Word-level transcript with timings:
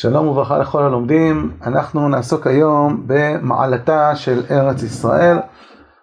שלום 0.00 0.28
וברכה 0.28 0.58
לכל 0.58 0.82
הלומדים, 0.82 1.50
אנחנו 1.66 2.08
נעסוק 2.08 2.46
היום 2.46 3.02
במעלתה 3.06 4.16
של 4.16 4.42
ארץ 4.50 4.82
ישראל. 4.82 5.38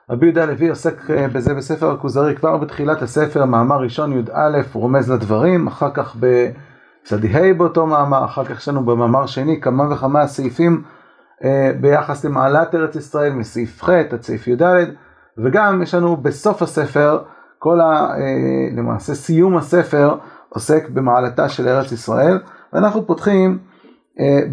רבי 0.10 0.26
יהודה 0.26 0.44
הלוי 0.44 0.70
עוסק 0.70 1.10
בזה 1.34 1.54
בספר 1.54 1.92
הכוזרי 1.92 2.36
כבר 2.36 2.58
בתחילת 2.58 3.02
הספר, 3.02 3.46
מאמר 3.46 3.80
ראשון 3.80 4.12
י"א 4.12 4.62
רומז 4.74 5.12
לדברים, 5.12 5.68
אחר 5.68 5.90
כך 5.94 6.16
בצדי 6.20 7.28
ה' 7.28 7.54
באותו 7.54 7.86
מאמר, 7.86 8.26
אחר 8.26 8.46
כך 8.46 8.58
יש 8.60 8.68
לנו 8.68 8.86
במאמר 8.86 9.26
שני 9.26 9.62
כמה 9.62 9.94
וכמה 9.94 10.28
סעיפים 10.28 10.84
ביחס 11.82 12.26
למעלת 12.26 12.76
ארץ 12.76 12.96
ישראל, 12.96 13.34
מסעיף 13.34 13.84
ח' 13.84 13.90
עד 13.90 14.22
סעיף 14.22 14.48
י"ד, 14.48 14.64
וגם 15.38 15.82
יש 15.82 15.96
לנו 15.96 16.18
בסוף 16.18 16.62
הספר, 16.62 17.20
כל 17.60 17.82
ה... 17.82 18.10
למעשה 18.78 19.14
סיום 19.16 19.58
הספר 19.58 20.16
עוסק 20.50 20.90
במעלתה 20.90 21.50
של 21.50 21.68
ארץ 21.68 21.92
ישראל, 21.92 22.40
ואנחנו 22.74 23.08
פותחים 23.08 23.58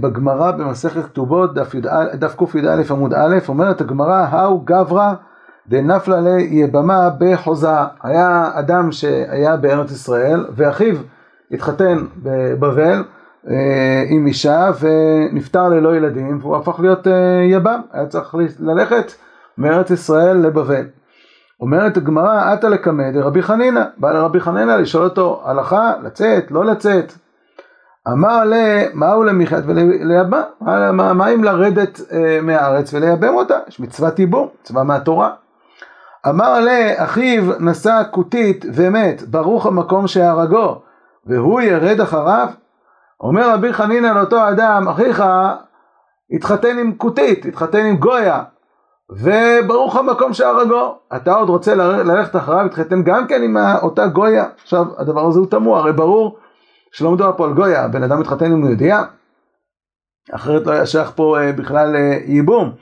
בגמרא 0.00 0.50
במסכת 0.50 1.04
כתובות, 1.04 1.54
דף 1.54 2.36
קי"א 2.36 2.82
עמוד 2.90 3.14
א', 3.14 3.38
אומרת 3.48 3.80
הגמרא, 3.80 4.26
האו 4.30 4.60
גברא 4.60 5.12
דנפלה 5.68 6.20
ליבמה 6.20 7.10
בחוזה. 7.18 7.68
היה 8.02 8.50
אדם 8.54 8.92
שהיה 8.92 9.56
בארץ 9.56 9.90
ישראל, 9.90 10.46
ואחיו 10.56 10.96
התחתן 11.50 11.98
בבבל 12.22 13.02
עם 14.08 14.26
אישה 14.26 14.70
ונפטר 14.80 15.68
ללא 15.68 15.96
ילדים, 15.96 16.38
והוא 16.42 16.56
הפך 16.56 16.80
להיות 16.80 17.06
יבם, 17.50 17.80
היה 17.92 18.06
צריך 18.06 18.34
ללכת 18.60 19.12
מארץ 19.58 19.90
ישראל 19.90 20.36
לבבל. 20.36 20.84
אומרת 21.60 21.96
הגמרא, 21.96 22.52
עתה 22.52 22.68
לקמא 22.68 23.10
דרבי 23.10 23.42
חנינא, 23.42 23.84
בא 23.98 24.12
לרבי 24.12 24.40
חנינא 24.40 24.72
לשאול 24.72 25.04
אותו, 25.04 25.42
הלכה, 25.44 25.92
לצאת, 26.02 26.50
לא 26.50 26.64
לצאת? 26.64 27.12
אמר 28.08 28.44
לה, 28.44 28.84
מהו 28.94 29.22
למחית 29.22 29.64
ולייבם? 29.66 30.42
מה 31.14 31.28
אם 31.28 31.44
לרדת 31.44 32.00
מהארץ 32.42 32.94
ולייבם 32.94 33.34
אותה? 33.34 33.58
יש 33.68 33.80
מצוות 33.80 34.18
ייבום, 34.18 34.48
מצווה 34.62 34.84
מהתורה. 34.84 35.30
אמר 36.28 36.60
לה, 36.60 37.04
אחיו 37.04 37.42
נשא 37.60 38.02
כותית 38.10 38.64
ומת, 38.74 39.22
ברוך 39.22 39.66
המקום 39.66 40.06
שהרגו, 40.06 40.80
והוא 41.26 41.60
ירד 41.60 42.00
אחריו? 42.00 42.48
אומר 43.20 43.50
רבי 43.50 43.72
חנינא 43.72 44.06
לאותו 44.06 44.48
אדם, 44.48 44.88
אחיך 44.88 45.24
התחתן 46.32 46.78
עם 46.78 46.92
כותית, 46.92 47.44
התחתן 47.46 47.84
עם 47.84 47.96
גויה, 47.96 48.42
וברוך 49.10 49.96
המקום 49.96 50.32
שהרגו. 50.32 50.98
אתה 51.16 51.34
עוד 51.34 51.48
רוצה 51.48 51.74
ללכת 51.74 52.36
אחריו, 52.36 52.66
התחתן 52.66 53.02
גם 53.02 53.26
כן 53.26 53.42
עם 53.42 53.56
אותה 53.82 54.06
גויה. 54.06 54.44
עכשיו, 54.62 54.84
הדבר 54.98 55.26
הזה 55.26 55.38
הוא 55.38 55.46
תמוה, 55.46 55.78
הרי 55.78 55.92
ברור 55.92 56.38
שלא 56.92 57.10
מדובר 57.10 57.32
פה 57.36 57.44
על 57.44 57.52
גויה, 57.52 57.88
בן 57.88 58.02
אדם 58.02 58.20
מתחתן 58.20 58.52
עם 58.52 58.64
יהודייה, 58.64 59.02
אחרת 60.32 60.66
לא 60.66 60.72
היה 60.72 60.86
שייך 60.86 61.12
פה 61.16 61.36
בכלל 61.56 61.96
ייבום. 62.26 62.72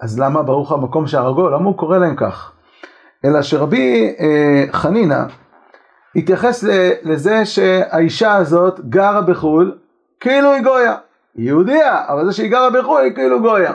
אז 0.00 0.20
למה 0.20 0.42
ברוך 0.42 0.72
המקום 0.72 1.06
שהרגו? 1.06 1.50
למה 1.50 1.64
הוא 1.64 1.76
קורא 1.76 1.98
להם 1.98 2.16
כך? 2.16 2.52
אלא 3.24 3.42
שרבי 3.42 4.16
חנינא 4.72 5.22
התייחס 6.16 6.64
לזה 7.02 7.46
שהאישה 7.46 8.36
הזאת 8.36 8.80
גרה 8.88 9.22
בחו"ל 9.22 9.78
כאילו 10.20 10.52
היא 10.52 10.62
גויה. 10.62 10.96
היא 11.34 11.46
יהודייה, 11.46 12.04
אבל 12.08 12.26
זה 12.26 12.32
שהיא 12.32 12.50
גרה 12.50 12.70
בחו"ל 12.70 13.00
היא 13.00 13.14
כאילו 13.14 13.40
גויה. 13.40 13.72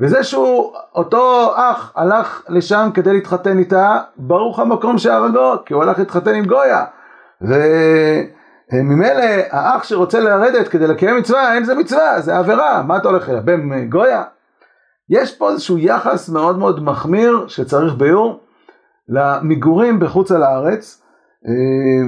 וזה 0.00 0.24
שהוא, 0.24 0.74
אותו 0.94 1.52
אח 1.56 1.92
הלך 1.96 2.42
לשם 2.48 2.90
כדי 2.94 3.12
להתחתן 3.12 3.58
איתה, 3.58 4.00
ברוך 4.16 4.58
המקום 4.58 4.98
שהרגו, 4.98 5.54
כי 5.66 5.74
הוא 5.74 5.82
הלך 5.82 5.98
להתחתן 5.98 6.34
עם 6.34 6.44
גויה. 6.44 6.84
ו... 7.42 7.54
ממילא 8.72 9.22
האח 9.50 9.84
שרוצה 9.84 10.20
לרדת 10.20 10.68
כדי 10.68 10.86
לקיים 10.86 11.16
מצווה, 11.16 11.54
אין 11.54 11.64
זה 11.64 11.74
מצווה, 11.74 12.20
זה 12.20 12.36
עבירה, 12.38 12.82
מה 12.82 12.96
אתה 12.96 13.08
הולך 13.08 13.28
לייבם 13.28 13.88
גויה? 13.88 14.22
יש 15.10 15.36
פה 15.36 15.50
איזשהו 15.50 15.78
יחס 15.78 16.28
מאוד 16.28 16.58
מאוד 16.58 16.82
מחמיר 16.82 17.44
שצריך 17.48 17.94
ביור 17.94 18.40
למגורים 19.08 20.00
בחוץ 20.00 20.32
על 20.32 20.42
הארץ, 20.42 21.02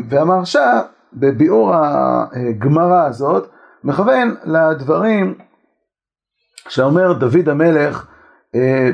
והמרשה 0.09 0.81
בביאור 1.13 1.75
הגמרא 1.75 3.07
הזאת 3.07 3.51
מכוון 3.85 4.35
לדברים 4.45 5.35
שאומר 6.69 7.13
דוד 7.13 7.49
המלך 7.49 8.07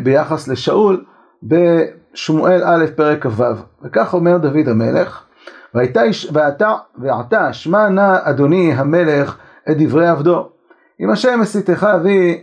ביחס 0.02 0.48
לשאול 0.48 1.04
בשמואל 1.42 2.62
א' 2.64 2.84
פרק 2.96 3.26
כ"ו, 3.26 3.44
וכך 3.84 4.14
אומר 4.14 4.38
דוד 4.38 4.68
המלך 4.68 5.24
ועתה, 5.74 6.00
ועתה 6.98 7.52
שמע 7.52 7.88
נא 7.88 8.16
אדוני 8.22 8.72
המלך 8.72 9.36
את 9.70 9.76
דברי 9.78 10.08
עבדו. 10.08 10.48
אם 11.00 11.10
השם 11.10 11.40
מסיתך 11.40 11.86
אבי 11.94 12.40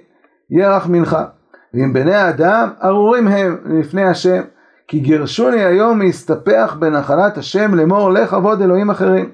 ירח 0.50 0.88
מנחה. 0.88 1.26
ואם 1.74 1.94
בני 1.94 2.16
האדם 2.16 2.70
ארורים 2.84 3.28
הם 3.28 3.58
לפני 3.66 4.04
השם 4.04 4.42
כי 4.88 5.00
גירשוני 5.00 5.66
היום 5.66 6.02
להסתפח 6.02 6.76
בנחלת 6.80 7.38
השם 7.38 7.76
לאמור 7.76 8.12
לך 8.12 8.34
עבוד 8.34 8.62
אלוהים 8.62 8.90
אחרים. 8.90 9.32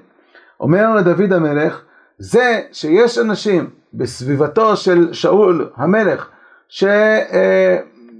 אומר 0.60 0.94
לדוד 0.94 1.32
המלך 1.32 1.80
זה 2.18 2.60
שיש 2.72 3.18
אנשים 3.18 3.70
בסביבתו 3.94 4.76
של 4.76 5.12
שאול 5.12 5.70
המלך 5.76 6.28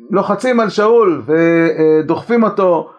שלוחצים 0.08 0.60
על 0.60 0.68
שאול 0.68 1.22
ודוחפים 1.26 2.42
אותו 2.42 2.90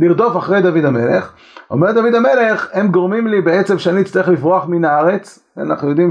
לרדוף 0.00 0.36
אחרי 0.36 0.62
דוד 0.62 0.84
המלך, 0.84 1.32
אומר 1.70 1.92
דוד 1.92 2.14
המלך, 2.14 2.68
הם 2.72 2.88
גורמים 2.88 3.26
לי 3.26 3.40
בעצם 3.40 3.78
שאני 3.78 4.00
אצטרך 4.00 4.28
לברוח 4.28 4.66
מן 4.66 4.84
הארץ, 4.84 5.38
אנחנו 5.58 5.88
יודעים 5.88 6.10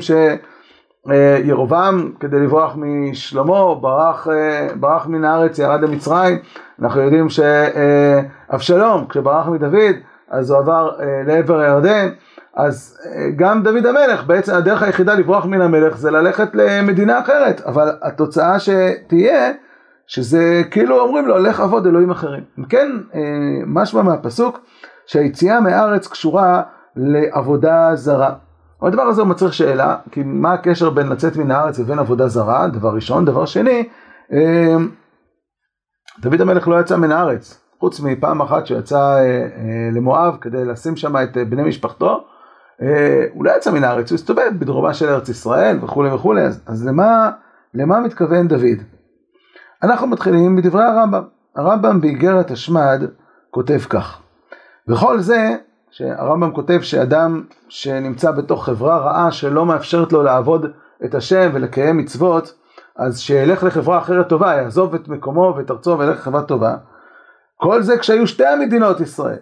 שירובעם 1.05 2.11
כדי 2.19 2.39
לברוח 2.39 2.75
משלמה 2.75 3.75
ברח, 3.75 4.27
ברח 4.75 5.07
מן 5.07 5.25
הארץ, 5.25 5.59
ירד 5.59 5.81
למצרים, 5.81 6.37
אנחנו 6.81 7.01
יודעים 7.01 7.27
שאבשלום 7.29 9.05
כשברח 9.09 9.47
מדוד 9.47 9.95
אז 10.29 10.51
הוא 10.51 10.59
עבר 10.59 10.91
לעבר 11.27 11.59
הירדן, 11.59 12.09
אז 12.55 12.97
גם 13.35 13.63
דוד 13.63 13.85
המלך 13.85 14.25
בעצם 14.27 14.53
הדרך 14.55 14.83
היחידה 14.83 15.13
לברוח 15.13 15.45
מן 15.45 15.61
המלך 15.61 15.97
זה 15.97 16.11
ללכת 16.11 16.49
למדינה 16.53 17.19
אחרת, 17.19 17.61
אבל 17.61 17.91
התוצאה 18.01 18.59
שתהיה 18.59 19.51
שזה 20.07 20.61
כאילו 20.71 20.99
אומרים 20.99 21.27
לו 21.27 21.37
לך 21.37 21.59
עבוד 21.59 21.87
אלוהים 21.87 22.11
אחרים. 22.11 22.43
אם 22.59 22.65
כן, 22.65 22.91
משמע 23.65 24.01
מהפסוק 24.01 24.59
שהיציאה 25.05 25.61
מהארץ 25.61 26.07
קשורה 26.07 26.61
לעבודה 26.95 27.95
זרה. 27.95 28.33
הדבר 28.81 29.01
הזה 29.01 29.21
הוא 29.21 29.29
מצריך 29.29 29.53
שאלה, 29.53 29.95
כי 30.11 30.23
מה 30.25 30.53
הקשר 30.53 30.89
בין 30.89 31.09
לצאת 31.09 31.37
מן 31.37 31.51
הארץ 31.51 31.79
לבין 31.79 31.99
עבודה 31.99 32.27
זרה, 32.27 32.67
דבר 32.67 32.89
ראשון. 32.89 33.25
דבר 33.25 33.45
שני, 33.45 33.89
דוד 36.19 36.41
המלך 36.41 36.67
לא 36.67 36.79
יצא 36.79 36.97
מן 36.97 37.11
הארץ, 37.11 37.61
חוץ 37.79 37.99
מפעם 37.99 38.41
אחת 38.41 38.65
שיצא 38.65 39.17
למואב 39.91 40.37
כדי 40.41 40.65
לשים 40.65 40.95
שם 40.95 41.17
את 41.17 41.37
בני 41.49 41.63
משפחתו, 41.63 42.23
הוא 43.33 43.45
לא 43.45 43.51
יצא 43.57 43.71
מן 43.71 43.83
הארץ, 43.83 44.11
הוא 44.11 44.15
הסתובב 44.15 44.51
בדרומה 44.59 44.93
של 44.93 45.09
ארץ 45.09 45.29
ישראל 45.29 45.79
וכולי 45.83 46.13
וכולי, 46.13 46.41
אז, 46.41 46.63
אז 46.67 46.87
למה, 46.87 47.31
למה 47.73 47.99
מתכוון 47.99 48.47
דוד? 48.47 48.96
אנחנו 49.83 50.07
מתחילים 50.07 50.55
בדברי 50.55 50.83
הרמב"ם. 50.83 51.23
הרמב"ם 51.55 52.01
באיגרת 52.01 52.51
השמד 52.51 53.01
כותב 53.51 53.79
כך: 53.89 54.19
וכל 54.87 55.19
זה 55.19 55.55
שהרמב"ם 55.91 56.51
כותב 56.51 56.79
שאדם 56.81 57.43
שנמצא 57.69 58.31
בתוך 58.31 58.65
חברה 58.65 58.97
רעה 58.97 59.31
שלא 59.31 59.65
מאפשרת 59.65 60.13
לו 60.13 60.23
לעבוד 60.23 60.65
את 61.05 61.15
השם 61.15 61.49
ולקיים 61.53 61.97
מצוות, 61.97 62.53
אז 62.95 63.19
שילך 63.19 63.63
לחברה 63.63 63.97
אחרת 63.97 64.29
טובה, 64.29 64.55
יעזוב 64.55 64.95
את 64.95 65.07
מקומו 65.07 65.53
ואת 65.57 65.71
ארצו 65.71 65.99
וילך 65.99 66.17
לחברה 66.17 66.41
טובה. 66.41 66.75
כל 67.57 67.81
זה 67.81 67.97
כשהיו 67.97 68.27
שתי 68.27 68.45
המדינות 68.45 68.99
ישראל. 68.99 69.39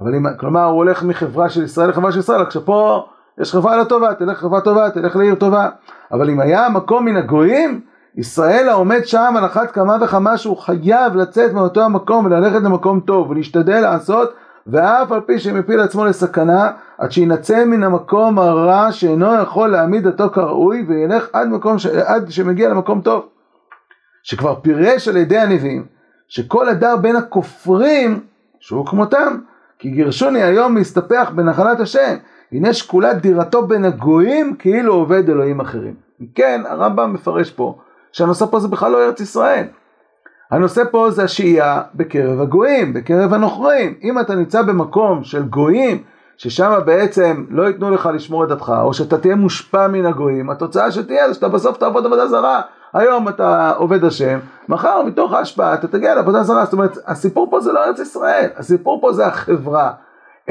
אבל 0.00 0.14
אם, 0.14 0.26
כלומר 0.38 0.64
הוא 0.64 0.76
הולך 0.76 1.02
מחברה 1.02 1.48
של 1.48 1.62
ישראל 1.62 1.88
לחברה 1.88 2.12
של 2.12 2.18
ישראל, 2.18 2.44
כשפה 2.44 3.06
יש 3.40 3.52
חברה 3.52 3.76
לא 3.76 3.84
טובה, 3.84 4.14
תלך 4.14 4.38
לחברה 4.38 4.60
טובה, 4.60 4.90
תלך 4.90 5.16
לעיר 5.16 5.34
טובה. 5.34 5.68
אבל 6.12 6.30
אם 6.30 6.40
היה 6.40 6.68
מקום 6.68 7.04
מן 7.04 7.16
הגויים, 7.16 7.80
ישראל 8.16 8.68
העומד 8.68 9.00
שם 9.04 9.34
על 9.36 9.46
אחת 9.46 9.70
כמה 9.70 9.96
וכמה 10.00 10.36
שהוא 10.36 10.56
חייב 10.56 11.16
לצאת 11.16 11.52
מאותו 11.52 11.82
המקום 11.82 12.26
וללכת 12.26 12.62
למקום 12.62 13.00
טוב 13.00 13.30
ולהשתדל 13.30 13.80
לעשות 13.80 14.34
ואף 14.66 15.12
על 15.12 15.20
פי 15.20 15.38
שמפיל 15.38 15.80
עצמו 15.80 16.04
לסכנה 16.04 16.70
עד 16.98 17.12
שינצא 17.12 17.64
מן 17.64 17.82
המקום 17.82 18.38
הרע 18.38 18.92
שאינו 18.92 19.34
יכול 19.34 19.68
להעמיד 19.68 20.06
אותו 20.06 20.30
כראוי 20.30 20.84
וילך 20.88 21.28
עד, 21.32 21.48
מקום 21.48 21.78
ש... 21.78 21.86
עד 21.86 22.30
שמגיע 22.30 22.68
למקום 22.68 23.00
טוב. 23.00 23.28
שכבר 24.22 24.54
פירש 24.62 25.08
על 25.08 25.16
ידי 25.16 25.38
הנביאים 25.38 25.86
שכל 26.28 26.68
הדר 26.68 26.96
בין 26.96 27.16
הכופרים 27.16 28.20
שהוא 28.60 28.86
כמותם 28.86 29.38
כי 29.78 29.90
גירשוני 29.90 30.42
היום 30.42 30.76
להסתפח 30.76 31.30
בנחלת 31.34 31.80
השם 31.80 32.16
הנה 32.52 32.72
שקולת 32.72 33.16
דירתו 33.16 33.66
בין 33.66 33.84
הגויים 33.84 34.56
כאילו 34.58 34.94
עובד 34.94 35.30
אלוהים 35.30 35.60
אחרים. 35.60 35.94
כן 36.34 36.62
הרמב"ם 36.68 37.12
מפרש 37.12 37.50
פה 37.50 37.78
שהנושא 38.12 38.46
פה 38.46 38.60
זה 38.60 38.68
בכלל 38.68 38.92
לא 38.92 39.06
ארץ 39.06 39.20
ישראל. 39.20 39.64
הנושא 40.50 40.82
פה 40.90 41.10
זה 41.10 41.24
השהייה 41.24 41.82
בקרב 41.94 42.40
הגויים, 42.40 42.94
בקרב 42.94 43.34
הנוכרים. 43.34 43.94
אם 44.02 44.20
אתה 44.20 44.34
נמצא 44.34 44.62
במקום 44.62 45.24
של 45.24 45.42
גויים 45.42 46.02
ששם 46.36 46.78
בעצם 46.84 47.44
לא 47.50 47.62
ייתנו 47.62 47.90
לך 47.90 48.08
לשמור 48.14 48.44
את 48.44 48.48
דתך, 48.48 48.72
או 48.82 48.94
שאתה 48.94 49.18
תהיה 49.18 49.36
מושפע 49.36 49.88
מן 49.88 50.06
הגויים, 50.06 50.50
התוצאה 50.50 50.90
שתהיה 50.90 51.28
זה 51.28 51.34
שאתה 51.34 51.48
בסוף 51.48 51.76
תעבוד 51.76 52.06
עבודה 52.06 52.26
זרה. 52.26 52.60
היום 52.92 53.28
אתה 53.28 53.72
עובד 53.76 54.04
השם, 54.04 54.38
מחר 54.68 55.02
מתוך 55.02 55.32
ההשפעה 55.32 55.74
אתה 55.74 55.88
תגיע 55.88 56.14
לעבודה 56.14 56.42
זרה. 56.42 56.64
זאת 56.64 56.72
אומרת, 56.72 56.98
הסיפור 57.06 57.50
פה 57.50 57.60
זה 57.60 57.72
לא 57.72 57.84
ארץ 57.84 57.98
ישראל, 57.98 58.48
הסיפור 58.56 59.00
פה 59.00 59.12
זה 59.12 59.26
החברה. 59.26 59.92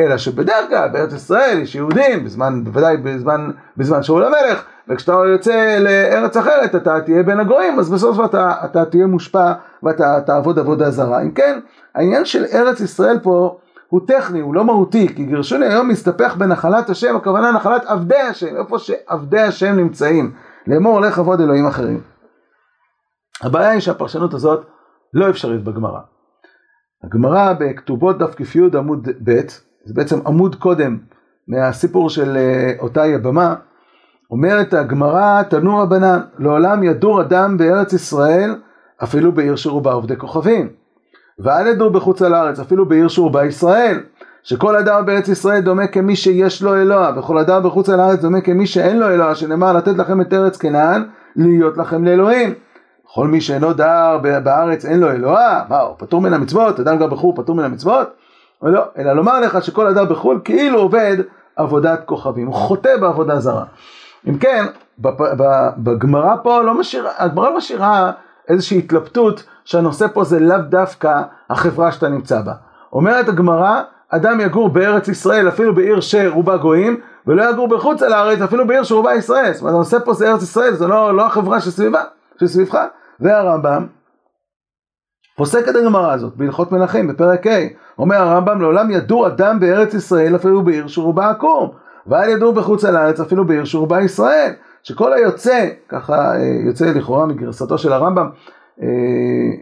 אלא 0.02 0.18
שבדרך 0.18 0.70
כלל 0.70 0.90
בארץ 0.90 1.14
ישראל 1.14 1.60
יש 1.62 1.76
יהודים, 1.76 2.26
בזמן, 2.26 2.64
בוודאי 2.64 2.98
בזמן, 2.98 3.52
בזמן 3.78 4.04
שאול 4.04 4.24
המלך, 4.24 4.64
וכשאתה 4.88 5.12
יוצא 5.12 5.78
לארץ 5.80 6.38
אחרת 6.38 6.76
אתה 6.76 7.02
תהיה 7.02 7.24
בין 7.24 7.40
הגויים, 7.40 7.80
אז 7.80 7.90
בסוף 7.90 8.26
אתה, 8.26 8.54
אתה 8.66 8.86
תהיה 8.86 9.08
מושפע 9.08 9.54
ואתה 9.84 10.22
תעבוד 10.26 10.60
עבודה 10.60 10.92
זרה. 10.92 11.22
אם 11.22 11.32
כן, 11.32 11.60
העניין 11.96 12.26
של 12.26 12.46
ארץ 12.54 12.80
ישראל 12.80 13.20
פה 13.20 13.58
הוא 13.90 14.02
טכני, 14.08 14.40
הוא 14.40 14.56
לא 14.56 14.66
מהותי, 14.66 15.08
כי 15.16 15.26
גירשוני 15.26 15.66
היום 15.66 15.88
מסתפח 15.90 16.36
בנחלת 16.38 16.90
השם, 16.90 17.16
הכוונה 17.16 17.52
נחלת 17.52 17.86
עבדי 17.86 18.20
השם, 18.20 18.56
איפה 18.56 18.80
שעבדי 18.80 19.40
השם 19.40 19.76
נמצאים, 19.76 20.32
לאמור 20.68 20.94
הולך 20.94 21.20
עבוד 21.20 21.42
אלוהים 21.42 21.68
אחרים. 21.68 22.02
הבעיה 23.42 23.70
היא 23.70 23.80
שהפרשנות 23.80 24.34
הזאת 24.34 24.66
לא 25.14 25.30
אפשרית 25.30 25.64
בגמרא. 25.64 26.00
הגמרא 27.04 27.54
בכתובות 27.54 28.18
דף 28.18 28.36
כ"י 28.36 28.60
עמוד 28.78 29.08
ב', 29.24 29.40
זה 29.86 29.94
בעצם 29.94 30.20
עמוד 30.28 30.56
קודם 30.56 30.98
מהסיפור 31.48 32.10
של 32.10 32.38
אה, 32.38 32.74
אותה 32.80 33.06
יבמה, 33.06 33.56
אומרת 34.32 34.74
הגמרא 34.74 35.44
תנו 35.44 35.78
רבנן, 35.78 36.20
לעולם 36.40 36.84
ידור 36.84 37.22
אדם 37.22 37.58
בארץ 37.58 37.94
ישראל 37.94 38.56
אפילו 39.04 39.32
בעיר 39.32 39.56
שרובה 39.56 39.94
עובדי 39.94 40.18
כוכבים. 40.18 40.70
ואל 41.40 41.68
ידור 41.68 41.90
בחוץ 41.90 42.22
על 42.22 42.34
הארץ 42.34 42.60
אפילו 42.60 42.86
בעיר 42.86 43.08
שרובה 43.08 43.46
ישראל. 43.46 44.00
שכל 44.44 44.76
אדם 44.76 45.06
בארץ 45.06 45.28
ישראל 45.28 45.62
דומה 45.62 45.88
כמי 45.88 46.16
שיש 46.16 46.64
לו 46.64 46.76
אלוה, 46.76 47.12
וכל 47.18 47.38
אדם 47.38 47.64
בחוץ 47.64 47.90
על 47.90 48.00
הארץ 48.00 48.20
דומה 48.20 48.42
כמי 48.42 48.68
שאין 48.68 49.00
לו 49.00 49.10
אלוה, 49.10 49.36
שנאמר 49.36 49.74
לתת 49.74 49.98
לכם 49.98 50.22
את 50.22 50.34
ארץ 50.34 50.58
כנען, 50.58 51.04
להיות 51.36 51.78
לכם 51.78 52.06
לאלוהים. 52.06 52.54
כל 53.14 53.28
מי 53.28 53.42
שאינו 53.42 53.74
דר 53.74 54.18
בארץ 54.44 54.86
אין 54.86 55.00
לו 55.00 55.12
אלוה, 55.12 55.64
מה 55.70 55.80
הוא 55.80 55.96
פטור 55.98 56.22
מן 56.22 56.34
המצוות, 56.34 56.80
אדם 56.80 56.98
גר 56.98 57.08
בחו"ל 57.08 57.36
פטור 57.36 57.56
מן 57.56 57.64
המצוות? 57.64 58.08
לא, 58.64 58.84
אלא 58.98 59.14
לומר 59.14 59.40
לך 59.40 59.64
שכל 59.64 59.88
אדם 59.88 60.10
בחו"ל 60.10 60.40
כאילו 60.44 60.80
עובד 60.80 61.18
עבודת 61.56 62.02
כוכבים, 62.06 62.48
הוא 62.48 62.56
חוטא 62.56 62.98
בעבודה 62.98 63.40
זרה. 63.40 63.64
אם 64.30 64.38
כן, 64.38 64.66
בגמרא 65.78 66.36
פה 66.44 66.62
לא 66.62 66.74
משאירה, 66.74 67.12
הגמרא 67.18 67.50
לא 67.50 67.58
משאירה 67.58 68.12
איזושהי 68.48 68.78
התלבטות 68.78 69.44
שהנושא 69.66 70.08
פה 70.14 70.24
זה 70.24 70.40
לאו 70.40 70.58
דווקא 70.58 71.22
החברה 71.50 71.92
שאתה 71.92 72.10
נמצא 72.10 72.42
בה. 72.42 72.54
אומרת 72.94 73.30
הגמרא, 73.30 73.82
אדם 74.10 74.40
יגור 74.40 74.70
בארץ 74.70 75.08
ישראל 75.08 75.48
אפילו 75.48 75.76
בעיר 75.76 76.02
שרובה 76.02 76.58
גויים, 76.58 77.00
ולא 77.28 77.50
יגור 77.50 77.68
בחוץ 77.68 78.04
על 78.04 78.14
הארץ 78.14 78.42
אפילו 78.42 78.68
בעיר 78.68 78.84
שרובה 78.84 79.14
ישראל. 79.14 79.54
זאת 79.54 79.62
אומרת, 79.62 79.76
הנושא 79.76 79.98
פה 80.06 80.14
זה 80.14 80.32
ארץ 80.32 80.44
ישראל, 80.44 80.74
זה 80.74 80.88
לא, 80.88 81.16
לא 81.16 81.26
החברה 81.26 81.62
שסביבה, 81.62 82.02
שסביבך. 82.40 82.78
והרמב"ם 83.20 83.88
פוסק 85.42 85.70
את 85.70 85.76
הגמרא 85.76 86.14
הזאת 86.14 86.36
בהלכות 86.36 86.72
מלכים 86.72 87.08
בפרק 87.08 87.48
ה', 87.48 87.52
אומר 88.00 88.16
הרמב"ם 88.16 88.62
לעולם 88.62 88.92
ידור 88.92 89.28
אדם 89.28 89.60
בארץ 89.60 89.94
ישראל 89.94 90.36
אפילו 90.36 90.62
בעיר 90.62 90.88
שרובה 90.88 91.30
עקום, 91.30 91.70
ואל 92.08 92.30
ידור 92.30 92.54
בחוץ 92.54 92.86
על 92.86 92.96
הארץ 92.96 93.20
אפילו 93.20 93.46
בעיר 93.46 93.66
שרובה 93.66 94.02
ישראל, 94.02 94.52
שכל 94.84 95.14
היוצא, 95.14 95.68
ככה 95.90 96.36
אה, 96.36 96.60
יוצא 96.66 96.86
לכאורה 96.86 97.26
מגרסתו 97.26 97.78
של 97.78 97.94
הרמב"ם, 97.94 98.30
אה, 98.82 98.88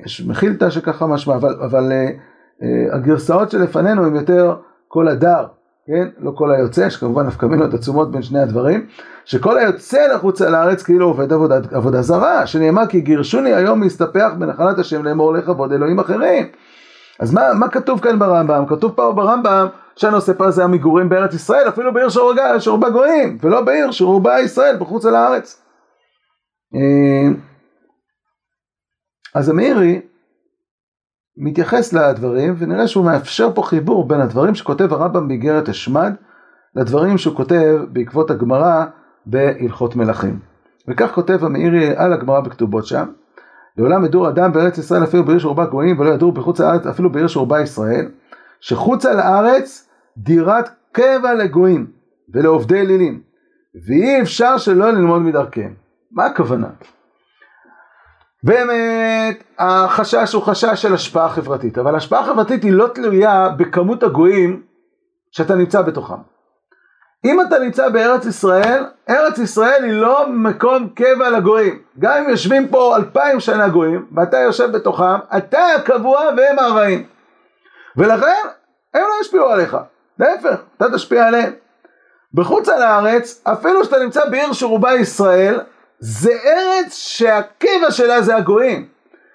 יש 0.06 0.26
מחילתא 0.28 0.70
שככה 0.70 1.08
משמע, 1.08 1.36
אבל, 1.36 1.56
אבל 1.66 1.92
אה, 1.92 2.96
הגרסאות 2.96 3.52
שלפנינו 3.52 4.06
הם 4.06 4.16
יותר 4.16 4.56
כל 4.88 5.08
הדר, 5.08 5.46
כן? 5.90 6.08
לא 6.20 6.32
כל 6.36 6.52
היוצא, 6.52 6.82
יש 6.82 6.98
כמובן 6.98 7.28
נפקא 7.28 7.46
מינות 7.46 7.74
עצומות 7.74 8.12
בין 8.12 8.22
שני 8.22 8.40
הדברים, 8.40 8.86
שכל 9.26 9.58
היוצא 9.58 10.08
לחוץ 10.14 10.42
לארץ 10.42 10.84
כאילו 10.84 11.06
עובד 11.06 11.34
עבודה, 11.34 11.56
עבודה 11.72 12.02
זרה, 12.02 12.48
שנאמר 12.48 12.88
כי 12.88 13.02
גירשוני 13.02 13.54
היום 13.54 13.84
להסתפח 13.84 14.32
בנחלת 14.40 14.80
השם 14.80 15.06
לאמור 15.06 15.34
לכבוד 15.34 15.72
אלוהים 15.72 16.00
אחרים. 16.00 16.48
אז 17.20 17.34
מה, 17.34 17.54
מה 17.54 17.70
כתוב 17.70 18.00
כאן 18.00 18.20
ברמב"ם? 18.20 18.66
כתוב 18.68 18.92
פה 18.92 19.12
ברמב"ם 19.12 19.68
שהנושא 19.96 20.34
פה 20.34 20.52
זה 20.52 20.64
המגורים 20.64 21.10
בארץ 21.10 21.34
ישראל, 21.34 21.70
אפילו 21.70 21.94
בעיר 21.94 22.10
שרובה 22.60 22.90
גויים, 22.90 23.38
ולא 23.42 23.62
בעיר 23.62 23.92
שרובה 23.92 24.40
ישראל 24.40 24.76
בחוץ 24.80 25.06
על 25.06 25.16
הארץ. 25.16 25.62
אה, 26.76 27.30
אז 29.36 29.50
המאירי 29.50 30.02
מתייחס 31.40 31.94
לדברים 31.94 32.56
ונראה 32.58 32.88
שהוא 32.88 33.06
מאפשר 33.06 33.50
פה 33.56 33.64
חיבור 33.64 34.08
בין 34.08 34.22
הדברים 34.22 34.56
שכותב 34.56 34.94
הרמב"ם 34.94 35.28
באיגרת 35.28 35.70
השמד 35.70 36.14
לדברים 36.76 37.18
שהוא 37.18 37.36
כותב 37.36 37.80
בעקבות 37.92 38.32
הגמרא 38.32 38.86
בהלכות 39.26 39.96
מלכים. 39.96 40.40
וכך 40.88 41.12
כותב 41.14 41.46
המאירי 41.46 41.96
על 41.96 42.14
הגמרא 42.14 42.40
בכתובות 42.40 42.86
שם 42.86 43.06
לעולם 43.78 44.06
ידור 44.06 44.30
אדם 44.30 44.52
בארץ 44.52 44.78
ישראל 44.78 45.04
אפילו 45.04 45.26
בעיר 45.26 45.40
שרובה 45.40 45.66
גויים 45.66 46.00
ולא 46.00 46.10
ידור 46.10 46.32
בחוץ 46.32 46.60
לארץ 46.60 46.86
אפילו 46.86 47.12
בעיר 47.12 47.28
שרובה 47.28 47.62
ישראל 47.62 48.06
שחוצה 48.60 49.14
לארץ 49.14 49.90
דירת 50.18 50.70
קבע 50.92 51.34
לגויים 51.34 51.88
ולעובדי 52.34 52.82
אלילים 52.82 53.22
ואי 53.88 54.22
אפשר 54.22 54.58
שלא 54.58 54.92
ללמוד 54.92 55.22
מדרכיהם. 55.22 55.74
מה 56.12 56.26
הכוונה? 56.26 56.68
באמת 58.44 59.44
החשש 59.60 60.34
הוא 60.34 60.44
חשש 60.44 60.82
של 60.82 60.94
השפעה 60.94 61.30
חברתית, 61.30 61.78
אבל 61.78 61.96
השפעה 61.96 62.26
חברתית 62.26 62.64
היא 62.64 62.74
לא 62.74 62.88
תלויה 62.88 63.50
בכמות 63.58 64.04
הגויים 64.04 64.62
שאתה 65.32 65.56
נמצא 65.56 65.82
בתוכם. 65.82 66.16
אם 67.26 67.42
אתה 67.42 67.60
נמצא 67.60 67.90
בארץ 67.90 68.26
ישראל, 68.26 68.86
ארץ 69.10 69.38
ישראל 69.38 69.84
היא 69.84 69.94
לא 69.94 70.30
מקום 70.30 70.90
קבע 70.90 71.30
לגויים. 71.30 71.80
גם 72.00 72.18
אם 72.18 72.30
יושבים 72.30 72.68
פה 72.68 72.96
אלפיים 72.96 73.40
שנה 73.40 73.70
גויים, 73.70 74.06
ואתה 74.16 74.38
יושב 74.38 74.72
בתוכם, 74.72 75.20
אתה 75.38 75.66
הקבוע 75.78 76.22
והם 76.38 76.60
הרעים. 76.60 77.04
ולכן, 77.98 78.48
הם 78.94 79.02
לא 79.02 79.22
ישפיעו 79.22 79.50
עליך. 79.50 79.78
להפך, 80.20 80.60
אתה 80.78 80.86
תשפיע 80.94 81.28
עליהם. 81.28 81.54
בחוץ 82.34 82.69
על 82.69 82.81
הארץ, 82.81 83.42
אפילו 83.44 83.86
שאתה 83.86 84.00
נמצא 84.00 84.30
בעיר 84.30 84.54
שרובה 84.54 84.94
ישראל, 84.94 85.60
זה 86.00 86.32
ארץ 86.46 86.96
שהקבע 86.96 87.92
שלה 87.92 88.22
זה 88.22 88.36
הגויים. 88.36 88.86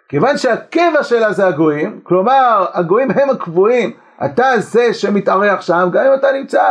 כיוון 0.09 0.39
שהקבע 0.39 1.03
שלה 1.03 1.33
זה 1.33 1.47
הגויים, 1.47 2.01
כלומר 2.03 2.67
הגויים 2.73 3.11
הם 3.11 3.31
הקבועים, 3.31 3.91
אתה 4.25 4.47
זה 4.59 4.95
שמתארח 4.95 5.61
שם, 5.61 5.89
גם 5.93 6.05
אם 6.07 6.15
אתה 6.15 6.27
נמצא 6.33 6.63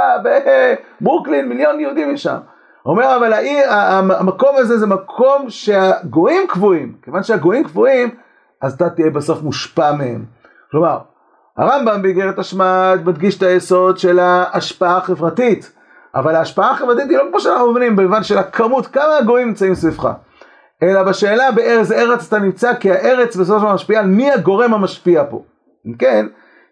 בברוקלין, 1.01 1.49
מיליון 1.49 1.79
יהודים 1.79 2.13
יש 2.13 2.23
שם. 2.23 2.37
אומר 2.85 3.17
אבל 3.17 3.33
העיר, 3.33 3.73
המקום 3.73 4.55
הזה 4.57 4.77
זה 4.77 4.87
מקום 4.87 5.49
שהגויים 5.49 6.47
קבועים, 6.47 6.95
כיוון 7.01 7.23
שהגויים 7.23 7.63
קבועים, 7.63 8.09
אז 8.61 8.73
אתה 8.73 8.89
תהיה 8.89 9.09
בסוף 9.09 9.41
מושפע 9.41 9.91
מהם. 9.91 10.25
כלומר, 10.71 10.97
הרמב"ם 11.57 12.01
באיגרת 12.01 12.39
השמד 12.39 12.99
מדגיש 13.05 13.37
את 13.37 13.43
היסוד 13.43 13.97
של 13.97 14.19
ההשפעה 14.19 14.97
החברתית. 14.97 15.71
אבל 16.15 16.35
ההשפעה 16.35 16.71
החברתית 16.71 17.09
היא 17.09 17.17
לא 17.17 17.23
כמו 17.29 17.39
שאנחנו 17.39 17.71
מבינים 17.71 17.95
במובן 17.95 18.23
של 18.23 18.37
הכמות, 18.37 18.87
כמה 18.87 19.17
הגויים 19.19 19.47
נמצאים 19.47 19.75
סביבך. 19.75 20.09
אלא 20.83 21.03
בשאלה 21.03 21.51
באיזה 21.51 21.95
ארץ 21.95 22.27
אתה 22.27 22.39
נמצא, 22.39 22.73
כי 22.75 22.91
הארץ 22.91 23.35
בסופו 23.35 23.59
של 23.59 23.65
דבר 23.65 23.73
משפיעה 23.73 24.01
על 24.01 24.07
מי 24.07 24.31
הגורם 24.31 24.73
המשפיע 24.73 25.23
פה. 25.29 25.43
אם 25.85 25.93
כן, 25.93 26.25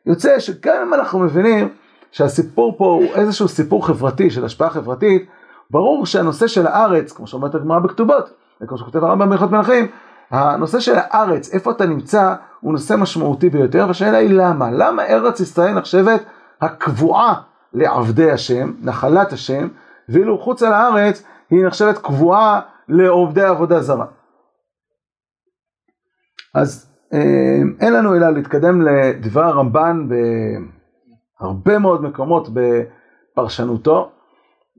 יוצא 0.06 0.40
שגם 0.40 0.76
אם 0.88 0.94
אנחנו 0.94 1.20
מבינים 1.20 1.70
שהסיפור 2.12 2.78
פה 2.78 2.86
הוא 2.86 3.14
איזשהו 3.16 3.48
סיפור 3.48 3.88
חברתי 3.88 4.30
של 4.30 4.46
השפעה 4.46 4.70
חברתית, 4.70 5.26
ברור 5.70 6.06
שהנושא 6.06 6.48
של 6.48 6.68
הארץ, 6.68 7.12
כמו 7.12 7.28
שאומרת 7.28 7.56
הגמרא 7.56 7.80
בכתובות, 7.80 8.30
וכמו 8.62 8.78
שכותב 8.78 9.04
הרמב"ם 9.04 9.30
בהלכות 9.30 9.52
מלכים, 9.52 9.88
הנושא 10.32 10.80
של 10.80 10.96
הארץ, 10.96 11.54
איפה 11.54 11.72
אתה 11.72 11.86
נמצא, 11.86 12.34
הוא 12.60 12.72
נושא 12.72 12.94
משמעותי 12.94 13.50
ביותר, 13.50 13.86
והשאלה 13.88 14.18
היא 14.18 14.30
למה? 14.34 14.72
למה 14.72 15.06
ארץ 15.06 15.40
ישראל 15.40 15.74
נחשבת 15.74 16.24
הקבועה 16.62 17.34
לעבדי 17.74 18.32
השם, 18.32 18.72
נחלת 18.82 19.34
השם, 19.34 19.68
ואילו 20.10 20.38
חוץ 20.38 20.64
על 20.64 20.74
הארץ 20.74 21.24
היא 21.50 21.66
נחשבת 21.66 21.98
קבועה 21.98 22.62
לעובדי 22.88 23.44
עבודה 23.44 23.82
זרה. 23.82 24.06
אז 26.56 26.92
אה, 27.14 27.62
אין 27.80 27.94
לנו 27.94 28.16
אלא 28.16 28.30
להתקדם 28.30 28.82
לדבר 28.82 29.44
הרמב"ן 29.44 30.08
בהרבה 31.40 31.80
מאוד 31.80 32.04
מקומות 32.04 32.48
בפרשנותו 32.54 34.12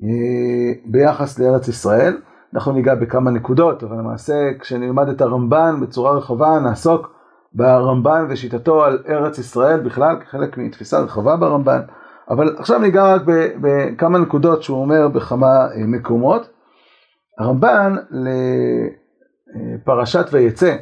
אה, 0.03 0.73
ביחס 0.85 1.39
לארץ 1.39 1.69
ישראל. 1.69 2.17
אנחנו 2.55 2.73
ניגע 2.73 2.95
בכמה 2.95 3.31
נקודות, 3.31 3.83
אבל 3.83 3.97
למעשה 3.97 4.35
כשנלמד 4.61 5.09
את 5.09 5.21
הרמב"ן 5.21 5.81
בצורה 5.81 6.13
רחבה 6.13 6.59
נעסוק 6.59 7.15
ברמב"ן 7.53 8.27
ושיטתו 8.29 8.85
על 8.85 9.03
ארץ 9.09 9.39
ישראל 9.39 9.81
בכלל 9.81 10.17
כחלק 10.21 10.59
מתפיסה 10.59 11.01
רחבה 11.01 11.37
ברמב"ן. 11.37 11.81
אבל 12.33 12.55
עכשיו 12.59 12.79
ניגע 12.79 13.15
רק 13.15 13.23
בכמה 13.61 14.19
נקודות 14.19 14.63
שהוא 14.63 14.81
אומר 14.81 15.09
בכמה 15.09 15.47
אה, 15.47 15.87
מקומות. 15.87 16.49
הרמב"ן 17.39 17.97
לפרשת 19.85 20.27
ויצא, 20.33 20.77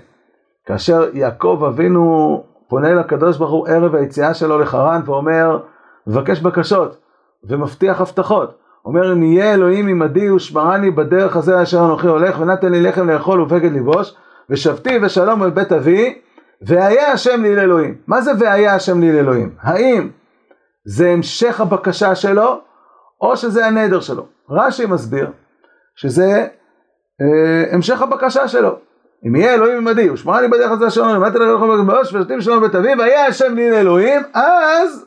כאשר 0.66 1.08
יעקב 1.12 1.62
אבינו 1.68 2.44
פונה 2.68 2.94
לקדוש 2.94 3.38
ברוך 3.38 3.50
הוא 3.50 3.68
ערב 3.68 3.94
היציאה 3.94 4.34
שלו 4.34 4.58
לחרן 4.58 5.00
ואומר, 5.04 5.58
מבקש 6.06 6.40
בקשות. 6.40 6.96
ומבטיח 7.44 8.00
הבטחות. 8.00 8.58
אומר 8.84 9.12
אם 9.12 9.22
יהיה 9.22 9.54
אלוהים 9.54 9.88
עמדי 9.88 10.30
ושמרני 10.30 10.90
בדרך 10.90 11.36
הזה 11.36 11.62
אשר 11.62 11.84
אנוכי 11.84 12.06
הולך 12.06 12.40
ונתן 12.40 12.72
לי 12.72 12.82
לחם 12.82 13.10
לאכול 13.10 13.40
ובגד 13.40 13.72
לבוש 13.72 14.14
ושבתי 14.50 14.98
ושלום 15.02 15.42
אל 15.42 15.50
בית 15.50 15.72
אבי 15.72 16.18
והיה 16.62 17.12
השם 17.12 17.42
לי 17.42 17.56
לאלוהים. 17.56 17.94
מה 18.06 18.20
זה 18.20 18.32
והיה 18.38 18.74
השם 18.74 19.00
לי 19.00 19.12
לאלוהים? 19.12 19.50
האם 19.60 20.08
זה 20.84 21.08
המשך 21.10 21.60
הבקשה 21.60 22.14
שלו 22.14 22.60
או 23.20 23.36
שזה 23.36 23.66
הנדר 23.66 24.00
שלו? 24.00 24.26
רש"י 24.50 24.86
מסביר 24.86 25.30
שזה 25.96 26.46
אה, 27.20 27.74
המשך 27.74 28.02
הבקשה 28.02 28.48
שלו. 28.48 28.78
אם 29.26 29.36
יהיה 29.36 29.54
אלוהים 29.54 29.76
עמדי 29.76 30.10
ושמרני 30.10 30.48
בדרך 30.48 30.70
הזה 30.70 30.84
לי 30.84 31.12
לחם 31.12 31.38
לאכול 31.38 31.70
ובגד 31.70 31.80
לבוש 31.80 32.14
ושבתי 32.14 32.36
ושלום 32.36 32.60
בית 32.60 32.74
אבי 32.74 32.94
והיה 32.98 33.26
השם 33.26 33.54
לי 33.54 33.70
לאלוהים 33.70 34.22
אז 34.34 35.06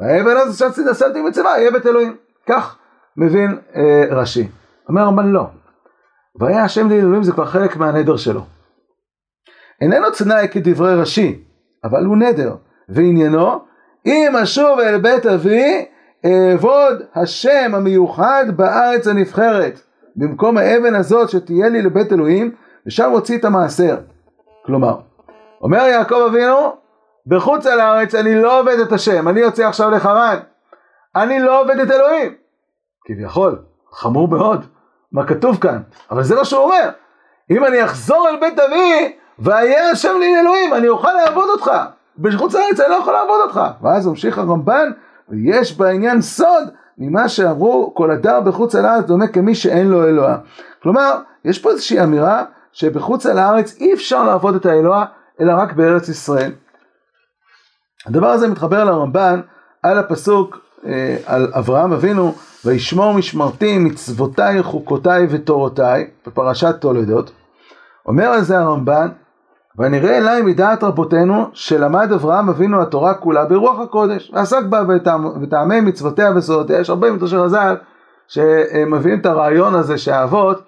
ויבן 0.00 0.36
אז 0.36 0.58
שצתי 0.58 0.80
נשאתי 0.90 1.22
מצווה 1.22 1.58
יהיה 1.58 1.70
בית 1.70 1.86
אלוהים. 1.86 2.16
כך 2.48 2.78
מבין 3.16 3.58
אה, 3.76 4.04
רש"י. 4.10 4.48
אומר 4.88 5.02
רמב"ן 5.02 5.26
לא. 5.26 5.46
והיה 6.40 6.64
השם 6.64 6.90
לאלוהים 6.90 7.22
זה 7.22 7.32
כבר 7.32 7.44
חלק 7.44 7.76
מהנדר 7.76 8.16
שלו. 8.16 8.44
איננו 9.80 10.10
תנאי 10.10 10.48
כדברי 10.48 10.94
רש"י, 10.94 11.44
אבל 11.84 12.04
הוא 12.04 12.16
נדר, 12.16 12.54
ועניינו 12.88 13.64
אם 14.06 14.36
אשוב 14.42 14.78
אל 14.78 14.98
בית 14.98 15.26
אבי 15.26 15.86
אעבוד 16.26 17.02
השם 17.14 17.74
המיוחד 17.74 18.44
בארץ 18.56 19.06
הנבחרת 19.06 19.80
במקום 20.16 20.58
האבן 20.58 20.94
הזאת 20.94 21.30
שתהיה 21.30 21.68
לי 21.68 21.82
לבית 21.82 22.12
אלוהים 22.12 22.54
ושם 22.86 23.10
הוציא 23.10 23.38
את 23.38 23.44
המעשר. 23.44 23.96
כלומר, 24.66 24.96
אומר 25.60 25.78
יעקב 25.78 26.22
אבינו 26.30 26.76
בחוץ 27.26 27.66
על 27.66 27.80
הארץ 27.80 28.14
אני 28.14 28.42
לא 28.42 28.60
עובד 28.60 28.78
את 28.78 28.92
השם, 28.92 29.28
אני 29.28 29.40
יוצא 29.40 29.66
עכשיו 29.68 29.90
לחרן, 29.90 30.38
אני 31.16 31.40
לא 31.40 31.60
עובד 31.60 31.78
את 31.78 31.90
אלוהים. 31.90 32.34
כביכול, 33.04 33.58
חמור 33.92 34.28
מאוד, 34.28 34.64
מה 35.12 35.26
כתוב 35.26 35.58
כאן, 35.60 35.78
אבל 36.10 36.22
זה 36.22 36.34
מה 36.36 36.44
שהוא 36.44 36.62
אומר. 36.62 36.88
אם 37.50 37.64
אני 37.64 37.84
אחזור 37.84 38.28
אל 38.28 38.40
בית 38.40 38.58
אבי, 38.58 39.16
והיה 39.38 39.90
השם 39.90 40.16
לי 40.20 40.40
אלוהים, 40.40 40.74
אני 40.74 40.88
אוכל 40.88 41.12
לעבוד 41.12 41.48
אותך. 41.48 41.70
בחוץ 42.22 42.54
לארץ 42.54 42.80
אני 42.80 42.90
לא 42.90 42.94
יכול 42.94 43.12
לעבוד 43.12 43.40
אותך. 43.46 43.60
ואז 43.82 44.06
ממשיך 44.06 44.38
הרמב"ן, 44.38 44.90
ויש 45.28 45.78
בעניין 45.78 46.22
סוד 46.22 46.68
ממה 46.98 47.28
שאמרו 47.28 47.92
כל 47.94 48.10
הדר 48.10 48.40
בחוץ 48.40 48.74
על 48.74 48.86
הארץ 48.86 49.04
דומה 49.04 49.26
כמי 49.26 49.54
שאין 49.54 49.88
לו 49.88 50.08
אלוה. 50.08 50.36
כלומר, 50.82 51.18
יש 51.44 51.58
פה 51.58 51.70
איזושהי 51.70 52.02
אמירה 52.02 52.44
שבחוץ 52.72 53.26
על 53.26 53.38
הארץ 53.38 53.76
אי 53.80 53.94
אפשר 53.94 54.24
לעבוד 54.24 54.54
את 54.54 54.66
האלוה, 54.66 55.04
אלא 55.40 55.52
רק 55.52 55.72
בארץ 55.72 56.08
ישראל. 56.08 56.52
הדבר 58.06 58.26
הזה 58.26 58.48
מתחבר 58.48 58.84
לרמב"ן 58.84 59.40
על 59.82 59.98
הפסוק 59.98 60.58
אה, 60.86 61.16
על 61.26 61.52
אברהם 61.52 61.92
אבינו, 61.92 62.34
וישמור 62.64 63.14
משמרתי 63.14 63.78
מצוותיי 63.78 64.62
חוקותיי 64.62 65.26
ותורותיי, 65.30 66.10
בפרשת 66.26 66.74
תולדות. 66.80 67.32
אומר 68.06 68.26
על 68.26 68.42
זה 68.42 68.58
הרמב"ן, 68.58 69.08
ונראה 69.78 70.18
אליי 70.18 70.42
מדעת 70.42 70.84
רבותינו, 70.84 71.46
שלמד 71.52 72.12
אברהם 72.12 72.48
אבינו 72.48 72.82
התורה 72.82 73.14
כולה 73.14 73.44
ברוח 73.44 73.80
הקודש, 73.80 74.30
ועסק 74.34 74.62
בה 74.68 74.82
וטעמי 75.42 75.80
מצוותיה 75.80 76.30
וסודותיה, 76.36 76.78
יש 76.80 76.90
הרבה 76.90 77.12
מתושי 77.12 77.36
חז"ל 77.44 77.76
שמביאים 78.28 79.20
את 79.20 79.26
הרעיון 79.26 79.74
הזה 79.74 79.98
שהאבות, 79.98 80.62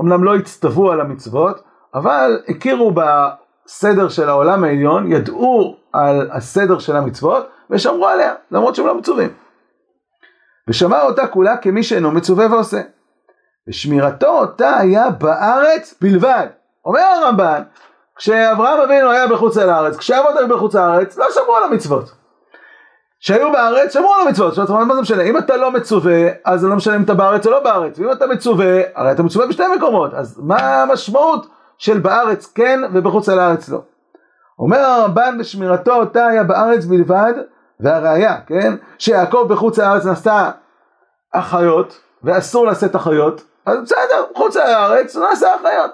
אמנם 0.00 0.24
לא 0.24 0.36
הצטוו 0.36 0.92
על 0.92 1.00
המצוות, 1.00 1.60
אבל 1.94 2.40
הכירו 2.48 2.94
בסדר 2.94 4.08
של 4.08 4.28
העולם 4.28 4.64
העליון, 4.64 5.12
ידעו 5.12 5.76
על 5.92 6.30
הסדר 6.32 6.78
של 6.78 6.96
המצוות, 6.96 7.48
ושמרו 7.70 8.06
עליה, 8.06 8.34
למרות 8.50 8.74
שהם 8.74 8.86
לא 8.86 8.98
מצווים. 8.98 9.30
ושמר 10.68 11.02
אותה 11.02 11.26
כולה 11.26 11.56
כמי 11.56 11.82
שאינו 11.82 12.10
מצווה 12.10 12.46
ועושה. 12.50 12.80
ושמירתו 13.68 14.38
אותה 14.38 14.76
היה 14.76 15.10
בארץ 15.10 15.94
בלבד. 16.00 16.46
אומר 16.84 17.00
הרמב"ן, 17.00 17.62
כשאברהם 18.18 18.80
אבינו 18.80 19.10
היה 19.10 19.26
בחוץ 19.26 19.56
לארץ, 19.56 19.96
כשאבות 19.96 20.36
היו 20.36 20.48
בחוץ 20.48 20.74
לארץ, 20.74 21.18
לא 21.18 21.26
שמרו 21.34 21.56
על 21.56 21.64
המצוות. 21.64 22.12
כשהיו 23.20 23.52
בארץ, 23.52 23.92
שמרו 23.92 24.14
על 24.14 24.26
המצוות. 24.26 24.54
זאת 24.54 24.70
אומרת, 24.70 24.86
מה 24.86 24.94
זה 24.94 25.00
משנה? 25.00 25.22
אם 25.22 25.38
אתה 25.38 25.56
לא 25.56 25.70
מצווה, 25.70 26.28
אז 26.44 26.60
זה 26.60 26.68
לא 26.68 26.76
משנה 26.76 26.96
אם 26.96 27.02
אתה 27.02 27.14
בארץ 27.14 27.46
או 27.46 27.50
לא 27.50 27.60
בארץ. 27.60 27.98
ואם 27.98 28.12
אתה 28.12 28.26
מצווה, 28.26 28.80
הרי 28.94 29.12
אתה 29.12 29.22
מצווה 29.22 29.46
בשתי 29.46 29.62
מקומות. 29.76 30.14
אז 30.14 30.40
מה 30.42 30.82
המשמעות 30.82 31.46
של 31.78 31.98
בארץ 31.98 32.52
כן 32.54 32.80
ובחוץ 32.92 33.28
לארץ 33.28 33.68
לא? 33.68 33.82
אומר 34.58 34.78
הרמב"ן 34.78 35.36
בשמירתו 35.38 35.94
אותה 35.94 36.26
היה 36.26 36.44
בארץ 36.44 36.84
בלבד, 36.84 37.32
והראיה, 37.80 38.36
כן, 38.46 38.74
שיעקב 38.98 39.46
בחוץ 39.48 39.78
לארץ 39.78 40.06
נשא 40.06 40.50
אחיות, 41.32 42.00
ואסור 42.22 42.66
לשאת 42.66 42.96
אחיות, 42.96 43.42
אז 43.66 43.78
בסדר, 43.82 44.24
חוץ 44.34 44.56
לארץ 44.56 45.16
נשא 45.16 45.56
אחיות. 45.60 45.90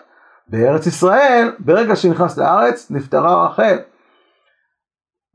בארץ 0.49 0.87
ישראל, 0.87 1.53
ברגע 1.59 1.97
שנכנס 1.97 2.39
לארץ, 2.39 2.91
נפטרה 2.91 3.47
רחל. 3.47 3.79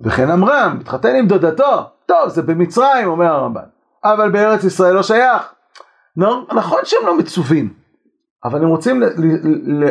וכן 0.02 0.32
עמרם, 0.32 0.78
התחתן 0.82 1.16
עם 1.16 1.28
דודתו, 1.28 1.90
טוב, 2.06 2.30
זה 2.30 2.42
במצרים, 2.42 3.08
אומר 3.08 3.26
הרמב"ן, 3.26 3.64
אבל 4.04 4.32
בארץ 4.32 4.64
ישראל 4.64 4.94
לא 4.94 5.04
שייך. 5.04 5.54
נכון 6.54 6.80
שהם 6.84 7.06
לא 7.06 7.18
מצווים, 7.18 7.74
אבל 8.44 8.62
הם 8.62 8.68
רוצים 8.68 9.04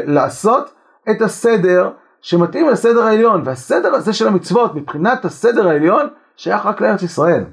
לעשות 0.07 0.75
את 1.11 1.23
הסדר 1.23 1.91
שמתאים 2.21 2.69
לסדר 2.69 3.03
העליון, 3.03 3.43
והסדר 3.45 3.95
הזה 3.95 4.13
של 4.13 4.27
המצוות, 4.27 4.75
מבחינת 4.75 5.25
הסדר 5.25 5.69
העליון, 5.69 6.09
שייך 6.37 6.67
רק 6.67 6.81
לארץ 6.81 7.03
ישראל. 7.03 7.45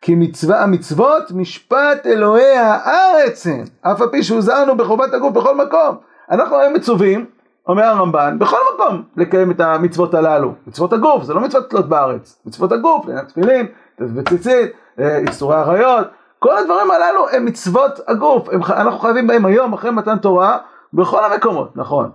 כי 0.00 0.14
מצווה 0.14 0.62
המצוות 0.62 1.30
משפט 1.30 2.06
אלוהי 2.06 2.56
הארץ 2.56 3.46
הן, 3.46 3.64
אף 3.80 4.00
על 4.00 4.08
פי 4.10 4.22
שהוזרנו 4.22 4.76
בחובת 4.76 5.14
הגוף 5.14 5.32
בכל 5.32 5.56
מקום. 5.56 5.96
אנחנו 6.30 6.58
היום 6.58 6.74
מצווים, 6.74 7.26
אומר 7.68 7.84
הרמב"ן, 7.84 8.38
בכל 8.38 8.56
מקום 8.74 9.02
לקיים 9.16 9.50
את 9.50 9.60
המצוות 9.60 10.14
הללו. 10.14 10.54
מצוות 10.66 10.92
הגוף, 10.92 11.22
זה 11.22 11.34
לא 11.34 11.40
מצוות 11.40 11.70
תלות 11.70 11.88
בארץ. 11.88 12.42
מצוות 12.46 12.72
הגוף, 12.72 13.06
לעניין 13.06 13.24
תפילין, 13.26 13.66
וציצית, 14.00 14.72
אה, 15.00 15.18
איסורי 15.18 15.56
עריות, 15.56 16.06
כל 16.38 16.56
הדברים 16.56 16.90
הללו 16.90 17.28
הם 17.28 17.44
מצוות 17.44 18.00
הגוף. 18.08 18.48
הם, 18.48 18.60
אנחנו 18.64 18.98
חייבים 18.98 19.26
בהם 19.26 19.46
היום, 19.46 19.72
אחרי 19.72 19.90
מתן 19.90 20.18
תורה, 20.18 20.58
בכל 20.92 21.24
המקומות, 21.24 21.76
נכון. 21.76 22.10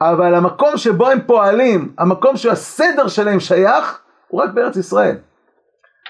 אבל 0.00 0.34
המקום 0.34 0.76
שבו 0.76 1.08
הם 1.08 1.18
פועלים, 1.26 1.92
המקום 1.98 2.36
שהסדר 2.36 3.08
שלהם 3.08 3.40
שייך, 3.40 4.00
הוא 4.28 4.42
רק 4.42 4.50
בארץ 4.50 4.76
ישראל. 4.76 5.16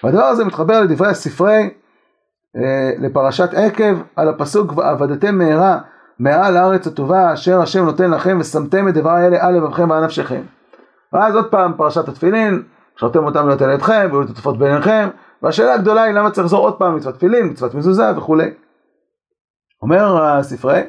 והדבר 0.05 0.25
הזה 0.25 0.45
מתחבר 0.45 0.81
לדברי 0.81 1.09
הספרי, 1.09 1.71
אה, 2.57 2.91
לפרשת 2.99 3.55
עקב, 3.55 3.95
על 4.17 4.29
הפסוק 4.29 4.77
ועבדתם 4.77 5.39
מהרה 5.39 5.79
מעל 6.23 6.57
הארץ 6.57 6.87
הטובה 6.87 7.33
אשר 7.33 7.61
השם 7.61 7.85
נותן 7.85 8.11
לכם 8.11 8.39
ושמתם 8.41 8.89
את 8.89 8.95
דברי 8.95 9.21
האלה 9.21 9.47
על 9.47 9.57
לבבכם 9.57 9.91
ועל 9.91 10.05
נפשכם. 10.05 10.43
ואז 11.13 11.35
עוד 11.35 11.51
פעם 11.51 11.73
פרשת 11.77 12.09
התפילין, 12.09 12.63
שרתם 12.97 13.25
אותם 13.25 13.47
להיות 13.47 13.63
על 13.63 13.71
ידכם 13.71 14.09
והיו 14.13 14.25
תטפות 14.25 14.59
ביניכם, 14.59 15.09
והשאלה 15.43 15.75
הגדולה 15.75 16.03
היא 16.03 16.15
למה 16.15 16.31
צריך 16.31 16.45
לחזור 16.45 16.65
עוד 16.65 16.79
פעם 16.79 16.97
מצוות 16.97 17.15
תפילין, 17.15 17.47
מצוות 17.47 17.75
מזוזה 17.75 18.17
וכולי. 18.17 18.51
אומר 19.83 20.25
הספרי, 20.25 20.83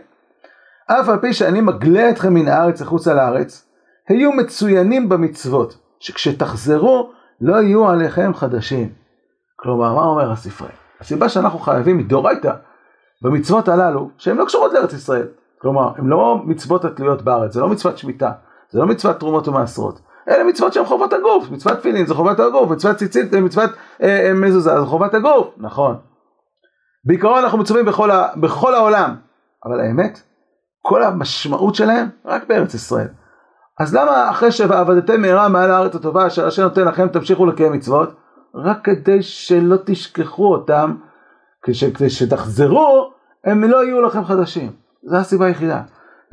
אף 0.87 1.09
על 1.09 1.19
פי 1.19 1.33
שאני 1.33 1.61
מגלה 1.61 2.09
אתכם 2.09 2.33
מן 2.33 2.47
הארץ 2.47 2.81
החוצה 2.81 3.13
לארץ, 3.13 3.69
היו 4.09 4.31
מצוינים 4.31 5.09
במצוות, 5.09 5.77
שכשתחזרו 5.99 7.11
לא 7.41 7.55
יהיו 7.55 7.89
עליכם 7.89 8.33
חדשים. 8.33 8.89
כלומר, 9.55 9.93
מה 9.93 10.01
אומר 10.01 10.31
הספרי? 10.31 10.71
הסיבה 11.01 11.29
שאנחנו 11.29 11.59
חייבים 11.59 11.97
מדאורייתא 11.97 12.53
במצוות 13.23 13.67
הללו, 13.67 14.09
שהן 14.17 14.37
לא 14.37 14.45
קשורות 14.45 14.73
לארץ 14.73 14.93
ישראל. 14.93 15.27
כלומר, 15.61 15.91
הן 15.97 16.07
לא 16.07 16.41
מצוות 16.45 16.85
התלויות 16.85 17.21
בארץ, 17.21 17.53
זה 17.53 17.61
לא 17.61 17.69
מצוות 17.69 17.97
שמיטה, 17.97 18.31
זה 18.71 18.79
לא 18.79 18.85
מצוות 18.85 19.19
תרומות 19.19 19.47
ומעשרות. 19.47 19.99
אלה 20.29 20.43
מצוות 20.43 20.73
שהן 20.73 20.85
חובות 20.85 21.13
הגוף, 21.13 21.51
מצוות 21.51 21.79
תפילין 21.79 22.05
זה 22.05 22.13
חובת 22.13 22.39
הגוף, 22.39 22.69
מצוות 22.69 22.95
ציצית, 22.95 23.33
מצוות 23.33 23.69
אה, 24.03 24.27
אה, 24.27 24.33
מזוזה 24.33 24.79
זה 24.79 24.85
חובת 24.85 25.13
הגוף, 25.13 25.47
נכון. 25.57 25.95
בעיקרון 27.05 27.43
אנחנו 27.43 27.57
מצווים 27.57 27.85
בכל, 27.85 28.11
ה, 28.11 28.27
בכל 28.35 28.75
העולם, 28.75 29.15
אבל 29.65 29.79
האמת, 29.79 30.21
כל 30.81 31.03
המשמעות 31.03 31.75
שלהם 31.75 32.09
רק 32.25 32.47
בארץ 32.47 32.73
ישראל. 32.73 33.07
אז 33.79 33.95
למה 33.95 34.29
אחרי 34.29 34.51
שעבדתם 34.51 35.21
מהרה 35.21 35.49
מעל 35.49 35.71
הארץ 35.71 35.95
הטובה 35.95 36.27
אשר 36.27 36.47
השם 36.47 36.63
נותן 36.63 36.85
לכם 36.85 37.07
תמשיכו 37.07 37.45
לקיים 37.45 37.73
מצוות? 37.73 38.09
רק 38.55 38.77
כדי 38.83 39.21
שלא 39.21 39.77
תשכחו 39.85 40.51
אותם, 40.51 40.95
כדי 41.63 42.09
שתחזרו 42.09 43.12
הם 43.45 43.63
לא 43.63 43.85
יהיו 43.85 44.01
לכם 44.01 44.23
חדשים. 44.23 44.71
זו 45.03 45.17
הסיבה 45.17 45.45
היחידה. 45.45 45.81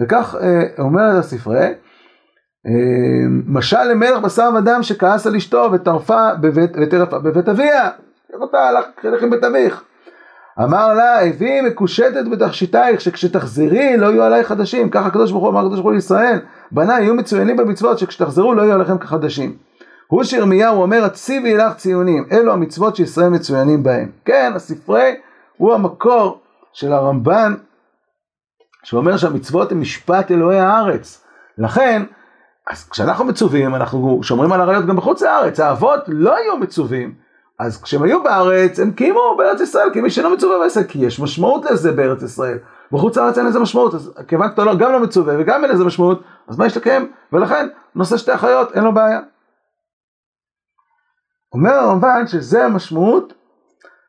וכך 0.01 0.37
אה, 0.41 0.63
אומרת 0.79 1.17
הספרי, 1.17 1.67
אה, 2.67 2.73
משל 3.47 3.85
למלך 3.85 4.19
בשר 4.19 4.51
ודם 4.59 4.83
שכעס 4.83 5.27
על 5.27 5.37
אשתו 5.37 5.69
וטרפה 5.73 6.35
בבית, 6.41 6.71
וטרפה 6.83 7.19
בבית 7.19 7.49
אביה, 7.49 7.91
אותה 8.41 8.59
הלך 8.59 8.85
חלק 9.03 9.23
עם 9.23 9.31
בית 9.31 9.45
אביך. 9.45 9.85
אמר 10.63 10.95
לה, 10.95 11.27
הביא 11.27 11.63
מקושטת 11.63 12.25
בתכשיטייך, 12.31 13.01
שכשתחזרי 13.01 13.97
לא 13.97 14.07
יהיו 14.07 14.23
עלייך 14.23 14.49
חדשים. 14.49 14.91
ככה 14.91 15.07
הקדוש 15.07 15.31
ברוך 15.31 15.45
הוא 15.45 15.51
אמר 15.51 15.61
הקדוש 15.61 15.75
ברוך 15.75 15.87
הוא 15.87 15.93
לישראל, 15.93 16.39
בניי 16.73 17.03
יהיו 17.03 17.15
מצוינים 17.15 17.57
במצוות, 17.57 17.99
שכשתחזרו 17.99 18.55
לא 18.55 18.63
יהיו 18.63 18.75
עליכם 18.75 18.99
כחדשים. 18.99 19.57
הוא 20.07 20.25
שירמיהו 20.25 20.83
אומר, 20.83 21.05
הציבי 21.05 21.57
לך 21.57 21.75
ציונים, 21.75 22.25
אלו 22.33 22.53
המצוות 22.53 22.97
שישראל 22.97 23.29
מצוינים 23.29 23.83
בהם. 23.83 24.11
כן, 24.25 24.53
הספרי 24.55 25.15
הוא 25.57 25.75
המקור 25.75 26.40
של 26.73 26.93
הרמב"ן, 26.93 27.55
שאומר 28.85 29.17
שהמצוות 29.17 29.73
הן 29.73 29.79
משפט 29.79 30.31
אלוהי 30.31 30.61
הארץ. 30.61 31.25
לכן, 31.59 32.03
אז 32.71 32.89
כשאנחנו 32.89 33.25
מצווים, 33.25 33.75
אנחנו 33.75 34.21
שומרים 34.23 34.53
על 34.53 34.61
עריות 34.61 34.87
גם 34.87 34.97
בחוץ 34.97 35.23
לארץ. 35.23 35.61
האבות 35.61 36.01
לא 36.07 36.37
היו 36.37 36.57
מצווים, 36.57 37.15
אז 37.59 37.83
כשהם 37.83 38.03
היו 38.03 38.23
בארץ, 38.23 38.81
הם 38.81 38.91
קיימו 38.91 39.35
בארץ 39.39 39.61
ישראל, 39.61 39.91
כי 39.93 40.01
מי 40.01 40.11
שלא 40.11 40.35
מצווה 40.35 40.59
בעסק, 40.59 40.89
כי 40.89 40.99
יש 40.99 41.21
משמעות 41.21 41.65
לזה 41.65 41.93
בארץ 41.93 42.23
ישראל. 42.23 42.59
בחוץ 42.93 43.17
לארץ 43.17 43.39
אין 43.39 43.47
לזה 43.47 43.61
משמעות, 43.61 43.95
אז 43.95 44.13
כיוון 44.29 44.51
שאתה 44.51 44.65
לא, 44.65 44.77
גם 44.77 44.93
לא 44.93 45.01
מצווה 45.01 45.35
וגם 45.39 45.65
אין 45.65 45.73
לזה 45.73 45.85
משמעות, 45.85 46.23
אז 46.49 46.59
מה 46.59 46.67
יש 46.67 46.77
לקיים? 46.77 47.13
ולכן, 47.33 47.69
נושא 47.95 48.17
שתי 48.17 48.35
אחיות, 48.35 48.73
אין 48.73 48.85
לו 48.85 48.95
בעיה. 48.95 49.21
אומר 51.53 51.71
הרמב"ן 51.71 52.27
שזה 52.27 52.65
המשמעות 52.65 53.33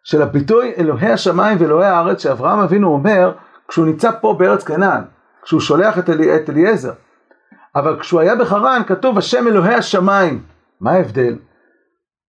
של 0.04 0.22
הביטוי 0.22 0.74
אלוהי 0.78 1.12
השמיים 1.12 1.58
ואלוהי 1.62 1.88
הארץ 1.88 2.24
שאברהם 2.24 2.60
אבינו 2.60 2.88
אומר 2.88 3.34
כשהוא 3.68 3.86
נמצא 3.86 4.12
פה 4.22 4.36
בארץ 4.40 4.64
כנען, 4.64 5.04
כשהוא 5.44 5.62
שולח 5.62 6.00
את, 6.00 6.10
אלי, 6.10 6.36
את 6.36 6.50
אליעזר. 6.50 6.94
אבל 7.76 8.00
כשהוא 8.00 8.22
היה 8.22 8.36
בחרן 8.36 8.82
כתוב 8.88 9.18
השם 9.18 9.48
אלוהי 9.48 9.74
השמיים. 9.74 10.44
מה 10.82 10.92
ההבדל? 10.92 11.36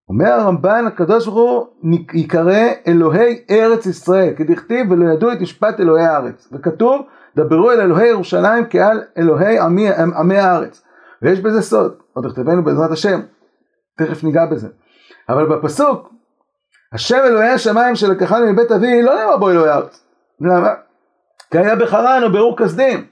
אומר 0.08 0.30
הרמב"ן 0.30 0.86
הקדוש 0.86 1.26
ברוך 1.26 1.36
הוא 1.36 1.66
ייקרא 2.12 2.68
אלוהי 2.86 3.44
ארץ 3.50 3.86
ישראל 3.86 4.34
כדכתיב 4.36 4.90
ולא 4.90 5.12
ידעו 5.12 5.32
את 5.32 5.40
משפט 5.40 5.80
אלוהי 5.80 6.04
הארץ 6.04 6.48
וכתוב 6.52 7.06
דברו 7.36 7.70
אל 7.70 7.80
אלוהי 7.80 8.08
ירושלים 8.08 8.64
כעל 8.70 9.02
אלוהי 9.18 9.58
עמי, 9.58 9.88
עמי 9.92 10.38
הארץ 10.38 10.82
ויש 11.22 11.40
בזה 11.40 11.62
סוד 11.62 11.94
עוד 12.12 12.28
תכתבנו 12.28 12.64
בעזרת 12.64 12.90
השם 12.90 13.20
תכף 13.98 14.24
ניגע 14.24 14.46
בזה 14.46 14.68
אבל 15.28 15.46
בפסוק 15.46 16.12
השם 16.92 17.18
אלוהי 17.24 17.48
השמיים 17.48 17.96
שלקחנו 17.96 18.52
מבית 18.52 18.72
אבי 18.72 19.02
לא 19.02 19.14
נאמר 19.14 19.36
בו 19.36 19.50
אלוהי 19.50 19.70
הארץ 19.70 20.04
למה? 20.40 20.70
כי 21.50 21.58
היה 21.58 21.76
בחרן 21.76 22.22
או 22.22 22.32
ברור 22.32 22.56
כסדים 22.56 23.06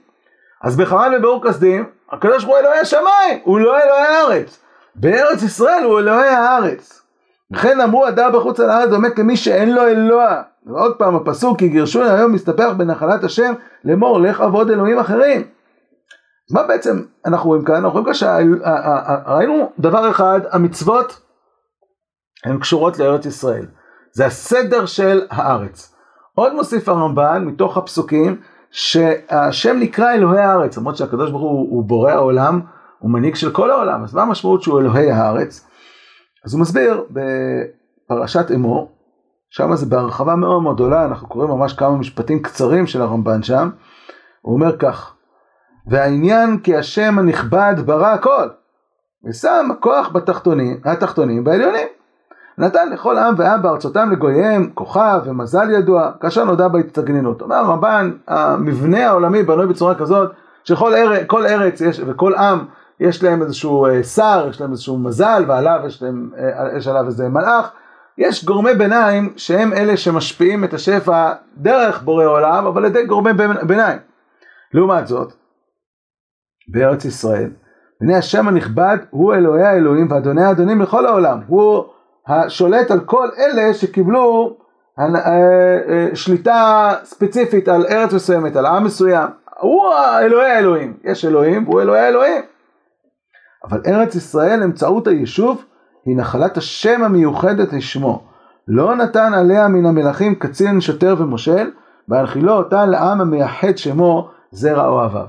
אז 0.63 0.77
בחרן 0.77 1.11
וברור 1.17 1.43
כסדים 1.47 1.85
הקדוש 2.11 2.43
ברוך 2.43 2.55
הוא 2.55 2.63
אלוהי 2.63 2.79
השמיים 2.79 3.39
הוא 3.43 3.59
לא 3.59 3.81
אלוהי 3.83 4.07
הארץ 4.07 4.59
בארץ 4.95 5.43
ישראל 5.43 5.83
הוא 5.83 5.99
אלוהי 5.99 6.29
הארץ. 6.29 7.01
לכן 7.51 7.81
אמרו 7.81 8.05
הדר 8.05 8.29
בחוץ 8.29 8.59
על 8.59 8.69
הארץ 8.69 8.89
דומה 8.89 9.09
כמי 9.09 9.37
שאין 9.37 9.73
לו 9.73 9.87
אלוה. 9.87 10.41
ועוד 10.65 10.95
פעם 10.95 11.15
הפסוק 11.15 11.59
כי 11.59 11.67
גירשו 11.67 12.03
היום 12.03 12.31
מסתפח 12.31 12.69
בנחלת 12.77 13.23
השם 13.23 13.53
לאמור 13.85 14.19
לך 14.19 14.41
עבוד 14.41 14.69
אלוהים 14.69 14.99
אחרים. 14.99 15.43
מה 16.51 16.63
בעצם 16.63 17.01
אנחנו 17.25 17.49
רואים 17.49 17.63
כאן? 17.63 17.75
אנחנו 17.75 17.89
רואים 17.89 18.05
כאן 18.05 18.13
שראינו 18.13 19.71
דבר 19.79 20.09
אחד, 20.09 20.39
המצוות 20.51 21.19
הן 22.45 22.59
קשורות 22.59 22.99
לארץ 22.99 23.25
ישראל. 23.25 23.65
זה 24.13 24.25
הסדר 24.25 24.85
של 24.85 25.21
הארץ. 25.29 25.95
עוד 26.35 26.53
מוסיף 26.53 26.89
הרמב"ן 26.89 27.45
מתוך 27.45 27.77
הפסוקים 27.77 28.41
שהשם 28.71 29.77
נקרא 29.79 30.13
אלוהי 30.13 30.39
הארץ, 30.39 30.77
למרות 30.77 30.97
שהקדוש 30.97 31.31
ברוך 31.31 31.41
הוא, 31.41 31.67
הוא 31.69 31.83
בורא 31.83 32.11
העולם, 32.11 32.61
הוא 32.99 33.11
מנהיג 33.11 33.35
של 33.35 33.51
כל 33.51 33.71
העולם, 33.71 34.03
אז 34.03 34.13
מה 34.13 34.21
המשמעות 34.21 34.61
שהוא 34.61 34.79
אלוהי 34.79 35.11
הארץ? 35.11 35.67
אז 36.45 36.53
הוא 36.53 36.61
מסביר 36.61 37.05
בפרשת 37.11 38.51
אמור, 38.55 38.91
שם 39.49 39.75
זה 39.75 39.85
בהרחבה 39.85 40.35
מאוד 40.35 40.61
מאוד 40.61 40.75
גדולה, 40.75 41.05
אנחנו 41.05 41.27
קוראים 41.27 41.51
ממש 41.51 41.73
כמה 41.73 41.97
משפטים 41.97 42.41
קצרים 42.41 42.87
של 42.87 43.01
הרמב"ן 43.01 43.43
שם, 43.43 43.69
הוא 44.41 44.53
אומר 44.53 44.77
כך, 44.77 45.15
והעניין 45.87 46.59
כי 46.59 46.75
השם 46.75 47.19
הנכבד 47.19 47.75
ברא 47.85 48.07
הכל, 48.07 48.49
ושם 49.29 49.69
הכוח 49.71 50.09
בתחתונים, 50.13 50.81
התחתונים 50.85 51.43
בעליונים. 51.43 51.87
נתן 52.61 52.89
לכל 52.89 53.17
עם 53.17 53.35
ועם 53.37 53.61
בארצותם 53.61 54.11
לגוייהם 54.11 54.69
כוכב 54.73 55.21
ומזל 55.25 55.69
ידוע, 55.69 56.11
כאשר 56.19 56.43
נודע 56.43 56.67
בהתגננות. 56.67 57.41
אומר 57.41 57.55
הרמב"ן, 57.55 58.11
המבנה 58.27 59.07
העולמי 59.07 59.43
בנוי 59.43 59.67
בצורה 59.67 59.95
כזאת, 59.95 60.31
שכל 60.63 60.93
ארץ, 60.93 61.27
ארץ 61.33 61.81
יש, 61.81 62.01
וכל 62.05 62.35
עם 62.35 62.59
יש 62.99 63.23
להם 63.23 63.41
איזשהו 63.41 63.85
אה, 63.85 64.03
שר, 64.03 64.47
יש 64.49 64.61
להם 64.61 64.71
איזשהו 64.71 64.97
מזל, 64.97 65.43
ועליו 65.47 65.79
יש, 65.85 66.03
להם, 66.03 66.29
אה, 66.37 66.77
יש 66.77 66.87
עליו 66.87 67.05
איזה 67.05 67.29
מלאך. 67.29 67.71
יש 68.17 68.45
גורמי 68.45 68.73
ביניים 68.73 69.33
שהם 69.37 69.73
אלה 69.73 69.97
שמשפיעים 69.97 70.63
את 70.63 70.73
השפע 70.73 71.33
דרך 71.57 72.01
בורא 72.03 72.25
עולם, 72.25 72.65
אבל 72.65 72.85
על 72.85 72.91
ידי 72.91 73.05
גורמי 73.05 73.31
ביניים. 73.67 73.99
לעומת 74.73 75.07
זאת, 75.07 75.33
בארץ 76.67 77.05
ישראל, 77.05 77.49
הנה 78.01 78.17
השם 78.17 78.47
הנכבד 78.47 78.97
הוא 79.09 79.33
אלוהי 79.33 79.63
האלוהים 79.63 80.11
ואדוני 80.11 80.43
האדונים 80.43 80.81
לכל 80.81 81.05
העולם. 81.05 81.39
הוא 81.47 81.85
השולט 82.27 82.91
על 82.91 82.99
כל 82.99 83.27
אלה 83.37 83.73
שקיבלו 83.73 84.57
אה, 84.99 86.09
שליטה 86.13 86.91
ספציפית 87.03 87.67
על 87.67 87.85
ארץ 87.89 88.13
מסוימת, 88.13 88.55
על 88.55 88.65
עם 88.65 88.83
מסוים. 88.83 89.29
הוא 89.59 89.83
אלוהי 90.21 90.51
האלוהים. 90.51 90.97
יש 91.03 91.25
אלוהים 91.25 91.67
והוא 91.67 91.81
אלוהי 91.81 92.01
האלוהים. 92.01 92.41
אבל 93.63 93.81
ארץ 93.87 94.15
ישראל 94.15 94.63
אמצעות 94.63 95.07
היישוב 95.07 95.63
היא 96.05 96.17
נחלת 96.17 96.57
השם 96.57 97.03
המיוחדת 97.03 97.73
לשמו. 97.73 98.23
לא 98.67 98.95
נתן 98.95 99.33
עליה 99.33 99.67
מן 99.67 99.85
המלכים 99.85 100.35
קצין, 100.35 100.81
שוטר 100.81 101.15
ומושל, 101.17 101.71
והנחילו 102.09 102.53
אותה 102.53 102.85
לעם 102.85 103.21
המייחד 103.21 103.77
שמו 103.77 104.29
זרע 104.51 104.87
אוהביו. 104.87 105.25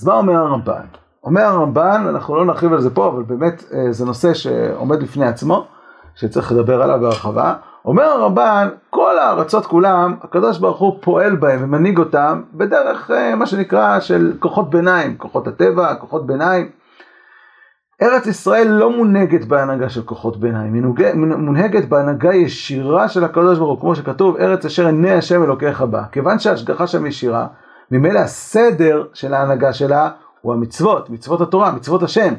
אז 0.00 0.06
מה 0.06 0.14
אומר 0.14 0.34
הרמב"ן? 0.34 0.84
אומר 1.24 1.42
הרמב"ן, 1.42 2.06
אנחנו 2.08 2.36
לא 2.36 2.44
נרחיב 2.44 2.72
על 2.72 2.80
זה 2.80 2.90
פה, 2.90 3.08
אבל 3.08 3.22
באמת 3.22 3.64
אה, 3.72 3.92
זה 3.92 4.04
נושא 4.04 4.34
שעומד 4.34 5.02
בפני 5.02 5.26
עצמו, 5.26 5.66
שצריך 6.20 6.52
לדבר 6.52 6.82
עליו 6.82 7.00
בהרחבה. 7.00 7.54
אומר 7.84 8.04
הרמב"ן, 8.04 8.68
כל 8.90 9.18
הארצות 9.18 9.66
כולם, 9.66 10.14
הקדוש 10.22 10.58
ברוך 10.58 10.78
הוא 10.78 10.98
פועל 11.00 11.36
בהם 11.36 11.64
ומנהיג 11.64 11.98
אותם 11.98 12.42
בדרך 12.54 13.10
אה, 13.10 13.34
מה 13.34 13.46
שנקרא 13.46 14.00
של 14.00 14.32
כוחות 14.38 14.70
ביניים, 14.70 15.16
כוחות 15.16 15.48
הטבע, 15.48 15.94
כוחות 15.94 16.26
ביניים. 16.26 16.70
ארץ 18.02 18.26
ישראל 18.26 18.68
לא 18.68 18.90
מונהגת 18.96 19.44
בהנהגה 19.44 19.88
של 19.88 20.02
כוחות 20.02 20.40
ביניים, 20.40 20.74
היא 20.74 20.82
מונהגת 21.14 21.88
בהנהגה 21.88 22.34
ישירה 22.34 23.08
של 23.08 23.24
הקדוש 23.24 23.58
ברוך 23.58 23.70
הוא, 23.70 23.80
כמו 23.80 23.96
שכתוב, 23.96 24.36
ארץ 24.36 24.64
אשר 24.64 24.86
עיני 24.86 25.12
השם 25.12 25.42
אלוקיך 25.42 25.82
בה. 25.82 26.02
כיוון 26.12 26.38
שההשגחה 26.38 26.86
שם 26.86 27.06
ישירה, 27.06 27.46
ממילא 27.90 28.18
הסדר 28.18 29.04
של 29.12 29.34
ההנהגה 29.34 29.72
שלה 29.72 30.10
הוא 30.40 30.52
המצוות, 30.52 31.10
מצוות 31.10 31.40
התורה, 31.40 31.72
מצוות 31.72 32.02
השם. 32.02 32.34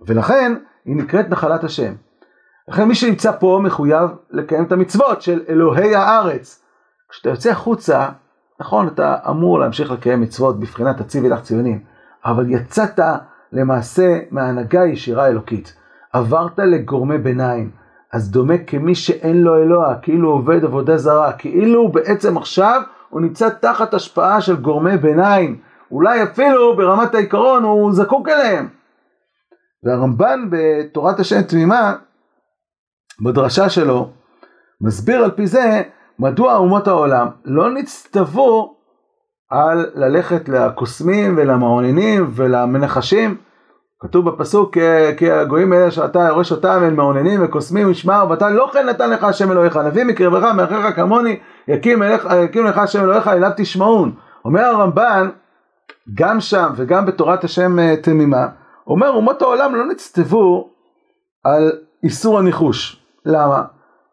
ולכן 0.00 0.54
היא 0.84 0.96
נקראת 0.96 1.30
נחלת 1.30 1.64
השם. 1.64 1.92
לכן 2.72 2.88
מי 2.88 2.94
שנמצא 2.94 3.32
פה 3.32 3.60
מחויב 3.62 4.10
לקיים 4.30 4.64
את 4.64 4.72
המצוות 4.72 5.22
של 5.22 5.40
אלוהי 5.48 5.94
הארץ. 5.94 6.62
כשאתה 7.10 7.30
יוצא 7.30 7.50
החוצה, 7.50 8.08
נכון, 8.60 8.88
אתה 8.88 9.16
אמור 9.28 9.58
להמשיך 9.58 9.90
לקיים 9.90 10.20
מצוות 10.20 10.60
בבחינת 10.60 11.00
הציבי 11.00 11.28
לך 11.28 11.42
ציונים, 11.42 11.80
אבל 12.24 12.50
יצאת 12.50 13.00
למעשה 13.52 14.18
מהנהגה 14.30 14.86
ישירה 14.86 15.26
אלוקית. 15.26 15.74
עברת 16.12 16.58
לגורמי 16.58 17.18
ביניים, 17.18 17.70
אז 18.12 18.30
דומה 18.30 18.58
כמי 18.58 18.94
שאין 18.94 19.40
לו 19.42 19.62
אלוה, 19.62 19.94
כאילו 20.02 20.30
עובד 20.30 20.64
עבודה 20.64 20.96
זרה, 20.96 21.32
כאילו 21.32 21.88
בעצם 21.88 22.36
עכשיו 22.36 22.82
הוא 23.08 23.20
נמצא 23.20 23.48
תחת 23.48 23.94
השפעה 23.94 24.40
של 24.40 24.56
גורמי 24.56 24.96
ביניים, 24.96 25.58
אולי 25.90 26.22
אפילו 26.22 26.76
ברמת 26.76 27.14
העיקרון 27.14 27.62
הוא 27.62 27.92
זקוק 27.92 28.28
אליהם. 28.28 28.68
והרמב"ן 29.84 30.48
בתורת 30.50 31.20
השם 31.20 31.42
תמימה, 31.42 31.94
בדרשה 33.20 33.68
שלו, 33.68 34.08
מסביר 34.80 35.24
על 35.24 35.30
פי 35.30 35.46
זה 35.46 35.82
מדוע 36.18 36.56
אומות 36.56 36.88
העולם 36.88 37.28
לא 37.44 37.70
נצטוו 37.70 38.74
על 39.50 39.86
ללכת 39.94 40.48
לקוסמים 40.48 41.34
ולמעוננים 41.36 42.30
ולמנחשים. 42.34 43.36
כתוב 44.00 44.30
בפסוק, 44.30 44.76
כי 45.16 45.30
הגויים 45.30 45.72
האלה 45.72 45.90
שאתה 45.90 46.18
יורש 46.18 46.52
אותם 46.52 46.80
הם 46.82 46.96
מעוננים 46.96 47.44
וקוסמים 47.44 47.90
משמר 47.90 48.26
ואתה 48.30 48.50
לא 48.50 48.70
כן 48.72 48.86
נתן 48.88 49.10
לך 49.10 49.24
השם 49.24 49.52
אלוהיך, 49.52 49.76
נביא 49.76 50.04
מקרבך 50.04 50.42
מאחיך 50.56 50.96
כמוני 50.96 51.38
יקים, 51.68 52.02
אליך, 52.02 52.28
יקים 52.44 52.64
לך 52.66 52.78
השם 52.78 53.04
אלוהיך 53.04 53.28
אליו 53.28 53.50
תשמעון. 53.56 54.14
אומר 54.44 54.60
הרמב"ן, 54.60 55.28
גם 56.14 56.40
שם 56.40 56.72
וגם 56.76 57.06
בתורת 57.06 57.44
השם 57.44 57.78
אה, 57.78 57.94
תמימה, 58.02 58.46
אומר 58.86 59.08
אומות 59.08 59.42
העולם 59.42 59.74
לא 59.74 59.86
נצטוו 59.86 60.70
על 61.44 61.72
איסור 62.04 62.38
הניחוש. 62.38 63.01
למה? 63.26 63.62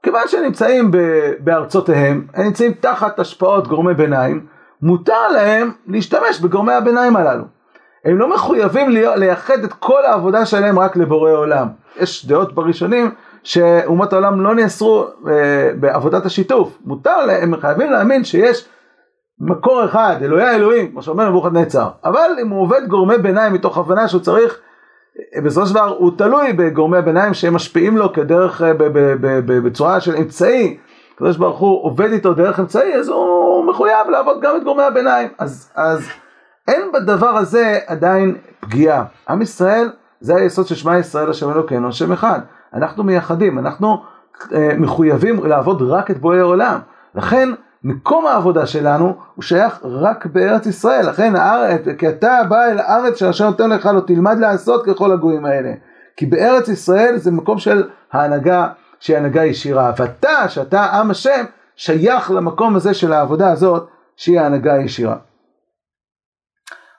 כיוון 0.04 0.22
שהם 0.28 0.44
נמצאים 0.44 0.92
בארצותיהם, 1.40 2.28
הם 2.34 2.46
נמצאים 2.46 2.74
תחת 2.74 3.20
השפעות 3.20 3.68
גורמי 3.68 3.94
ביניים, 3.94 4.46
מותר 4.82 5.28
להם 5.34 5.72
להשתמש 5.88 6.40
בגורמי 6.42 6.74
הביניים 6.74 7.16
הללו. 7.16 7.44
הם 8.06 8.18
לא 8.18 8.34
מחויבים 8.34 8.90
לייחד 8.90 9.64
את 9.64 9.74
כל 9.74 10.06
העבודה 10.06 10.46
שלהם 10.46 10.80
רק 10.80 10.96
לבורא 10.96 11.32
עולם. 11.32 11.68
יש 12.00 12.26
דעות 12.26 12.56
בראשונים 12.56 13.12
שאומות 13.44 14.14
העולם 14.14 14.42
לא 14.42 14.56
נאסרו 14.56 15.06
אה, 15.28 15.72
בעבודת 15.80 16.26
השיתוף. 16.26 16.78
מותר 16.86 17.26
להם, 17.26 17.54
הם 17.54 17.60
חייבים 17.62 17.92
להאמין 17.92 18.24
שיש 18.24 18.68
מקור 19.40 19.86
אחד, 19.86 20.16
אלוהי 20.22 20.44
האלוהים, 20.44 20.92
כמו 20.92 21.02
שאומר 21.02 21.30
נבוכדנצר. 21.30 21.88
אבל 22.04 22.30
אם 22.42 22.50
הוא 22.50 22.62
עובד 22.62 22.88
גורמי 22.88 23.18
ביניים 23.18 23.54
מתוך 23.54 23.78
הבנה 23.78 24.08
שהוא 24.08 24.22
צריך 24.22 24.60
בסופו 25.44 25.68
של 25.68 25.74
דבר 25.74 25.96
הוא 25.98 26.12
תלוי 26.18 26.54
בגורמי 26.54 26.98
הביניים 26.98 27.34
שהם 27.34 27.54
משפיעים 27.54 27.98
לו 27.98 28.14
כדרך, 28.14 28.62
בצורה 29.46 30.02
של 30.02 30.16
אמצעי, 30.16 30.78
הקדוש 31.16 31.38
ברוך 31.38 31.60
הוא 31.60 31.84
עובד 31.84 32.12
איתו 32.12 32.34
דרך 32.34 32.60
אמצעי, 32.60 32.96
אז 32.96 33.10
הוא 33.10 33.66
מחויב 33.66 34.10
לעבוד 34.10 34.42
גם 34.42 34.56
את 34.58 34.64
גורמי 34.64 34.84
הביניים. 34.84 35.30
אז, 35.38 35.72
אז 35.76 36.10
אין 36.68 36.82
בדבר 36.94 37.30
הזה 37.30 37.80
עדיין 37.88 38.36
פגיעה. 38.60 39.04
עם 39.30 39.42
ישראל, 39.42 39.90
זה 40.22 40.36
היסוד 40.36 40.68
של 40.68 40.76
שמע 40.76 40.98
ישראל 40.98 41.30
השם 41.30 41.52
אלוקינו, 41.52 41.88
השם 41.88 42.12
אחד. 42.12 42.40
אנחנו 42.74 43.04
מייחדים, 43.04 43.60
אנחנו 43.60 44.04
אה, 44.54 44.72
מחויבים 44.78 45.46
לעבוד 45.46 45.82
רק 45.82 46.12
את 46.12 46.18
בואי 46.18 46.40
העולם. 46.40 46.80
לכן, 47.16 47.50
מקום 47.84 48.28
העבודה 48.28 48.66
שלנו 48.66 49.16
הוא 49.36 49.44
שייך 49.44 49.80
רק 49.84 50.26
בארץ 50.26 50.66
ישראל, 50.66 51.10
לכן 51.10 51.36
הארץ, 51.36 51.82
כי 51.98 52.10
אתה 52.10 52.42
בא 52.50 52.66
אל 52.66 52.80
הארץ 52.80 53.16
שהשם 53.16 53.46
נותן 53.46 53.70
לך 53.70 53.86
לא 53.86 54.00
תלמד 54.00 54.38
לעשות 54.40 54.86
ככל 54.86 55.12
הגויים 55.12 55.46
האלה. 55.46 55.74
כי 56.18 56.26
בארץ 56.26 56.68
ישראל 56.68 57.18
זה 57.18 57.32
מקום 57.32 57.60
של 57.60 57.90
ההנהגה 58.12 58.68
שהיא 59.00 59.18
הנהגה 59.18 59.46
ישירה, 59.46 59.94
ואתה, 59.98 60.50
שאתה 60.50 60.86
עם 60.86 61.12
השם, 61.12 61.46
שייך 61.76 62.32
למקום 62.32 62.76
הזה 62.76 62.94
של 62.94 63.14
העבודה 63.14 63.52
הזאת, 63.52 63.88
שהיא 64.16 64.40
ההנהגה 64.40 64.74
הישירה. 64.74 65.18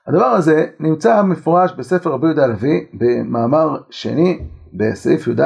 הדבר 0.06 0.26
הזה 0.26 0.66
נמצא 0.80 1.22
מפורש 1.22 1.72
בספר 1.72 2.10
רבי 2.10 2.26
יהודה 2.26 2.44
הלוי, 2.44 2.86
במאמר 2.94 3.76
שני, 3.90 4.38
בסעיף 4.72 5.26
י"ד, 5.26 5.40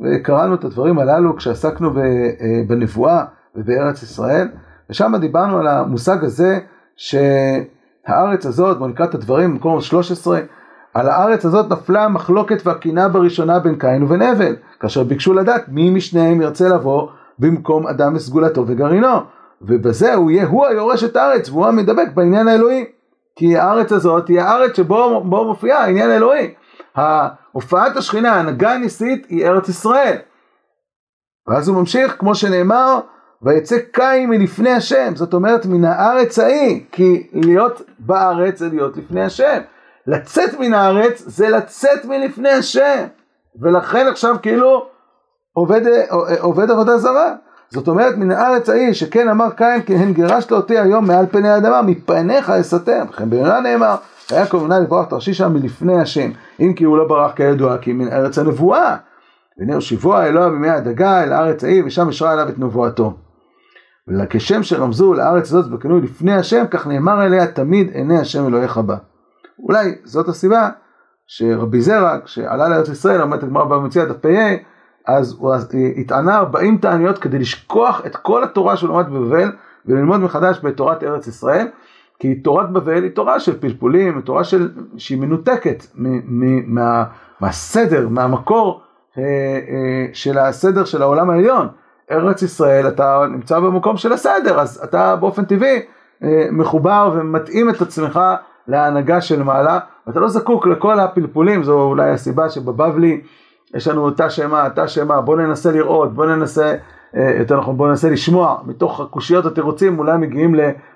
וקראנו 0.00 0.54
את 0.54 0.64
הדברים 0.64 0.98
הללו 0.98 1.36
כשעסקנו 1.36 1.88
אה, 1.98 2.02
בנבואה 2.66 3.24
ובארץ 3.56 4.02
ישראל, 4.02 4.48
ושם 4.90 5.12
דיברנו 5.20 5.58
על 5.58 5.66
המושג 5.66 6.24
הזה 6.24 6.58
שהארץ 6.96 8.46
הזאת, 8.46 8.78
בואו 8.78 8.88
נקרא 8.88 9.06
את 9.06 9.14
הדברים 9.14 9.50
במקום 9.50 9.80
13, 9.80 10.40
על 10.94 11.08
הארץ 11.08 11.44
הזאת 11.44 11.72
נפלה 11.72 12.04
המחלוקת 12.04 12.66
והקינה 12.66 13.08
בראשונה 13.08 13.58
בין 13.58 13.78
קין 13.78 14.02
ובין 14.02 14.22
הבל, 14.22 14.56
כאשר 14.80 15.04
ביקשו 15.04 15.34
לדעת 15.34 15.68
מי 15.68 15.90
משניהם 15.90 16.40
ירצה 16.40 16.68
לבוא 16.68 17.08
במקום 17.38 17.86
אדם 17.86 18.14
מסגולתו 18.14 18.64
וגרעינו, 18.66 19.16
ובזה 19.62 20.14
הוא 20.14 20.30
יהיה 20.30 20.46
הוא 20.46 20.66
היורש 20.66 21.04
את 21.04 21.16
הארץ 21.16 21.48
והוא 21.48 21.66
המדבק 21.66 22.08
בעניין 22.14 22.48
האלוהי. 22.48 22.84
כי 23.38 23.56
הארץ 23.56 23.92
הזאת 23.92 24.28
היא 24.28 24.40
הארץ 24.40 24.76
שבו 24.76 25.24
מופיע 25.24 25.78
העניין 25.78 26.10
האלוהי. 26.10 26.54
הופעת 27.52 27.96
השכינה, 27.96 28.32
ההנהגה 28.32 28.72
הניסית 28.72 29.26
היא 29.28 29.46
ארץ 29.46 29.68
ישראל. 29.68 30.16
ואז 31.48 31.68
הוא 31.68 31.76
ממשיך, 31.76 32.16
כמו 32.18 32.34
שנאמר, 32.34 33.00
ויצא 33.46 33.76
קין 33.92 34.30
מלפני 34.30 34.70
השם, 34.70 35.12
זאת 35.14 35.34
אומרת 35.34 35.66
מן 35.66 35.84
הארץ 35.84 36.38
ההיא, 36.38 36.80
כי 36.92 37.26
להיות 37.32 37.82
בארץ 37.98 38.58
זה 38.58 38.68
להיות 38.68 38.96
לפני 38.96 39.22
השם. 39.22 39.60
לצאת 40.06 40.60
מן 40.60 40.74
הארץ 40.74 41.22
זה 41.26 41.48
לצאת 41.48 42.04
מלפני 42.04 42.50
השם. 42.50 43.04
ולכן 43.60 44.06
עכשיו 44.10 44.36
כאילו 44.42 44.86
עובד, 45.52 45.80
עובד 46.40 46.70
עבודה 46.70 46.98
זרה. 46.98 47.34
זאת 47.70 47.88
אומרת 47.88 48.16
מן 48.16 48.30
הארץ 48.30 48.68
ההיא 48.68 48.92
שכן 48.92 49.28
אמר 49.28 49.50
קין 49.50 49.82
כי 49.82 49.94
הן 49.94 50.12
גירשת 50.12 50.52
אותי 50.52 50.78
היום 50.78 51.06
מעל 51.06 51.26
פני 51.26 51.48
האדמה 51.48 51.82
מפניך 51.82 52.50
אסתם. 52.50 53.06
וכן 53.10 53.30
ביונה 53.30 53.60
נאמר 53.60 53.94
היה 54.30 54.46
כוונה 54.46 54.78
לברוח 54.78 55.06
תרשישה 55.06 55.48
מלפני 55.48 56.00
השם 56.00 56.30
אם 56.60 56.72
כי 56.76 56.84
הוא 56.84 56.98
לא 56.98 57.08
ברח 57.08 57.32
כידוע 57.32 57.78
כי 57.78 57.92
מן 57.92 58.08
ארץ 58.08 58.38
הנבואה. 58.38 58.96
והנה 59.58 59.74
הושיבו 59.74 60.16
האלוה 60.16 60.50
בימי 60.50 60.70
הדגה 60.70 61.22
אל 61.22 61.32
הארץ 61.32 61.64
ההיא 61.64 61.82
ושם 61.86 62.08
אשרה 62.08 62.32
אליו 62.32 62.48
את 62.48 62.58
נבואתו. 62.58 63.25
וכשם 64.08 64.62
שרמזו 64.62 65.14
לארץ 65.14 65.52
הזאת 65.52 65.70
בכינוי 65.70 66.00
לפני 66.00 66.34
השם 66.34 66.64
כך 66.70 66.86
נאמר 66.86 67.26
אליה 67.26 67.46
תמיד 67.46 67.90
עיני 67.94 68.18
השם 68.18 68.46
אלוהיך 68.46 68.78
בה. 68.78 68.96
אולי 69.58 69.94
זאת 70.04 70.28
הסיבה 70.28 70.70
שרבי 71.26 71.80
זרע 71.80 72.18
כשעלה 72.24 72.68
לארץ 72.68 72.88
ישראל 72.88 73.22
אומרת 73.22 73.42
הגמרא 73.42 73.64
במציאה 73.64 74.04
דף 74.04 74.16
פ"ה 74.16 74.56
אז 75.06 75.36
הוא 75.38 75.54
התענה 75.96 76.36
40 76.36 76.78
תעניות 76.78 77.18
כדי 77.18 77.38
לשכוח 77.38 78.02
את 78.06 78.16
כל 78.16 78.44
התורה 78.44 78.76
שהוא 78.76 78.90
למד 78.90 79.08
בבבל 79.08 79.52
וללמוד 79.86 80.20
מחדש 80.20 80.60
בתורת 80.62 81.02
ארץ 81.02 81.26
ישראל 81.26 81.66
כי 82.18 82.34
תורת 82.34 82.70
בבל 82.72 83.02
היא 83.02 83.10
תורה 83.10 83.40
של 83.40 83.60
פלפולים, 83.60 84.20
תורה 84.20 84.44
של, 84.44 84.70
שהיא 84.96 85.18
מנותקת 85.18 85.86
מה, 85.94 87.04
מהסדר, 87.40 88.08
מהמקור 88.08 88.80
אה, 89.18 89.22
אה, 89.22 90.06
של 90.12 90.38
הסדר 90.38 90.84
של 90.84 91.02
העולם 91.02 91.30
העליון. 91.30 91.68
ארץ 92.10 92.42
ישראל 92.42 92.88
אתה 92.88 93.24
נמצא 93.30 93.58
במקום 93.60 93.96
של 93.96 94.12
הסדר 94.12 94.60
אז 94.60 94.80
אתה 94.84 95.16
באופן 95.16 95.44
טבעי 95.44 95.82
אה, 96.22 96.46
מחובר 96.50 97.10
ומתאים 97.14 97.70
את 97.70 97.82
עצמך 97.82 98.20
להנהגה 98.68 99.20
של 99.20 99.42
מעלה 99.42 99.78
ואתה 100.06 100.20
לא 100.20 100.28
זקוק 100.28 100.66
לכל 100.66 101.00
הפלפולים 101.00 101.64
זו 101.64 101.82
אולי 101.82 102.10
הסיבה 102.10 102.50
שבבבלי 102.50 103.20
יש 103.74 103.88
לנו 103.88 104.10
תא 104.10 104.28
שמה, 104.28 104.70
תא 104.70 104.86
שמה, 104.86 105.20
בוא 105.20 105.36
ננסה 105.36 105.72
לראות, 105.72 106.14
בוא 106.14 106.26
ננסה, 106.26 106.74
אה, 107.16 107.34
יותר 107.38 107.58
נכון, 107.58 107.76
בוא 107.76 107.88
ננסה 107.88 108.10
לשמוע, 108.10 108.60
מתוך 108.66 109.00
הקושיות 109.00 109.46
התירוצים 109.46 109.98
אולי 109.98 110.18
מגיעים 110.18 110.54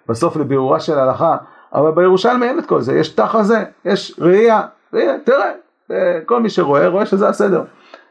בסוף 0.09 0.37
לבירורה 0.37 0.81
של 0.81 0.99
ההלכה, 0.99 1.37
אבל 1.75 1.91
בירושלמי 1.91 2.47
אין 2.47 2.59
את 2.59 2.67
כל 2.67 2.81
זה, 2.81 2.99
יש 2.99 3.09
תח 3.09 3.35
הזה, 3.35 3.65
יש 3.85 4.15
ראייה, 4.19 4.63
והנה, 4.93 5.13
תראה, 5.25 5.51
אה, 5.91 6.21
כל 6.27 6.41
מי 6.41 6.51
שרואה, 6.51 6.89
רואה 6.89 7.07
שזה 7.07 7.29
הסדר, 7.29 7.63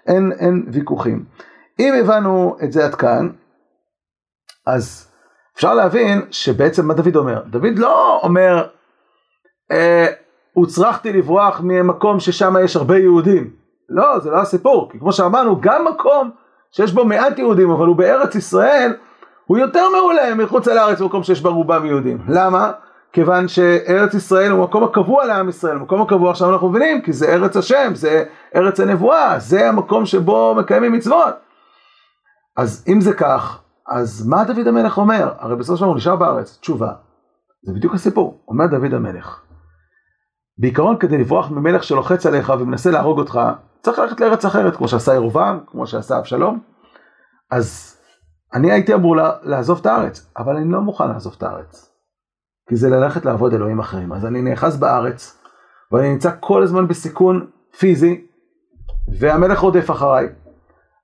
אין, 0.07 0.31
אין 0.39 0.65
ויכוחים. 0.71 1.23
אם 1.79 1.93
הבנו 1.93 2.57
את 2.63 2.71
זה 2.71 2.85
עד 2.85 2.95
כאן, 2.95 3.29
אז 4.65 5.11
אפשר 5.55 5.73
להבין 5.73 6.21
שבעצם 6.31 6.87
מה 6.87 6.93
דוד 6.93 7.15
אומר, 7.15 7.41
דוד 7.45 7.77
לא 7.79 8.19
אומר, 8.23 8.67
אה, 9.71 10.07
הוצרכתי 10.53 11.13
לברוח 11.13 11.61
ממקום 11.63 12.19
ששם 12.19 12.55
יש 12.63 12.75
הרבה 12.75 12.97
יהודים, 12.97 13.49
לא, 13.89 14.19
זה 14.19 14.31
לא 14.31 14.37
הסיפור, 14.37 14.89
כי 14.91 14.99
כמו 14.99 15.13
שאמרנו, 15.13 15.61
גם 15.61 15.85
מקום 15.85 16.29
שיש 16.71 16.93
בו 16.93 17.05
מעט 17.05 17.39
יהודים, 17.39 17.71
אבל 17.71 17.87
הוא 17.87 17.95
בארץ 17.95 18.35
ישראל, 18.35 18.93
הוא 19.45 19.57
יותר 19.57 19.89
מעולה 19.89 20.35
מחוץ 20.35 20.67
לארץ 20.67 21.01
במקום 21.01 21.23
שיש 21.23 21.41
בה 21.41 21.49
רובם 21.49 21.85
יהודים. 21.85 22.17
למה? 22.27 22.71
כיוון 23.13 23.47
שארץ 23.47 24.13
ישראל 24.13 24.51
הוא 24.51 24.63
מקום 24.63 24.83
הקבוע 24.83 25.25
לעם 25.25 25.49
ישראל, 25.49 25.77
מקום 25.77 26.01
הקבוע 26.01 26.31
עכשיו 26.31 26.51
אנחנו 26.51 26.69
מבינים, 26.69 27.01
כי 27.01 27.13
זה 27.13 27.33
ארץ 27.33 27.57
השם, 27.57 27.91
זה 27.95 28.23
ארץ 28.55 28.79
הנבואה, 28.79 29.39
זה 29.39 29.69
המקום 29.69 30.05
שבו 30.05 30.55
מקיימים 30.57 30.93
מצוות. 30.93 31.48
אז 32.59 32.85
אם 32.87 33.01
זה 33.01 33.13
כך, 33.13 33.61
אז 33.87 34.27
מה 34.27 34.43
דוד 34.43 34.67
המלך 34.67 34.97
אומר? 34.97 35.33
הרי 35.37 35.55
בסופו 35.55 35.77
של 35.77 35.81
דבר 35.81 35.89
הוא 35.89 35.97
נשאר 35.97 36.15
בארץ, 36.15 36.57
תשובה. 36.61 36.93
זה 37.63 37.73
בדיוק 37.73 37.93
הסיפור, 37.93 38.43
אומר 38.47 38.67
דוד 38.67 38.93
המלך. 38.93 39.41
בעיקרון 40.57 40.97
כדי 40.97 41.17
לברוח 41.17 41.51
ממלך 41.51 41.83
שלוחץ 41.83 42.25
עליך 42.25 42.53
ומנסה 42.59 42.91
להרוג 42.91 43.19
אותך, 43.19 43.39
צריך 43.81 43.99
ללכת 43.99 44.19
לארץ 44.19 44.45
אחרת, 44.45 44.75
כמו 44.75 44.87
שעשה 44.87 45.13
ירובעם, 45.13 45.59
כמו 45.67 45.87
שעשה 45.87 46.19
אבשלום. 46.19 46.59
אז 47.51 47.97
אני 48.53 48.71
הייתי 48.71 48.93
אמור 48.93 49.15
לעזוב 49.43 49.79
את 49.79 49.85
הארץ, 49.85 50.31
אבל 50.37 50.55
אני 50.55 50.71
לא 50.71 50.81
מוכן 50.81 51.07
לעזוב 51.07 51.35
את 51.37 51.43
הארץ. 51.43 51.91
כי 52.69 52.75
זה 52.75 52.89
ללכת 52.89 53.25
לעבוד 53.25 53.53
אלוהים 53.53 53.79
אחרים. 53.79 54.13
אז 54.13 54.25
אני 54.25 54.41
נאחז 54.41 54.79
בארץ, 54.79 55.43
ואני 55.91 56.11
נמצא 56.11 56.31
כל 56.39 56.63
הזמן 56.63 56.87
בסיכון 56.87 57.47
פיזי, 57.79 58.27
והמלך 59.19 59.59
רודף 59.59 59.91
אחריי. 59.91 60.29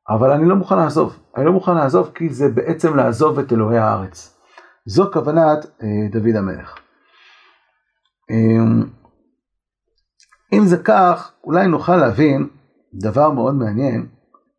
אבל 0.10 0.32
אני 0.32 0.50
לא 0.50 0.56
מוכן 0.56 0.78
לעזוב. 0.78 1.20
אני 1.38 1.46
לא 1.46 1.52
מוכן 1.52 1.76
לעזוב 1.76 2.12
כי 2.16 2.30
זה 2.30 2.50
בעצם 2.50 2.96
לעזוב 2.96 3.40
את 3.40 3.54
אלוהי 3.54 3.78
הארץ. 3.78 4.40
זו 4.86 5.12
כוונת 5.14 5.66
אה, 5.84 5.88
דוד 6.12 6.36
המלך. 6.36 6.76
אה, 8.32 8.86
אם 10.54 10.66
זה 10.66 10.78
כך, 10.78 11.32
אולי 11.44 11.68
נוכל 11.68 11.96
להבין 11.96 12.48
דבר 12.94 13.32
מאוד 13.32 13.56
מעניין, 13.56 14.06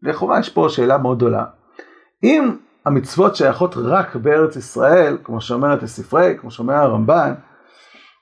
לכאורה 0.02 0.38
יש 0.38 0.48
פה 0.48 0.66
שאלה 0.68 0.98
מאוד 0.98 1.16
גדולה. 1.16 1.44
אם 2.24 2.56
המצוות 2.86 3.36
שייכות 3.36 3.74
רק 3.76 4.16
בארץ 4.16 4.56
ישראל, 4.56 5.18
כמו 5.24 5.40
שאומרת 5.40 5.82
הספרי, 5.82 6.36
כמו 6.40 6.50
שאומר 6.50 6.74
הרמב"ן, 6.74 7.34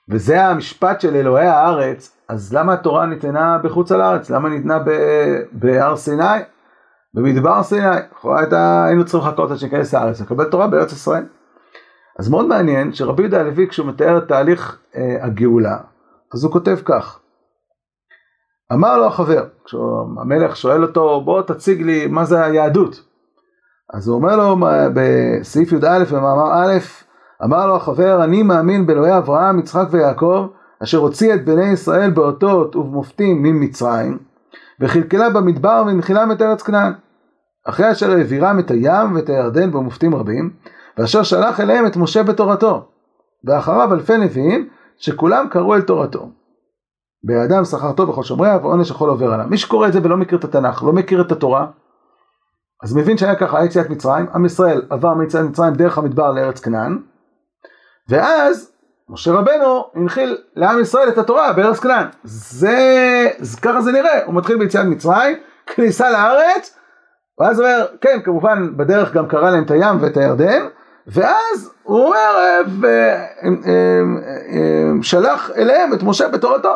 וזה 0.09 0.45
המשפט 0.45 1.01
של 1.01 1.15
אלוהי 1.15 1.47
הארץ, 1.47 2.17
אז 2.27 2.53
למה 2.53 2.73
התורה 2.73 3.05
ניתנה 3.05 3.57
בחוץ 3.57 3.91
על 3.91 4.01
הארץ? 4.01 4.29
למה 4.29 4.49
ניתנה 4.49 4.79
בהר 5.51 5.95
סיני? 5.95 6.39
במדבר 7.15 7.63
סיני, 7.63 7.85
לכאורה 8.11 8.41
היינו 8.87 9.05
צריכים 9.05 9.29
לחכות 9.29 9.51
עד 9.51 9.57
שניכנס 9.57 9.93
לארץ, 9.93 10.21
לקבל 10.21 10.45
תורה 10.45 10.67
בארץ 10.67 10.91
ישראל. 10.91 11.25
אז 12.19 12.29
מאוד 12.29 12.45
מעניין 12.45 12.93
שרבי 12.93 13.23
יהודה 13.23 13.39
הלוי 13.39 13.67
כשהוא 13.67 13.87
מתאר 13.87 14.17
את 14.17 14.27
תהליך 14.27 14.79
אה, 14.95 15.17
הגאולה, 15.21 15.77
אז 16.33 16.43
הוא 16.43 16.51
כותב 16.51 16.77
כך: 16.85 17.19
אמר 18.73 18.97
לו 18.97 19.05
החבר, 19.05 19.45
כשהמלך 19.65 20.57
שואל 20.57 20.83
אותו 20.83 21.21
בוא 21.21 21.41
תציג 21.41 21.81
לי 21.81 22.07
מה 22.07 22.25
זה 22.25 22.43
היהדות. 22.43 23.03
אז 23.93 24.07
הוא 24.07 24.15
אומר 24.15 24.35
לו 24.35 24.57
בסעיף 24.93 25.71
י"א 25.71 26.03
במאמר 26.11 26.53
א', 26.53 26.77
אמר 27.43 27.67
לו 27.67 27.75
החבר 27.75 28.23
אני 28.23 28.43
מאמין 28.43 28.85
באלוהי 28.85 29.17
אברהם, 29.17 29.59
יצחק 29.59 29.87
ויעקב 29.91 30.47
אשר 30.83 30.97
הוציא 30.97 31.33
את 31.33 31.45
בני 31.45 31.65
ישראל 31.65 32.09
באותות 32.11 32.75
ובמופתים 32.75 33.43
ממצרים 33.43 34.17
וכלכלה 34.79 35.29
במדבר 35.29 35.83
ונחילם 35.87 36.31
את 36.31 36.41
ארץ 36.41 36.61
כנען. 36.61 36.93
אחרי 37.69 37.91
אשר 37.91 38.11
העבירם 38.11 38.59
את 38.59 38.71
הים 38.71 39.15
ואת 39.15 39.29
הירדן 39.29 39.71
במופתים 39.71 40.15
רבים 40.15 40.53
ואשר 40.97 41.23
שלח 41.23 41.59
אליהם 41.59 41.85
את 41.85 41.97
משה 41.97 42.23
בתורתו 42.23 42.87
ואחריו 43.43 43.93
אלפי 43.93 44.17
נביאים 44.17 44.69
שכולם 44.97 45.47
קראו 45.51 45.75
אל 45.75 45.81
תורתו. 45.81 46.29
באדם 47.23 47.65
שכר 47.65 47.91
טוב 47.91 48.09
בכל 48.09 48.23
שומריה 48.23 48.57
ועונש 48.57 48.89
יכול 48.89 49.09
עובר 49.09 49.33
עליו. 49.33 49.45
מי 49.49 49.57
שקורא 49.57 49.87
את 49.87 49.93
זה 49.93 49.99
ולא 50.03 50.17
מכיר 50.17 50.37
את 50.37 50.43
התנ"ך, 50.43 50.83
לא 50.83 50.93
מכיר 50.93 51.21
את 51.21 51.31
התורה, 51.31 51.67
אז 52.83 52.95
מבין 52.95 53.17
שהיה 53.17 53.35
ככה, 53.35 53.65
יציאת 53.65 53.89
מצרים, 53.89 54.25
עם 54.33 54.45
ישראל 54.45 54.81
עבר 54.89 55.13
מיציאת 55.13 55.43
מצרים 55.43 55.73
דרך 55.73 55.97
המדבר 55.97 56.31
לארץ 56.31 56.59
כנען, 56.59 56.99
ואז 58.09 58.71
משה 59.09 59.31
רבנו 59.31 59.83
הנחיל 59.95 60.37
לעם 60.55 60.81
ישראל 60.81 61.09
את 61.09 61.17
התורה 61.17 61.53
בארץ 61.53 61.79
כנען. 61.79 62.07
זה, 62.23 63.29
ככה 63.61 63.81
זה 63.81 63.91
נראה, 63.91 64.25
הוא 64.25 64.35
מתחיל 64.35 64.57
ביציאת 64.57 64.85
מצרים, 64.85 65.37
כניסה 65.65 66.09
לארץ, 66.09 66.77
ואז 67.39 67.59
הוא 67.59 67.67
אומר, 67.67 67.85
כן, 68.01 68.19
כמובן 68.23 68.77
בדרך 68.77 69.13
גם 69.13 69.27
קרא 69.27 69.51
להם 69.51 69.63
את 69.63 69.71
הים 69.71 70.01
ואת 70.01 70.17
הירדן, 70.17 70.67
ואז 71.07 71.73
הוא 71.83 72.05
אומר, 72.05 72.61
שלח 75.01 75.51
אליהם 75.57 75.93
את 75.93 76.03
משה 76.03 76.27
בתורתו. 76.27 76.73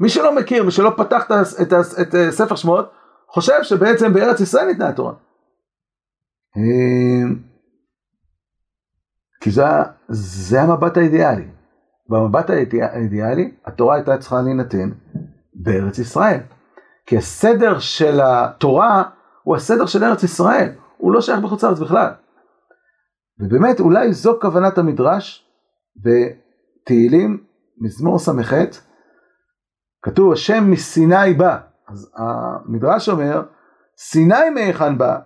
מי 0.00 0.08
שלא 0.08 0.34
מכיר, 0.34 0.64
מי 0.64 0.70
שלא 0.70 0.92
פתח 0.96 1.26
את 2.00 2.14
ספר 2.30 2.56
שמות, 2.56 2.92
חושב 3.28 3.62
שבעצם 3.62 4.12
בארץ 4.12 4.40
ישראל 4.40 4.66
ניתנה 4.66 4.88
התורה. 4.88 5.12
כי 9.40 9.50
זה, 9.50 9.64
זה 10.08 10.62
המבט 10.62 10.96
האידיאלי. 10.96 11.48
במבט 12.08 12.50
האידיאלי, 12.50 13.54
התורה 13.64 13.94
הייתה 13.94 14.18
צריכה 14.18 14.42
להינתן 14.42 14.90
בארץ 15.54 15.98
ישראל. 15.98 16.40
כי 17.06 17.16
הסדר 17.16 17.78
של 17.78 18.20
התורה 18.22 19.02
הוא 19.42 19.56
הסדר 19.56 19.86
של 19.86 20.04
ארץ 20.04 20.22
ישראל, 20.22 20.68
הוא 20.96 21.12
לא 21.12 21.20
שייך 21.20 21.40
בחוץ 21.40 21.64
לארץ 21.64 21.78
בכלל. 21.78 22.10
ובאמת, 23.40 23.80
אולי 23.80 24.12
זו 24.12 24.38
כוונת 24.40 24.78
המדרש 24.78 25.48
בתהילים, 25.96 27.44
מזמור 27.80 28.18
ס"ח, 28.18 28.52
כתוב 30.02 30.32
השם 30.32 30.70
מסיני 30.70 31.34
בא. 31.34 31.58
אז 31.88 32.10
המדרש 32.16 33.08
אומר, 33.08 33.42
סיני 33.98 34.50
מהיכן 34.54 34.98
בא? 34.98 35.18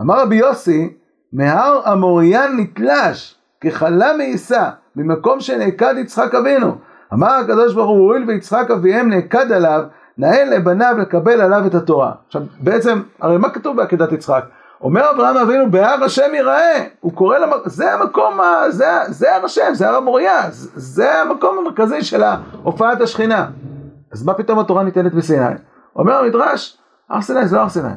אמר 0.00 0.22
רבי 0.22 0.36
יוסי, 0.36 0.96
מהר 1.32 1.92
אמוריין 1.92 2.56
נתלש, 2.56 3.40
כחלה 3.60 4.16
מעיסה, 4.16 4.70
ממקום 4.96 5.40
שנעקד 5.40 5.94
יצחק 5.98 6.34
אבינו. 6.34 6.74
אמר 7.12 7.32
הקדוש 7.32 7.74
ברוך 7.74 7.90
הוא, 7.90 8.08
הואיל 8.08 8.24
ויצחק 8.28 8.70
אביהם 8.70 9.08
נעקד 9.08 9.52
עליו, 9.52 9.84
נאה 10.18 10.44
לבניו 10.44 10.96
לקבל 10.98 11.40
עליו 11.40 11.66
את 11.66 11.74
התורה. 11.74 12.12
עכשיו, 12.26 12.42
בעצם, 12.60 13.02
הרי 13.20 13.38
מה 13.38 13.50
כתוב 13.50 13.76
בעקדת 13.76 14.12
יצחק? 14.12 14.44
אומר 14.80 15.10
אברהם 15.10 15.36
אבינו, 15.36 15.70
בהר 15.70 16.04
השם 16.04 16.34
יראה, 16.34 16.84
הוא 17.00 17.12
קורא 17.12 17.38
למקום, 17.38 17.62
זה 17.66 17.94
המקום, 17.94 18.38
זה, 18.68 18.86
זה 19.08 19.36
הר 19.36 19.44
השם, 19.44 19.74
זה 19.74 19.88
הר 19.88 19.94
המוריה, 19.94 20.40
זה 20.74 21.20
המקום 21.20 21.58
המרכזי 21.58 22.02
של 22.02 22.22
הופעת 22.62 23.00
השכינה. 23.00 23.46
אז 24.12 24.24
מה 24.24 24.34
פתאום 24.34 24.58
התורה 24.58 24.82
ניתנת 24.82 25.14
בסיני? 25.14 25.54
אומר 25.96 26.18
המדרש, 26.18 26.78
הר 27.10 27.22
סיני 27.22 27.46
זה 27.46 27.56
לא 27.56 27.60
הר 27.60 27.68
סיני. 27.68 27.88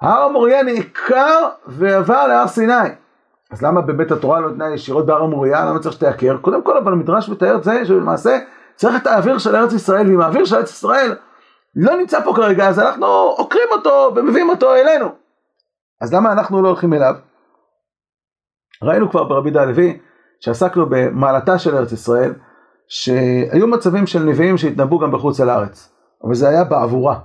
הר 0.00 0.22
המוריה 0.22 0.62
נעקר 0.62 1.48
ועבר 1.66 2.26
להר 2.26 2.46
סיני. 2.46 2.88
אז 3.52 3.62
למה 3.62 3.80
באמת 3.80 4.10
התורה 4.10 4.40
לא 4.40 4.50
נתנה 4.50 4.74
ישירות 4.74 5.06
בהר 5.06 5.22
המוריה? 5.22 5.64
למה 5.64 5.78
צריך 5.78 5.94
שתעקר? 5.94 6.36
קודם 6.40 6.62
כל, 6.62 6.76
אבל 6.76 6.92
המדרש 6.92 7.28
מתאר 7.28 7.56
את 7.56 7.64
זה 7.64 7.84
שלמעשה 7.84 8.38
צריך 8.76 9.02
את 9.02 9.06
האוויר 9.06 9.38
של 9.38 9.56
ארץ 9.56 9.72
ישראל, 9.72 10.06
ועם 10.06 10.20
האוויר 10.20 10.44
של 10.44 10.56
ארץ 10.56 10.70
ישראל 10.70 11.14
לא 11.76 11.96
נמצא 11.96 12.24
פה 12.24 12.32
כרגע, 12.36 12.68
אז 12.68 12.78
אנחנו 12.78 13.06
עוקרים 13.06 13.68
אותו 13.72 14.12
ומביאים 14.16 14.48
אותו 14.48 14.74
אלינו. 14.74 15.08
אז 16.00 16.14
למה 16.14 16.32
אנחנו 16.32 16.62
לא 16.62 16.68
הולכים 16.68 16.92
אליו? 16.92 17.14
ראינו 18.82 19.10
כבר 19.10 19.24
ברבי 19.24 19.50
דה 19.50 19.62
הלוי, 19.62 19.98
שעסקנו 20.40 20.86
במעלתה 20.88 21.58
של 21.58 21.76
ארץ 21.76 21.92
ישראל, 21.92 22.34
שהיו 22.88 23.66
מצבים 23.66 24.06
של 24.06 24.22
נביאים 24.22 24.56
שהתנבאו 24.56 24.98
גם 24.98 25.12
בחוץ 25.12 25.40
על 25.40 25.50
הארץ, 25.50 25.92
אבל 26.24 26.34
זה 26.34 26.48
היה 26.48 26.64
בעבורה. 26.64 27.18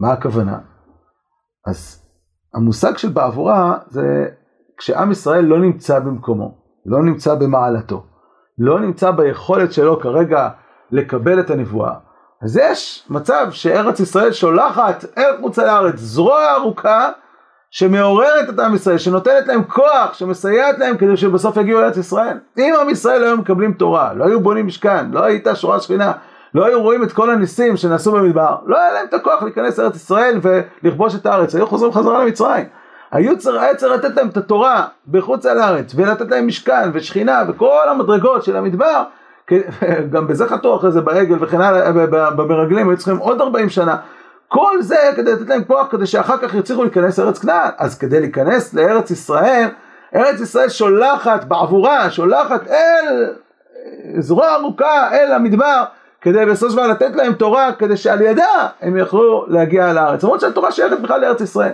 מה 0.00 0.12
הכוונה? 0.12 0.58
אז 1.66 2.06
המושג 2.54 2.96
של 2.96 3.08
בעבורה 3.08 3.78
זה 3.88 4.28
כשעם 4.76 5.10
ישראל 5.10 5.44
לא 5.44 5.58
נמצא 5.58 5.98
במקומו, 5.98 6.58
לא 6.86 7.02
נמצא 7.02 7.34
במעלתו, 7.34 8.06
לא 8.58 8.80
נמצא 8.80 9.10
ביכולת 9.10 9.72
שלו 9.72 10.00
כרגע 10.00 10.48
לקבל 10.90 11.40
את 11.40 11.50
הנבואה. 11.50 12.07
אז 12.42 12.56
יש 12.56 13.04
מצב 13.10 13.46
שארץ 13.50 14.00
ישראל 14.00 14.32
שולחת 14.32 15.04
אל 15.18 15.36
חוץ 15.40 15.58
לארץ 15.58 15.94
זרוע 15.96 16.54
ארוכה 16.54 17.10
שמעוררת 17.70 18.48
את 18.48 18.58
עם 18.58 18.74
ישראל, 18.74 18.98
שנותנת 18.98 19.46
להם 19.46 19.64
כוח, 19.64 20.14
שמסייעת 20.14 20.78
להם 20.78 20.96
כדי 20.96 21.16
שבסוף 21.16 21.56
יגיעו 21.56 21.80
לארץ 21.80 21.96
ישראל. 21.96 22.38
אם 22.58 22.74
עם 22.80 22.90
ישראל 22.90 23.24
היו 23.24 23.36
מקבלים 23.36 23.72
תורה, 23.72 24.12
לא 24.14 24.24
היו 24.24 24.40
בונים 24.40 24.66
משכן, 24.66 25.10
לא 25.10 25.24
הייתה 25.24 25.54
שורה 25.54 25.80
שכינה, 25.80 26.12
לא 26.54 26.66
היו 26.66 26.82
רואים 26.82 27.02
את 27.02 27.12
כל 27.12 27.30
הניסים 27.30 27.76
שנעשו 27.76 28.12
במדבר, 28.12 28.56
לא 28.66 28.80
היה 28.80 28.92
להם 28.92 29.06
את 29.08 29.14
הכוח 29.14 29.42
להיכנס 29.42 29.78
לארץ 29.78 29.96
ישראל 29.96 30.40
ולכבוש 30.42 31.14
את 31.14 31.26
הארץ, 31.26 31.54
היו 31.54 31.66
חוזרים 31.66 31.92
חזרה 31.92 32.24
למצרים. 32.24 32.66
היו 33.10 33.32
היה 33.60 33.74
צריך 33.74 33.92
לתת 33.92 34.16
להם 34.16 34.28
את 34.28 34.36
התורה 34.36 34.86
בחוץ 35.08 35.46
על 35.46 35.58
הארץ, 35.58 35.92
ולתת 35.96 36.30
להם 36.30 36.46
משכן 36.46 36.90
ושכינה 36.92 37.42
וכל 37.48 37.88
המדרגות 37.90 38.44
של 38.44 38.56
המדבר, 38.56 39.02
גם 40.12 40.26
בזה 40.26 40.46
חטאו 40.48 40.76
אחרי 40.76 40.92
זה 40.92 41.00
בעגל 41.00 41.36
וכן 41.40 41.60
הלאה, 41.60 41.92
במרגלים, 42.30 42.88
היו 42.88 42.96
צריכים 42.96 43.16
עוד 43.16 43.40
40 43.40 43.68
שנה. 43.68 43.96
כל 44.48 44.82
זה 44.82 44.96
כדי 45.16 45.32
לתת 45.32 45.48
להם 45.48 45.64
כוח 45.64 45.86
כדי 45.90 46.06
שאחר 46.06 46.36
כך 46.38 46.54
יצליחו 46.54 46.82
להיכנס 46.82 47.18
לארץ 47.18 47.38
כנען. 47.38 47.70
אז 47.78 47.98
כדי 47.98 48.20
להיכנס 48.20 48.74
לארץ 48.74 49.10
ישראל, 49.10 49.68
ארץ 50.14 50.40
ישראל 50.40 50.68
שולחת 50.68 51.44
בעבורה, 51.44 52.10
שולחת 52.10 52.66
אל 52.68 53.26
זרוע 54.18 54.54
ארוכה 54.54 55.10
אל 55.12 55.32
המדבר, 55.32 55.84
כדי 56.20 56.46
בסופו 56.46 56.70
של 56.70 56.76
דבר 56.76 56.86
לתת 56.86 57.16
להם 57.16 57.32
תורה, 57.32 57.72
כדי 57.72 57.96
שעל 57.96 58.20
ידה 58.20 58.68
הם 58.80 58.96
יוכלו 58.96 59.44
להגיע 59.48 59.92
לארץ. 59.92 60.22
למרות 60.22 60.40
שהתורה 60.40 60.72
שייכת 60.72 61.00
בכלל 61.00 61.20
לארץ 61.20 61.40
ישראל. 61.40 61.72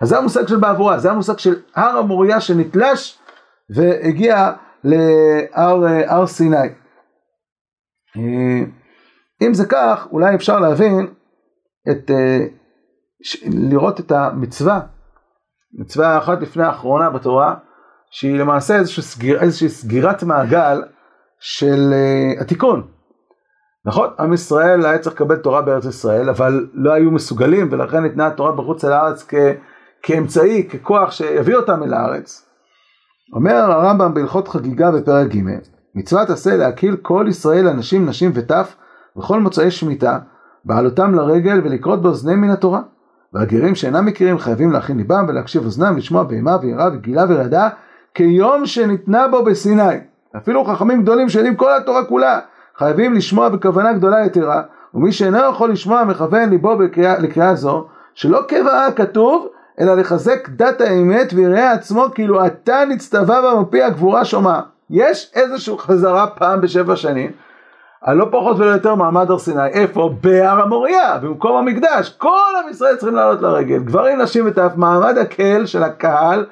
אז 0.00 0.08
זה 0.08 0.18
המושג 0.18 0.48
של 0.48 0.56
בעבורה, 0.56 0.98
זה 0.98 1.10
המושג 1.10 1.38
של 1.38 1.54
הר 1.76 1.98
המוריה 1.98 2.40
שנתלש 2.40 3.18
והגיע 3.70 4.52
להר 4.84 6.26
סיני. 6.26 6.68
אם 9.42 9.54
זה 9.54 9.66
כך, 9.66 10.08
אולי 10.12 10.34
אפשר 10.34 10.60
להבין 10.60 11.06
את, 11.90 12.10
לראות 13.46 14.00
את 14.00 14.12
המצווה, 14.12 14.80
מצווה 15.72 16.18
אחת 16.18 16.40
לפני 16.40 16.64
האחרונה 16.64 17.10
בתורה, 17.10 17.54
שהיא 18.10 18.38
למעשה 18.38 18.76
איזושהי, 18.76 19.02
סגיר, 19.02 19.50
סגירת 19.50 20.22
מעגל 20.22 20.82
של 21.40 21.94
התיקון. 22.40 22.86
נכון, 23.84 24.10
עם 24.18 24.32
ישראל 24.32 24.86
היה 24.86 24.98
צריך 24.98 25.16
לקבל 25.16 25.36
תורה 25.36 25.62
בארץ 25.62 25.84
ישראל, 25.84 26.30
אבל 26.30 26.66
לא 26.74 26.92
היו 26.92 27.10
מסוגלים, 27.10 27.68
ולכן 27.70 28.02
ניתנה 28.02 28.26
התורה 28.26 28.52
בחוץ 28.52 28.84
אל 28.84 28.92
הארץ 28.92 29.24
כ... 29.28 29.34
כאמצעי, 30.02 30.68
ככוח 30.68 31.10
שיביא 31.10 31.56
אותם 31.56 31.82
אל 31.82 31.94
הארץ. 31.94 32.48
אומר 33.32 33.54
הרמב"ם 33.54 34.14
בהלכות 34.14 34.48
חגיגה 34.48 34.90
בפרק 34.90 35.28
ג' 35.34 35.75
מצוות 35.96 36.30
עשה 36.30 36.56
להקיל 36.56 36.96
כל 37.02 37.26
ישראל 37.28 37.68
אנשים 37.68 38.06
נשים 38.06 38.30
וטף 38.34 38.76
וכל 39.16 39.40
מוצאי 39.40 39.70
שמיטה 39.70 40.18
בעלותם 40.64 41.14
לרגל 41.14 41.60
ולקרות 41.64 42.02
באוזניהם 42.02 42.40
מן 42.40 42.50
התורה. 42.50 42.80
והגרים 43.32 43.74
שאינם 43.74 44.06
מכירים 44.06 44.38
חייבים 44.38 44.72
להכין 44.72 44.96
ליבם 44.96 45.26
ולהקשיב 45.28 45.64
אוזנם 45.64 45.96
לשמוע 45.96 46.22
בהמה 46.22 46.56
ויראה 46.60 46.88
וגילה 46.92 47.24
ורעדה 47.28 47.68
כיום 48.14 48.66
שניתנה 48.66 49.28
בו 49.28 49.44
בסיני. 49.44 49.96
אפילו 50.36 50.64
חכמים 50.64 51.02
גדולים 51.02 51.28
שיודעים 51.28 51.56
כל 51.56 51.76
התורה 51.76 52.04
כולה 52.04 52.40
חייבים 52.78 53.14
לשמוע 53.14 53.48
בכוונה 53.48 53.92
גדולה 53.92 54.24
יתרה 54.26 54.62
ומי 54.94 55.12
שאינו 55.12 55.38
יכול 55.50 55.70
לשמוע 55.70 56.04
מכוון 56.04 56.50
ליבו 56.50 56.76
בקריאה, 56.76 57.18
לקריאה 57.18 57.54
זו 57.54 57.86
שלא 58.14 58.40
כבאה 58.48 58.92
כתוב 58.96 59.48
אלא 59.80 59.94
לחזק 59.94 60.48
דת 60.48 60.80
האמת 60.80 61.32
ויראה 61.34 61.72
עצמו 61.72 62.06
כאילו 62.14 62.46
אתה 62.46 62.84
נצטווה 62.88 63.54
במפי 63.54 63.82
הגבורה 63.82 64.24
שומע. 64.24 64.60
יש 64.90 65.32
איזושהי 65.34 65.78
חזרה 65.78 66.26
פעם 66.26 66.60
בשבע 66.60 66.96
שנים, 66.96 67.30
על 68.00 68.16
לא 68.16 68.26
פחות 68.30 68.58
ולא 68.58 68.70
יותר 68.70 68.94
מעמד 68.94 69.30
הר 69.30 69.38
סיני, 69.38 69.68
איפה? 69.68 70.10
בהר 70.20 70.60
המוריה, 70.60 71.18
במקום 71.18 71.56
המקדש. 71.56 72.14
כל 72.18 72.52
עם 72.62 72.68
ישראל 72.70 72.96
צריכים 72.96 73.16
לעלות 73.16 73.42
לרגל, 73.42 73.78
גברים, 73.78 74.20
נשים 74.20 74.44
וטף, 74.46 74.72
מעמד 74.76 75.18
הקהל 75.18 75.66
של 75.66 75.82
הקהל, 75.82 76.46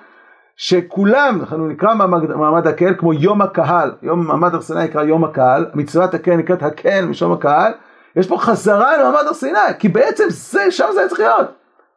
שכולם, 0.56 1.40
הוא 1.50 1.68
נקרא 1.68 1.94
מעמד, 1.94 2.30
מעמד 2.36 2.66
הקהל 2.66 2.94
כמו 2.98 3.12
יום 3.12 3.42
הקהל, 3.42 3.92
יום 4.02 4.26
מעמד 4.26 4.54
הר 4.54 4.60
סיני 4.60 4.84
נקרא 4.84 5.02
יום 5.02 5.24
הקהל, 5.24 5.66
מצוות 5.74 6.14
הקהל 6.14 6.36
נקראת 6.36 6.62
הקהל 6.62 7.04
משום 7.04 7.32
הקהל, 7.32 7.72
יש 8.16 8.28
פה 8.28 8.38
חזרה 8.38 8.96
למעמד 8.96 9.26
הר 9.26 9.34
סיני, 9.34 9.58
כי 9.78 9.88
בעצם 9.88 10.24
זה, 10.28 10.70
שם 10.70 10.86
זה 10.94 11.00
היה 11.00 11.08
צריך 11.08 11.20
להיות. 11.20 11.46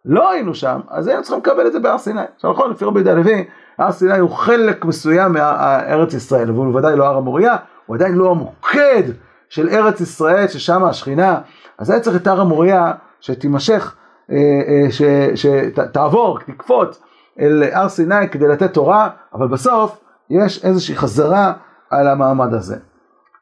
לא 0.05 0.31
היינו 0.31 0.55
שם, 0.55 0.79
אז 0.89 1.07
היינו 1.07 1.23
צריכים 1.23 1.39
לקבל 1.39 1.67
את 1.67 1.71
זה 1.71 1.79
בהר 1.79 1.97
סיני. 1.97 2.21
עכשיו 2.35 2.51
נכון, 2.51 2.71
לפי 2.71 2.85
רבי 2.85 2.99
יהודה 2.99 3.11
הלוי, 3.11 3.45
הר 3.77 3.91
סיני 3.91 4.17
הוא 4.17 4.29
חלק 4.29 4.85
מסוים 4.85 5.31
מארץ 5.31 6.13
ישראל, 6.13 6.49
אבל 6.49 6.65
הוא 6.65 6.75
ודאי 6.75 6.95
לא 6.95 7.07
הר 7.07 7.17
המוריה, 7.17 7.55
הוא 7.85 7.95
עדיין 7.95 8.15
לא 8.15 8.31
המוקד 8.31 9.03
של 9.49 9.69
ארץ 9.69 10.01
ישראל, 10.01 10.47
ששם 10.47 10.83
השכינה, 10.83 11.39
אז 11.77 11.89
היה 11.89 11.99
צריך 11.99 12.15
את 12.15 12.27
הר 12.27 12.41
המוריה 12.41 12.93
שתימשך, 13.21 13.95
אה, 14.31 14.35
אה, 14.37 15.31
שתעבור, 15.35 16.39
תקפוץ 16.39 17.01
אל 17.39 17.63
הר 17.71 17.89
סיני 17.89 18.29
כדי 18.31 18.47
לתת 18.47 18.73
תורה, 18.73 19.09
אבל 19.33 19.47
בסוף 19.47 19.99
יש 20.29 20.65
איזושהי 20.65 20.95
חזרה 20.95 21.53
על 21.89 22.07
המעמד 22.07 22.53
הזה. 22.53 22.75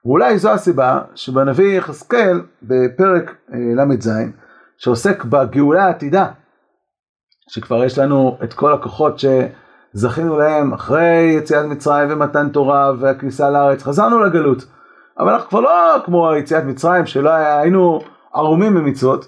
ואולי 0.05 0.37
זו 0.37 0.51
הסיבה 0.51 1.01
שבנביא 1.15 1.77
יחזקאל 1.77 2.41
בפרק 2.63 3.35
ל"ז, 3.49 4.11
שעוסק 4.77 5.23
בגאולה 5.23 5.85
העתידה, 5.85 6.27
שכבר 7.49 7.83
יש 7.83 7.97
לנו 7.97 8.37
את 8.43 8.53
כל 8.53 8.73
הכוחות 8.73 9.19
שזכינו 9.95 10.37
להם 10.37 10.73
אחרי 10.73 11.35
יציאת 11.37 11.65
מצרים 11.65 12.11
ומתן 12.11 12.49
תורה 12.49 12.91
והכניסה 12.99 13.49
לארץ, 13.49 13.83
חזרנו 13.83 14.19
לגלות. 14.19 14.65
אבל 15.19 15.33
אנחנו 15.33 15.49
כבר 15.49 15.59
לא 15.59 15.95
כמו 16.05 16.35
יציאת 16.35 16.63
מצרים 16.63 17.05
שלא 17.05 17.29
היה, 17.29 17.59
היינו 17.59 17.99
ערומים 18.33 18.75
במצוות. 18.75 19.27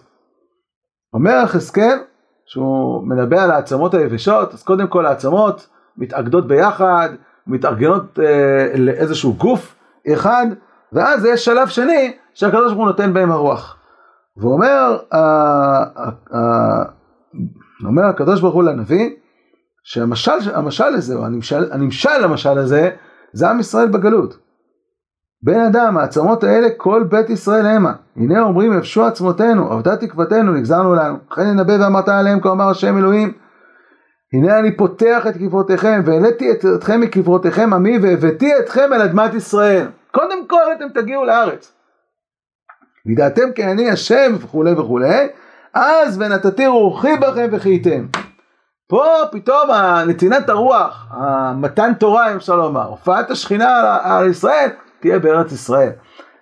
אומר 1.13 1.41
יחזקאל, 1.43 1.97
שהוא 2.45 3.07
מנבא 3.07 3.43
על 3.43 3.51
העצמות 3.51 3.93
היבשות, 3.93 4.53
אז 4.53 4.63
קודם 4.63 4.87
כל 4.87 5.05
העצמות 5.05 5.67
מתאגדות 5.97 6.47
ביחד, 6.47 7.09
מתארגנות 7.47 8.19
אה, 8.19 8.77
לאיזשהו 8.77 9.33
גוף 9.33 9.75
אחד, 10.13 10.45
ואז 10.93 11.25
יש 11.25 11.45
שלב 11.45 11.67
שני 11.67 12.17
שהקדוש 12.33 12.65
ברוך 12.65 12.77
הוא 12.77 12.85
נותן 12.85 13.13
בהם 13.13 13.31
הרוח. 13.31 13.77
ואומר 14.37 14.97
אה, 15.13 15.83
אה, 16.33 16.83
אומר 17.85 18.03
הקדוש 18.03 18.41
ברוך 18.41 18.55
הוא 18.55 18.63
לנביא, 18.63 19.09
שהמשל 19.89 20.31
המשל 20.53 20.83
הזה, 20.83 21.15
או 21.15 21.25
הנמשל, 21.25 21.71
הנמשל 21.71 22.17
למשל 22.23 22.57
הזה, 22.57 22.89
זה 23.33 23.49
עם 23.49 23.59
ישראל 23.59 23.87
בגלות. 23.87 24.37
בן 25.43 25.59
אדם, 25.59 25.97
העצמות 25.97 26.43
האלה 26.43 26.67
כל 26.77 27.03
בית 27.09 27.29
ישראל 27.29 27.65
המה. 27.65 27.93
הנה 28.15 28.41
אומרים 28.41 28.73
יבשו 28.73 29.05
עצמותינו, 29.05 29.73
אבדה 29.73 29.97
תקוותנו, 29.97 30.53
נגזרנו 30.53 30.95
לנו. 30.95 31.17
לכן 31.31 31.43
ננבא 31.43 31.73
ואמרת 31.79 32.09
עליהם 32.09 32.39
כה 32.41 32.51
אמר 32.51 32.69
השם 32.69 32.97
אלוהים. 32.97 33.33
הנה 34.33 34.59
אני 34.59 34.77
פותח 34.77 35.27
את 35.29 35.37
קברותיכם, 35.37 36.01
והעליתי 36.05 36.51
אתכם 36.75 37.01
מקברותיכם 37.01 37.73
עמי, 37.73 37.97
והבאתי 38.01 38.59
אתכם 38.59 38.93
אל 38.93 39.01
אדמת 39.01 39.33
ישראל. 39.33 39.87
קודם 40.11 40.47
כל 40.47 40.63
אתם 40.77 41.01
תגיעו 41.01 41.25
לארץ. 41.25 41.73
וידעתם 43.05 43.51
כי 43.55 43.63
אני 43.63 43.89
השם 43.89 44.35
וכולי 44.39 44.73
וכולי, 44.73 45.27
אז 45.73 46.21
ונתתי 46.21 46.67
רוחי 46.67 47.17
בכם 47.17 47.47
וחייתם. 47.51 48.05
פה 48.87 49.05
פתאום 49.31 49.69
נתינת 50.07 50.49
הרוח, 50.49 51.05
המתן 51.09 51.93
תורה 51.93 52.31
אם 52.31 52.35
אפשר 52.35 52.55
לומר, 52.55 52.83
הופעת 52.83 53.31
השכינה 53.31 53.97
על 54.03 54.29
ישראל, 54.29 54.69
תהיה 54.99 55.19
בארץ 55.19 55.51
ישראל. 55.51 55.91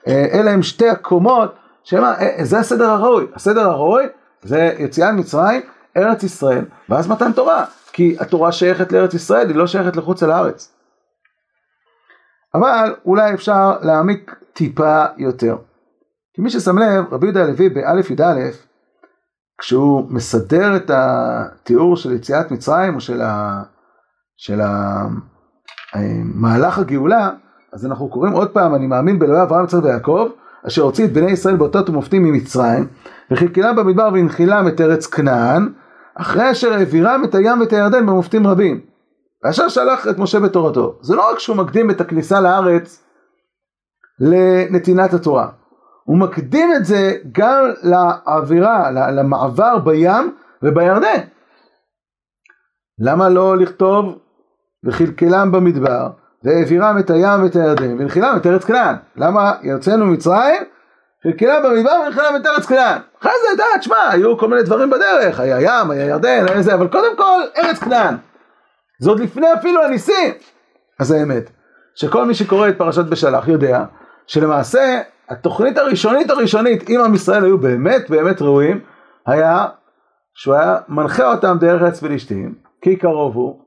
אה, 0.07 0.25
אלה 0.33 0.51
הם 0.51 0.63
שתי 0.63 0.89
הקומות, 0.89 1.55
שמה, 1.83 2.13
אה, 2.19 2.45
זה 2.45 2.59
הסדר 2.59 2.89
הראוי. 2.89 3.27
הסדר 3.35 3.69
הראוי 3.69 4.05
זה 4.43 4.75
יציאה 4.79 5.11
ממצרים, 5.11 5.61
ארץ 5.97 6.23
ישראל, 6.23 6.65
ואז 6.89 7.07
מתן 7.07 7.31
תורה. 7.31 7.65
כי 7.91 8.15
התורה 8.19 8.51
שייכת 8.51 8.91
לארץ 8.91 9.13
ישראל, 9.13 9.47
היא 9.47 9.55
לא 9.55 9.67
שייכת 9.67 9.95
לחוץ 9.95 10.23
אל 10.23 10.31
הארץ. 10.31 10.73
אבל 12.53 12.95
אולי 13.05 13.33
אפשר 13.33 13.77
להעמיק 13.81 14.35
טיפה 14.53 15.05
יותר. 15.17 15.57
כי 16.33 16.41
מי 16.41 16.49
ששם 16.49 16.77
לב, 16.77 17.13
רבי 17.13 17.25
יהודה 17.25 17.43
הלוי 17.43 17.69
באלף 17.69 18.09
י"א, 18.11 18.39
כשהוא 19.57 20.05
מסדר 20.09 20.75
את 20.75 20.91
התיאור 20.93 21.95
של 21.95 22.11
יציאת 22.11 22.51
מצרים, 22.51 22.95
או 22.95 22.99
של, 22.99 23.21
ה... 23.21 23.63
של 24.37 24.61
ה... 24.61 25.01
מהלך 26.23 26.79
הגאולה, 26.79 27.29
אז 27.73 27.85
אנחנו 27.85 28.09
קוראים 28.09 28.33
עוד 28.33 28.49
פעם, 28.49 28.75
אני 28.75 28.87
מאמין 28.87 29.19
באלוהי 29.19 29.41
אברהם, 29.41 29.63
יצחק 29.63 29.83
ויעקב, 29.83 30.29
אשר 30.67 30.81
הוציא 30.81 31.05
את 31.05 31.13
בני 31.13 31.31
ישראל 31.31 31.55
באותות 31.55 31.89
ומופתים 31.89 32.23
ממצרים, 32.23 32.87
וכלכלם 33.31 33.75
במדבר 33.75 34.09
והנחילם 34.13 34.67
את 34.67 34.81
ארץ 34.81 35.05
כנען, 35.05 35.73
אחרי 36.15 36.51
אשר 36.51 36.73
העבירם 36.73 37.21
את 37.23 37.35
הים 37.35 37.61
ואת 37.61 37.73
הירדן 37.73 38.05
במופתים 38.05 38.47
רבים. 38.47 38.81
ואשר 39.43 39.69
שלח 39.69 40.07
את 40.07 40.17
משה 40.17 40.39
בתורתו. 40.39 40.97
זה 41.01 41.15
לא 41.15 41.31
רק 41.31 41.39
שהוא 41.39 41.57
מקדים 41.57 41.91
את 41.91 42.01
הכניסה 42.01 42.41
לארץ 42.41 43.03
לנתינת 44.19 45.13
התורה, 45.13 45.49
הוא 46.05 46.17
מקדים 46.17 46.73
את 46.73 46.85
זה 46.85 47.13
גם 47.31 47.71
לעבירה, 47.83 48.91
למעבר 48.91 49.77
בים 49.79 50.35
ובירדן. 50.63 51.19
למה 52.99 53.29
לא 53.29 53.57
לכתוב 53.57 54.19
וכלכלם 54.85 55.51
במדבר 55.51 56.09
והעבירם 56.43 56.97
את 56.99 57.09
הים 57.09 57.43
ואת 57.43 57.55
הירדן 57.55 58.01
ונחילם 58.01 58.37
את 58.37 58.45
ארץ 58.45 58.65
כנען? 58.65 58.95
למה 59.15 59.53
יוצאנו 59.63 60.05
ממצרים, 60.05 60.63
כלכלם 61.23 61.63
במדבר 61.63 61.91
ונחילם 62.07 62.35
את 62.41 62.45
ארץ 62.45 62.65
כנען? 62.65 62.97
אחרי 63.19 63.31
זה, 63.41 63.51
יודעת, 63.51 63.83
שמע, 63.83 64.09
היו 64.09 64.37
כל 64.37 64.47
מיני 64.47 64.63
דברים 64.63 64.89
בדרך, 64.89 65.39
היה 65.39 65.57
ים, 65.61 65.91
היה 65.91 66.05
ירדן, 66.05 66.45
היה 66.49 66.61
זה, 66.61 66.73
אבל 66.73 66.87
קודם 66.87 67.17
כל 67.17 67.41
ארץ 67.57 67.79
כנען. 67.79 68.15
זה 68.99 69.09
עוד 69.09 69.19
לפני 69.19 69.53
אפילו 69.53 69.83
הניסים. 69.83 70.33
אז 70.99 71.11
האמת, 71.11 71.49
שכל 71.95 72.25
מי 72.25 72.33
שקורא 72.33 72.69
את 72.69 72.77
פרשת 72.77 73.05
בשלח 73.05 73.47
יודע 73.47 73.83
שלמעשה 74.27 75.01
התוכנית 75.29 75.77
הראשונית 75.77 76.29
הראשונית, 76.29 76.89
אם 76.89 77.01
עם 77.05 77.15
ישראל 77.15 77.43
היו 77.43 77.57
באמת 77.57 78.09
באמת 78.09 78.41
ראויים, 78.41 78.79
היה 79.25 79.65
שהוא 80.33 80.55
היה 80.55 80.77
מנחה 80.87 81.31
אותם 81.31 81.57
דרך 81.59 81.81
ארץ 81.81 81.99
פלישתים, 81.99 82.55
כי 82.81 82.95
קרוב 82.95 83.35
הוא, 83.35 83.59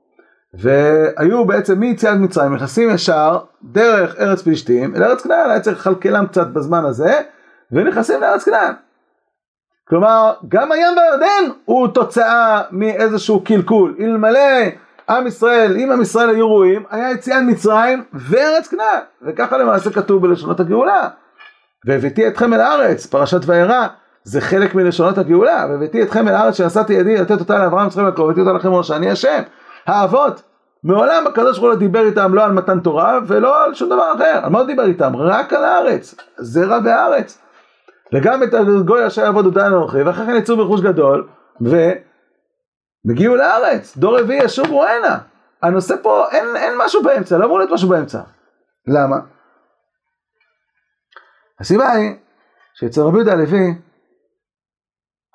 והיו 0.54 1.44
בעצם 1.44 1.80
מיציאת 1.80 2.18
מצרים 2.18 2.54
נכנסים 2.54 2.90
ישר 2.90 3.38
דרך 3.62 4.20
ארץ 4.20 4.42
פלישתים 4.42 4.96
אל 4.96 5.02
ארץ 5.02 5.22
כנען, 5.22 5.50
היה 5.50 5.60
צריך 5.60 5.86
לכלכלם 5.86 6.26
קצת 6.26 6.46
בזמן 6.46 6.84
הזה, 6.84 7.20
ונכנסים 7.72 8.20
לארץ 8.20 8.44
כנען. 8.44 8.72
כלומר, 9.88 10.32
גם 10.48 10.72
הים 10.72 10.96
והירדן 10.96 11.50
הוא 11.64 11.88
תוצאה 11.88 12.62
מאיזשהו 12.70 13.44
קלקול, 13.44 13.96
אלמלא 14.00 14.40
עם 15.08 15.26
ישראל, 15.26 15.76
אם 15.76 15.90
עם 15.92 16.02
ישראל 16.02 16.28
היו 16.28 16.50
ראויים, 16.50 16.84
היה 16.90 17.10
יציאת 17.10 17.42
מצרים 17.46 18.04
וארץ 18.12 18.68
כנען, 18.68 19.00
וככה 19.22 19.58
למעשה 19.58 19.90
כתוב 19.90 20.22
בלשונות 20.22 20.60
הגאולה. 20.60 21.08
והבאתי 21.88 22.29
אתכם 22.29 22.55
אל 22.55 22.61
הארץ, 22.61 23.07
פרשת 23.07 23.40
וירא, 23.46 23.87
זה 24.24 24.40
חלק 24.40 24.74
מלשונות 24.74 25.18
הגאולה, 25.18 25.66
והבאתי 25.70 26.03
אתכם 26.03 26.29
אל 26.29 26.35
הארץ 26.35 26.55
שנשאתי 26.55 26.92
ידי 26.92 27.16
לתת 27.16 27.40
אותה 27.40 27.59
לאברהם 27.59 27.87
יצחק 27.87 28.03
ויעקב, 28.03 28.20
והבאתי 28.20 28.40
אותה 28.40 28.53
לכם 28.53 28.72
ראש, 28.72 28.90
אני 28.90 29.11
השם. 29.11 29.42
האבות, 29.87 30.42
מעולם 30.85 31.27
הקדוש 31.27 31.59
ברוך 31.59 31.61
הוא 31.61 31.68
לא 31.68 31.77
דיבר 31.77 32.07
איתם 32.07 32.35
לא 32.35 32.44
על 32.44 32.53
מתן 32.53 32.81
תורה 32.81 33.18
ולא 33.27 33.64
על 33.64 33.74
שום 33.74 33.88
דבר 33.88 34.12
אחר, 34.16 34.40
על 34.42 34.51
מה 34.51 34.59
הוא 34.59 34.66
דיבר 34.66 34.85
איתם? 34.85 35.16
רק 35.16 35.53
על 35.53 35.64
הארץ, 35.64 36.14
זרע 36.38 36.79
והארץ. 36.85 37.38
וגם 38.14 38.42
את 38.42 38.55
הגוי 38.55 39.07
אשר 39.07 39.22
יעבוד 39.22 39.46
אותנו 39.46 39.66
אנוכי, 39.66 40.03
ואחרי 40.03 40.27
כן 40.27 40.37
יצאו 40.37 40.57
ברכוש 40.57 40.81
גדול, 40.81 41.29
והגיעו 41.61 43.37
לארץ, 43.37 43.96
דור 43.96 44.18
רביעי 44.18 44.44
ישובו 44.44 44.85
הנה. 44.85 45.18
הנושא 45.62 45.94
פה, 46.03 46.24
אין, 46.31 46.57
אין 46.57 46.74
משהו 46.85 47.03
באמצע, 47.03 47.38
לא 47.38 47.44
אמור 47.44 47.59
להיות 47.59 47.72
משהו 47.72 47.88
באמצע. 47.88 48.20
למה? 48.87 49.16
הסיבה 51.60 51.92
היא 51.92 52.10
שאצל 52.74 53.00
רבי 53.00 53.16
יהודה 53.16 53.32
הלוי 53.32 53.74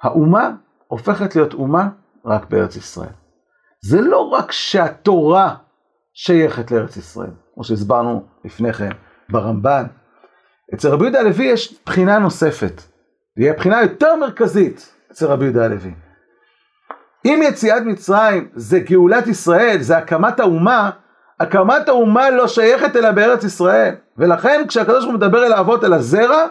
האומה 0.01 0.51
הופכת 0.87 1.35
להיות 1.35 1.53
אומה 1.53 1.89
רק 2.25 2.49
בארץ 2.49 2.75
ישראל. 2.75 3.13
זה 3.85 4.01
לא 4.01 4.19
רק 4.19 4.51
שהתורה 4.51 5.55
שייכת 6.13 6.71
לארץ 6.71 6.97
ישראל, 6.97 7.31
כמו 7.53 7.63
שהסברנו 7.63 8.25
לפני 8.45 8.73
כן 8.73 8.89
ברמב"ן. 9.29 9.83
אצל 10.73 10.87
רבי 10.87 11.03
יהודה 11.03 11.19
הלוי 11.19 11.45
יש 11.45 11.81
בחינה 11.85 12.19
נוספת, 12.19 12.81
והיא 13.37 13.51
הבחינה 13.51 13.81
יותר 13.81 14.15
מרכזית 14.15 14.93
אצל 15.11 15.25
רבי 15.25 15.45
יהודה 15.45 15.65
הלוי. 15.65 15.93
אם 17.25 17.39
יציאת 17.43 17.83
מצרים 17.83 18.49
זה 18.53 18.79
גאולת 18.79 19.27
ישראל, 19.27 19.77
זה 19.81 19.97
הקמת 19.97 20.39
האומה, 20.39 20.91
הקמת 21.43 21.87
האומה 21.87 22.29
לא 22.29 22.47
שייכת 22.47 22.95
אלא 22.95 23.11
בארץ 23.11 23.43
ישראל. 23.43 23.93
ולכן 24.17 24.63
כשהקדוש 24.67 25.05
ברוך 25.05 25.05
הוא 25.05 25.13
מדבר 25.13 25.45
אל 25.45 25.53
האבות 25.53 25.83
אל 25.83 25.93
הזרע, 25.93 26.45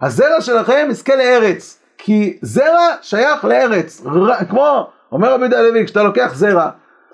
הזרע 0.00 0.40
שלכם 0.40 0.88
יזכה 0.90 1.16
לארץ. 1.16 1.78
כי 1.98 2.38
זרע 2.42 2.88
שייך 3.02 3.44
לארץ. 3.44 4.02
ר... 4.06 4.44
כמו, 4.48 4.90
אומר 5.12 5.32
רבי 5.32 5.42
יהודה 5.42 5.58
הלוי, 5.58 5.84
כשאתה 5.84 6.02
לוקח 6.02 6.30
זרע, 6.34 6.70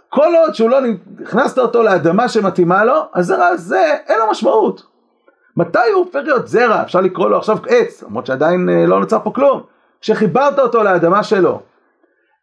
כל 0.08 0.34
עוד 0.36 0.54
שהוא 0.54 0.70
לא 0.70 0.78
הכנסת 1.22 1.58
אותו 1.58 1.82
לאדמה 1.82 2.28
שמתאימה 2.28 2.84
לו, 2.84 3.08
הזרע 3.14 3.46
הזה 3.46 3.94
אין 4.08 4.18
לו 4.18 4.30
משמעות. 4.30 4.82
מתי 5.56 5.78
הוא 5.94 6.04
הופך 6.04 6.20
להיות 6.24 6.48
זרע? 6.48 6.82
אפשר 6.82 7.00
לקרוא 7.00 7.30
לו 7.30 7.36
עכשיו 7.36 7.58
עץ, 7.68 8.02
למרות 8.02 8.26
שעדיין 8.26 8.68
אה, 8.68 8.86
לא 8.86 9.00
נוצר 9.00 9.18
פה 9.24 9.30
כלום. 9.30 9.62
כשחיברת 10.00 10.58
אותו 10.58 10.82
לאדמה 10.82 11.22
שלו. 11.22 11.60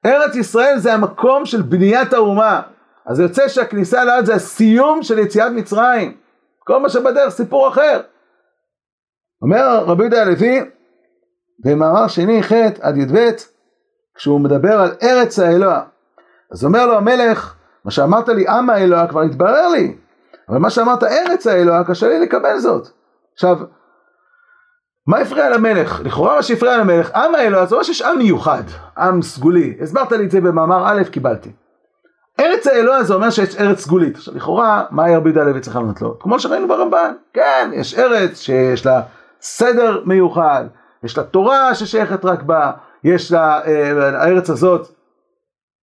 ארץ 0.05 0.35
ישראל 0.35 0.77
זה 0.77 0.93
המקום 0.93 1.45
של 1.45 1.61
בניית 1.61 2.13
האומה. 2.13 2.61
אז 3.07 3.19
יוצא 3.19 3.47
שהכניסה 3.47 4.03
לארץ 4.03 4.25
זה 4.25 4.33
הסיום 4.33 5.03
של 5.03 5.19
יציאת 5.19 5.51
מצרים. 5.51 6.17
כל 6.59 6.79
מה 6.79 6.89
שבדרך 6.89 7.29
סיפור 7.29 7.67
אחר. 7.67 8.01
אומר 9.41 9.83
רבי 9.85 10.03
יהודה 10.03 10.21
הלוי 10.21 10.61
במאמר 11.59 12.07
שני 12.07 12.43
ח' 12.43 12.51
עד 12.81 12.97
י"ב 12.97 13.29
כשהוא 14.15 14.41
מדבר 14.41 14.79
על 14.81 14.91
ארץ 15.03 15.39
האלוה 15.39 15.83
אז 16.51 16.65
אומר 16.65 16.85
לו 16.85 16.97
המלך 16.97 17.55
מה 17.85 17.91
שאמרת 17.91 18.29
לי 18.29 18.47
עם 18.47 18.69
האלוה 18.69 19.07
כבר 19.07 19.21
התברר 19.21 19.67
לי 19.67 19.95
אבל 20.49 20.57
מה 20.57 20.69
שאמרת 20.69 21.03
ארץ 21.03 21.47
האלוה 21.47 21.83
קשה 21.83 22.07
לי 22.07 22.19
לקבל 22.19 22.57
זאת 22.57 22.87
עכשיו 23.33 23.57
מה 25.07 25.17
הפריע 25.17 25.49
למלך? 25.49 26.01
לכאורה 26.03 26.35
מה 26.35 26.43
שהפריע 26.43 26.77
למלך 26.77 27.11
עם 27.15 27.35
האלוה 27.35 27.65
זה 27.65 27.75
לא 27.75 27.83
שיש 27.83 28.01
עם 28.01 28.17
מיוחד 28.17 28.63
עם 28.97 29.21
סגולי 29.21 29.77
הסברת 29.81 30.11
לי 30.11 30.25
את 30.25 30.31
זה 30.31 30.41
במאמר 30.41 30.83
א' 30.87 31.03
קיבלתי 31.03 31.51
ארץ 32.39 32.67
האלוה 32.67 33.03
זה 33.03 33.13
אומר 33.13 33.29
שיש 33.29 33.55
ארץ 33.55 33.79
סגולית. 33.79 34.15
עכשיו 34.15 34.35
לכאורה, 34.35 34.83
מה 34.91 35.05
היה 35.05 35.17
רבי 35.17 35.29
יהודה 35.29 35.41
הלוי 35.41 35.61
צריך 35.61 35.75
לענות 35.75 36.01
לו? 36.01 36.19
כמו 36.19 36.39
שראינו 36.39 36.67
ברמב"ן, 36.67 37.13
כן, 37.33 37.71
יש 37.73 37.99
ארץ 37.99 38.39
שיש 38.39 38.85
לה 38.85 39.01
סדר 39.41 40.01
מיוחד, 40.05 40.65
יש 41.03 41.17
לה 41.17 41.23
תורה 41.23 41.75
ששייכת 41.75 42.25
רק 42.25 42.41
בה, 42.43 42.71
יש 43.03 43.31
לה, 43.31 43.61
אה, 43.65 44.21
הארץ 44.21 44.49
הזאת, 44.49 44.87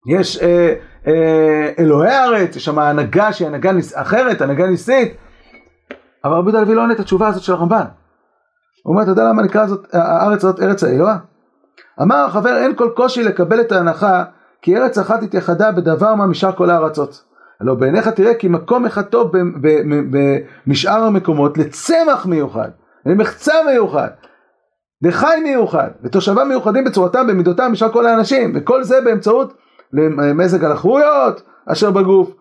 יש 0.08 0.42
אה, 0.42 0.74
אה, 1.06 1.72
אלוהי 1.78 2.10
הארץ, 2.10 2.56
יש 2.56 2.64
שם 2.64 2.78
הנהגה 2.78 3.32
שהיא 3.32 3.48
הנהגה 3.48 3.72
ניס, 3.72 3.96
אחרת, 3.96 4.40
הנהגה 4.40 4.66
ניסית, 4.66 5.16
אבל 6.24 6.32
רבי 6.32 6.50
יהודה 6.50 6.58
הלוי 6.58 6.74
לא 6.74 6.82
עונה 6.82 6.94
את 6.94 7.00
התשובה 7.00 7.28
הזאת 7.28 7.42
של 7.42 7.52
הרמב"ן. 7.52 7.84
הוא 8.82 8.92
אומר, 8.92 9.02
אתה 9.02 9.10
יודע 9.10 9.24
למה 9.24 9.42
נקרא 9.42 9.66
זאת, 9.66 9.94
הארץ 9.94 10.44
הזאת 10.44 10.60
ארץ 10.60 10.84
האלוה? 10.84 11.16
אמר 12.02 12.16
החבר, 12.16 12.56
אין 12.56 12.74
כל 12.76 12.90
קושי 12.96 13.22
לקבל 13.22 13.60
את 13.60 13.72
ההנחה 13.72 14.24
כי 14.62 14.76
ארץ 14.76 14.98
אחת 14.98 15.22
התייחדה 15.22 15.72
בדבר 15.72 16.14
מה 16.14 16.26
משאר 16.26 16.52
כל 16.52 16.70
הארצות. 16.70 17.24
הלא 17.60 17.74
בעיניך 17.74 18.08
תראה 18.08 18.34
כי 18.34 18.48
מקום 18.48 18.86
אחד 18.86 19.02
טוב 19.02 19.32
במשאר 20.66 21.02
המקומות 21.04 21.58
לצמח 21.58 22.26
מיוחד, 22.26 22.68
למחצה 23.06 23.52
מיוחד, 23.66 24.08
לחי 25.02 25.40
מיוחד, 25.42 25.88
ותושביו 26.02 26.46
מיוחדים 26.46 26.84
בצורתם, 26.84 27.26
במידותם, 27.26 27.72
משאר 27.72 27.92
כל 27.92 28.06
האנשים, 28.06 28.52
וכל 28.54 28.82
זה 28.82 29.00
באמצעות 29.00 29.54
מזג 30.34 30.64
הלחרויות 30.64 31.42
אשר 31.66 31.90
בגוף, 31.90 32.34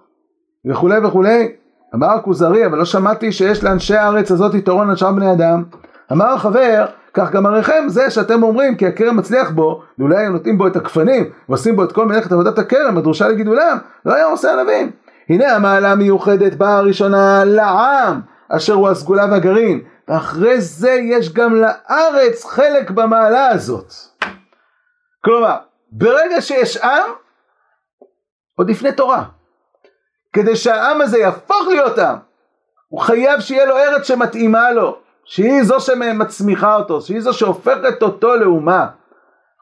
וכולי 0.69 0.99
וכולי. 0.99 1.51
אמר 1.95 2.07
הכוזרי, 2.07 2.65
אבל 2.65 2.77
לא 2.77 2.85
שמעתי 2.85 3.31
שיש 3.31 3.63
לאנשי 3.63 3.95
הארץ 3.95 4.31
הזאת 4.31 4.53
יתרון 4.53 4.89
על 4.89 4.95
שאר 4.95 5.11
בני 5.11 5.31
אדם. 5.31 5.63
אמר 6.11 6.25
החבר, 6.25 6.85
כך 7.13 7.31
גם 7.31 7.45
עריכם 7.45 7.83
זה 7.87 8.09
שאתם 8.09 8.43
אומרים 8.43 8.77
כי 8.77 8.87
הכרם 8.87 9.17
מצליח 9.17 9.49
בו, 9.49 9.83
ואולי 9.99 10.17
היו 10.17 10.31
נותנים 10.31 10.57
בו 10.57 10.67
את 10.67 10.75
הכפנים, 10.75 11.31
ועושים 11.49 11.75
בו 11.75 11.83
את 11.83 11.91
כל 11.91 12.05
מלאכת 12.05 12.31
עבודת 12.31 12.57
הכרם, 12.57 12.97
הדרושה 12.97 13.27
לגידולם, 13.27 13.77
לא 14.05 14.13
היה 14.13 14.25
עושה 14.25 14.53
ענבים. 14.53 14.91
הנה 15.29 15.55
המעלה 15.55 15.91
המיוחדת 15.91 16.53
באה 16.53 16.77
הראשונה 16.77 17.43
לעם, 17.45 18.21
אשר 18.49 18.73
הוא 18.73 18.89
הסגולה 18.89 19.25
והגרעין, 19.31 19.81
ואחרי 20.07 20.61
זה 20.61 20.91
יש 20.91 21.33
גם 21.33 21.55
לארץ 21.55 22.45
חלק 22.45 22.91
במעלה 22.91 23.47
הזאת. 23.47 23.93
כלומר, 25.25 25.55
ברגע 25.91 26.41
שיש 26.41 26.77
עם, 26.77 27.11
עוד 28.57 28.69
לפני 28.69 28.91
תורה, 28.91 29.23
כדי 30.33 30.55
שהעם 30.55 31.01
הזה 31.01 31.17
יהפוך 31.17 31.67
להיות 31.67 31.99
עם, 31.99 32.15
הוא 32.87 33.01
חייב 33.01 33.39
שיהיה 33.39 33.65
לו 33.65 33.77
ארץ 33.77 34.07
שמתאימה 34.07 34.71
לו. 34.71 35.00
שהיא 35.31 35.63
זו 35.63 35.79
שמצמיחה 35.79 36.75
אותו, 36.75 37.01
שהיא 37.01 37.21
זו 37.21 37.33
שהופכת 37.33 38.01
אותו 38.03 38.35
לאומה. 38.35 38.87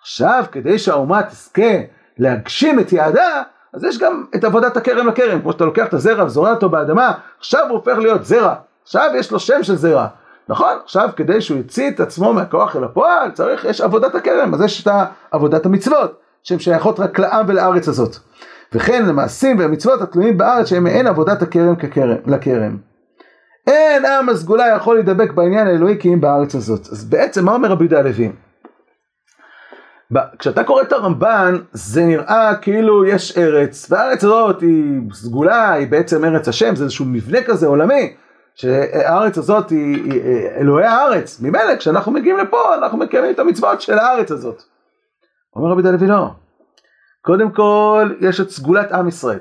עכשיו, 0.02 0.44
כדי 0.52 0.80
שהאומה 0.80 1.24
תזכה 1.24 1.72
להגשים 2.18 2.80
את 2.80 2.94
יעדה, 2.94 3.42
אז 3.74 3.84
יש 3.84 3.98
גם 3.98 4.24
את 4.36 4.44
עבודת 4.44 4.78
הכרם 4.78 5.08
לכרם, 5.08 5.42
כמו 5.42 5.52
שאתה 5.52 5.66
לוקח 5.66 5.86
את 5.88 5.94
הזרע 5.94 6.26
וזורע 6.26 6.52
אותו 6.52 6.70
באדמה, 6.70 7.12
עכשיו 7.40 7.64
הוא 7.70 7.78
הופך 7.78 7.98
להיות 7.98 8.26
זרע, 8.26 8.56
עכשיו 8.84 9.12
יש 9.16 9.32
לו 9.32 9.40
שם 9.40 9.64
של 9.64 9.76
זרע, 9.76 10.08
נכון? 10.50 10.78
עכשיו 10.84 11.10
כדי 11.16 11.42
שהוא 11.42 11.60
יציא 11.60 11.90
את 11.90 12.00
עצמו 12.00 12.34
מהכוח 12.34 12.76
אל 12.76 12.84
הפועל, 12.84 13.32
צריך, 13.32 13.66
יש 13.66 13.82
עבודת 13.82 14.16
הכרם, 14.16 14.54
אז 14.54 14.62
יש 14.62 14.88
את 14.88 14.94
עבודת 15.32 15.66
המצוות, 15.66 16.20
שהן 16.44 16.60
שייכות 16.60 17.00
רק 17.00 17.20
לעם 17.20 17.46
ולארץ 17.48 17.88
הזאת. 17.88 18.16
וכן 18.74 19.06
למעשים 19.06 19.60
ולמצוות 19.60 20.02
התלויים 20.02 20.38
בארץ 20.38 20.68
שהם 20.68 20.84
מעין 20.84 21.08
עבודת 21.08 21.42
הכרם 21.42 21.76
לכרם. 22.26 22.89
אין 23.70 24.06
עם 24.06 24.30
הסגולה 24.30 24.68
יכול 24.68 24.96
להידבק 24.96 25.32
בעניין 25.32 25.68
האלוהי 25.68 26.00
כי 26.00 26.14
אם 26.14 26.22
בארץ 26.22 26.56
הזאת. 26.56 26.88
אז 26.92 27.06
בעצם 27.06 27.46
מה 27.46 27.54
אומר 27.54 27.70
רבי 27.70 27.84
יהודה 27.84 28.00
הלוי? 28.00 28.32
כשאתה 30.40 30.64
קורא 30.64 30.82
את 30.82 30.92
הרמב"ן 30.92 31.56
זה 31.74 32.06
נראה 32.06 32.56
כאילו 32.62 33.06
יש 33.06 33.38
ארץ 33.38 33.92
והארץ 33.92 34.24
הזאת 34.24 34.62
היא 34.62 35.02
סגולה 35.14 35.74
היא 35.74 35.88
בעצם 35.88 36.26
ארץ 36.26 36.48
השם 36.48 36.76
זה 36.76 36.84
איזשהו 36.84 37.06
מבנה 37.06 37.44
כזה 37.44 37.68
עולמי 37.68 38.16
שהארץ 38.56 39.38
הזאת 39.38 39.70
היא, 39.70 40.04
היא 40.04 40.22
אלוהי 40.58 40.86
הארץ 40.86 41.42
ממילא 41.42 41.76
כשאנחנו 41.76 42.12
מגיעים 42.12 42.38
לפה 42.38 42.76
אנחנו 42.76 42.98
מקיימים 42.98 43.32
את 43.32 43.40
המצוות 43.40 43.82
של 43.82 44.00
הארץ 44.00 44.32
הזאת. 44.32 44.64
אומר 45.56 45.72
רבי 45.72 45.82
דלוי 45.82 46.08
לא 46.08 46.28
קודם 47.22 47.52
כל 47.52 48.14
יש 48.20 48.42
את 48.42 48.50
סגולת 48.50 48.92
עם 48.92 49.08
ישראל 49.08 49.40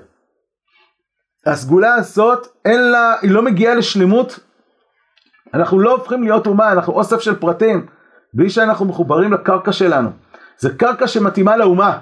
הסגולה 1.48 1.94
הזאת, 1.94 2.46
אין 2.64 2.90
לה, 2.90 3.14
היא 3.22 3.30
לא 3.30 3.42
מגיעה 3.42 3.74
לשלמות. 3.74 4.38
אנחנו 5.54 5.80
לא 5.80 5.92
הופכים 5.92 6.22
להיות 6.22 6.46
אומה, 6.46 6.72
אנחנו 6.72 6.92
אוסף 6.92 7.20
של 7.20 7.36
פרטים, 7.36 7.86
בלי 8.34 8.50
שאנחנו 8.50 8.84
מחוברים 8.84 9.32
לקרקע 9.32 9.72
שלנו. 9.72 10.10
זה 10.58 10.70
קרקע 10.70 11.06
שמתאימה 11.06 11.56
לאומה. 11.56 11.98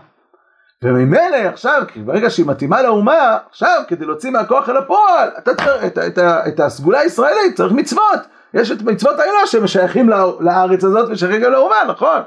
וממילא 0.82 1.36
עכשיו, 1.36 1.82
ברגע 2.04 2.30
שהיא 2.30 2.46
מתאימה 2.46 2.82
לאומה, 2.82 3.38
עכשיו 3.50 3.82
כדי 3.88 4.04
להוציא 4.04 4.30
מהכוח 4.30 4.68
אל 4.68 4.76
הפועל, 4.76 5.28
אתה 5.38 5.54
צריך 5.54 5.84
את, 5.86 5.98
את, 5.98 6.18
את, 6.18 6.24
את 6.48 6.60
הסגולה 6.60 7.00
הישראלית, 7.00 7.56
צריך 7.56 7.72
מצוות. 7.72 8.20
יש 8.54 8.70
את 8.70 8.82
מצוות 8.82 9.18
האלה 9.18 9.46
שמשייכים 9.46 10.08
לארץ 10.40 10.84
הזאת 10.84 11.08
ושייכים 11.10 11.42
גם 11.42 11.52
לאומה, 11.52 11.76
נכון? 11.88 12.22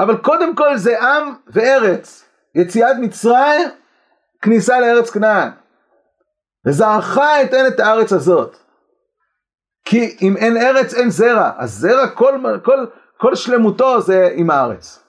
אבל 0.00 0.16
קודם 0.16 0.54
כל 0.54 0.76
זה 0.76 1.00
עם 1.00 1.34
וארץ. 1.46 2.24
יציאת 2.54 2.96
מצרים, 3.00 3.68
כניסה 4.42 4.80
לארץ 4.80 5.10
כנען. 5.10 5.50
וזרעך 6.66 7.18
אתן 7.18 7.66
את 7.66 7.80
הארץ 7.80 8.12
הזאת. 8.12 8.56
כי 9.84 10.16
אם 10.22 10.36
אין 10.36 10.56
ארץ 10.56 10.94
אין 10.94 11.10
זרע, 11.10 11.50
אז 11.56 11.72
זרע 11.72 12.08
כל, 12.08 12.34
כל, 12.62 12.86
כל 13.16 13.34
שלמותו 13.34 14.00
זה 14.00 14.30
עם 14.34 14.50
הארץ. 14.50 15.04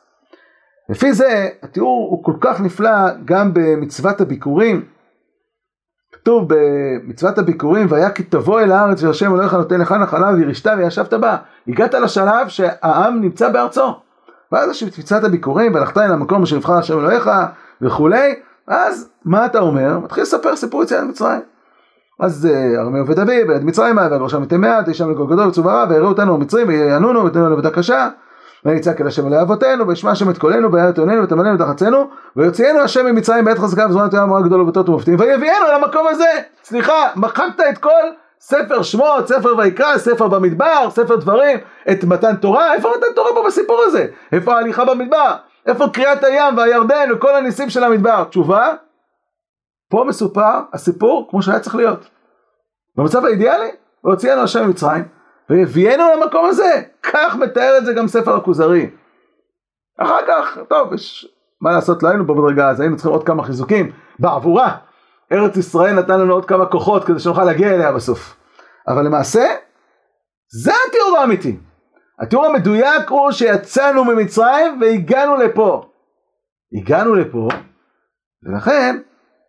לפי 0.89 1.14
זה 1.14 1.49
התיאור 1.64 2.08
הוא 2.12 2.24
כל 2.24 2.34
כך 2.41 2.62
נפלא 2.62 2.89
גם 3.26 3.54
במצוות 3.54 4.22
הביקורים. 4.22 4.86
כתוב 6.12 6.47
במצוות 6.47 7.38
הביקורים 7.38 7.88
והיה 7.89 8.12
כי 8.12 8.24
תבוא 8.24 8.62
אל 8.62 8.72
הארץ 8.72 9.04
והשם 9.04 9.34
אלוהיך 9.34 9.54
נותן 9.54 9.82
לך 9.82 9.91
נחלה 9.91 10.30
וירשת 10.30 10.72
וישבת 10.78 11.14
בה. 11.14 11.38
הגעת 11.68 11.93
לשלב 11.93 12.47
שהעם 12.47 13.22
נמצא 13.22 13.49
בארצו. 13.49 13.95
ואז 14.52 14.70
יש 14.70 14.84
מצוות 14.84 15.24
הביקורים 15.24 15.74
והלכת 15.74 15.97
אל 15.97 16.12
המקום 16.12 16.43
אשר 16.43 16.56
יבחר 16.56 16.74
השם 16.74 16.99
אלוהיך 16.99 17.30
וכולי 17.82 18.36
אז 18.68 19.09
מה 19.26 19.45
אתה 19.45 19.59
אומר? 19.59 19.99
מתחיל 19.99 20.24
לספר 20.24 20.55
סיפור 20.55 20.84
יציאת 20.84 21.03
מצרים. 21.03 21.41
אז 22.20 22.47
ארמי 22.78 22.99
עובד 22.99 23.20
אבי, 23.20 23.43
ביד 23.45 23.64
מצרימה, 23.64 24.07
ועל 24.12 24.22
ראשם 24.22 24.41
מתי 24.41 24.57
מעט, 24.57 24.88
אישם 24.88 25.12
לכל 25.12 25.26
גדול 25.26 25.47
וצוברה, 25.47 25.86
ויראו 25.89 26.07
אותנו 26.07 26.34
המצרים, 26.34 26.68
ויענונו, 26.68 27.24
ויתנו 27.24 27.41
לנו 27.45 27.53
עבודה 27.53 27.70
קשה, 27.70 28.09
ונצעק 28.66 29.01
אל 29.01 29.07
השם 29.07 29.28
אל 29.28 29.34
אבותינו, 29.34 29.88
וישמע 29.88 30.12
השם 30.12 30.30
את 30.30 30.38
קולנו, 30.38 30.72
ויעל 30.72 30.89
את 30.89 30.99
עוננו, 30.99 31.24
ותמלנו 31.24 31.59
ותחצנו, 31.59 32.09
ויוציאנו 32.36 32.80
השם 32.80 33.05
ממצרים 33.05 33.45
בעת 33.45 33.59
חזקה 33.59 33.86
וזמנת 33.89 34.14
יום 34.14 34.24
אמרה 34.24 34.41
גדול 34.41 34.62
ובטות 34.62 34.89
ומופתים, 34.89 35.20
ויביאנו 35.20 35.66
למקום 35.74 36.07
הזה. 36.07 36.30
סליחה, 36.64 37.07
מחקת 37.16 37.59
את 37.70 37.78
כל 37.78 38.03
ספר 38.39 38.82
שמות, 38.82 39.28
ספר 39.28 39.57
ויקרא, 39.57 39.97
ספר 39.97 40.28
במדבר, 40.28 40.89
ספר 40.89 41.16
דברים, 41.16 41.57
את 41.91 42.03
מתן 42.03 42.36
תורה, 42.36 42.74
איפה 42.74 42.89
מתן 42.97 43.14
תורה 43.16 43.30
פה 43.36 43.43
בסיפור 43.47 43.82
הזה? 43.86 44.05
איפה 44.32 44.55
ההליכה 44.55 44.86
במדבר? 44.86 45.36
איפה 45.66 45.86
קריאת 45.93 46.24
הים 46.24 46.57
והירדן 46.57 47.09
וכל 47.14 47.36
הניסים 47.36 47.70
של 47.70 47.84
המדבר? 47.84 48.24
תשובה, 48.24 48.74
פה 49.89 50.05
מסופר 50.07 50.59
הסיפור 50.74 51.28
כמו 51.30 51.41
שהיה 51.41 51.59
צריך 51.59 51.76
להיות. 51.76 52.09
במצב 52.97 53.26
האידיאלי, 53.26 53.70
והוציאנו 54.03 54.41
השם 54.41 54.66
ממצרים, 54.68 55.03
והביאנו 55.49 56.03
למקום 56.16 56.45
הזה. 56.45 56.82
כך 57.03 57.36
מתאר 57.36 57.78
את 57.78 57.86
זה 57.86 57.93
גם 57.93 58.07
ספר 58.07 58.36
הכוזרי. 58.36 58.89
אחר 59.97 60.20
כך, 60.28 60.57
טוב, 60.70 60.93
יש 60.93 61.28
מה 61.62 61.72
לעשות, 61.72 62.03
לא 62.03 62.09
היינו 62.09 62.28
פה 62.28 62.34
בדרגה, 62.34 62.70
אז 62.70 62.80
היינו 62.80 62.95
צריכים 62.95 63.12
עוד 63.12 63.26
כמה 63.26 63.43
חיזוקים 63.43 63.91
בעבורה. 64.20 64.78
ארץ 65.32 65.57
ישראל 65.57 65.93
נתן 65.93 66.20
לנו 66.20 66.34
עוד 66.34 66.45
כמה 66.45 66.66
כוחות 66.66 67.03
כדי 67.03 67.20
שנוכל 67.20 67.43
להגיע 67.43 67.76
אליה 67.76 67.91
בסוף. 67.91 68.36
אבל 68.88 69.05
למעשה, 69.05 69.55
זה 70.64 70.72
התיאור 70.88 71.18
האמיתי. 71.18 71.57
התיאור 72.20 72.45
המדויק 72.45 73.09
הוא 73.09 73.32
שיצאנו 73.32 74.05
ממצרים 74.05 74.82
והגענו 74.82 75.36
לפה. 75.36 75.86
הגענו 76.74 77.16
לפה, 77.16 77.47
ולכן, 78.43 78.99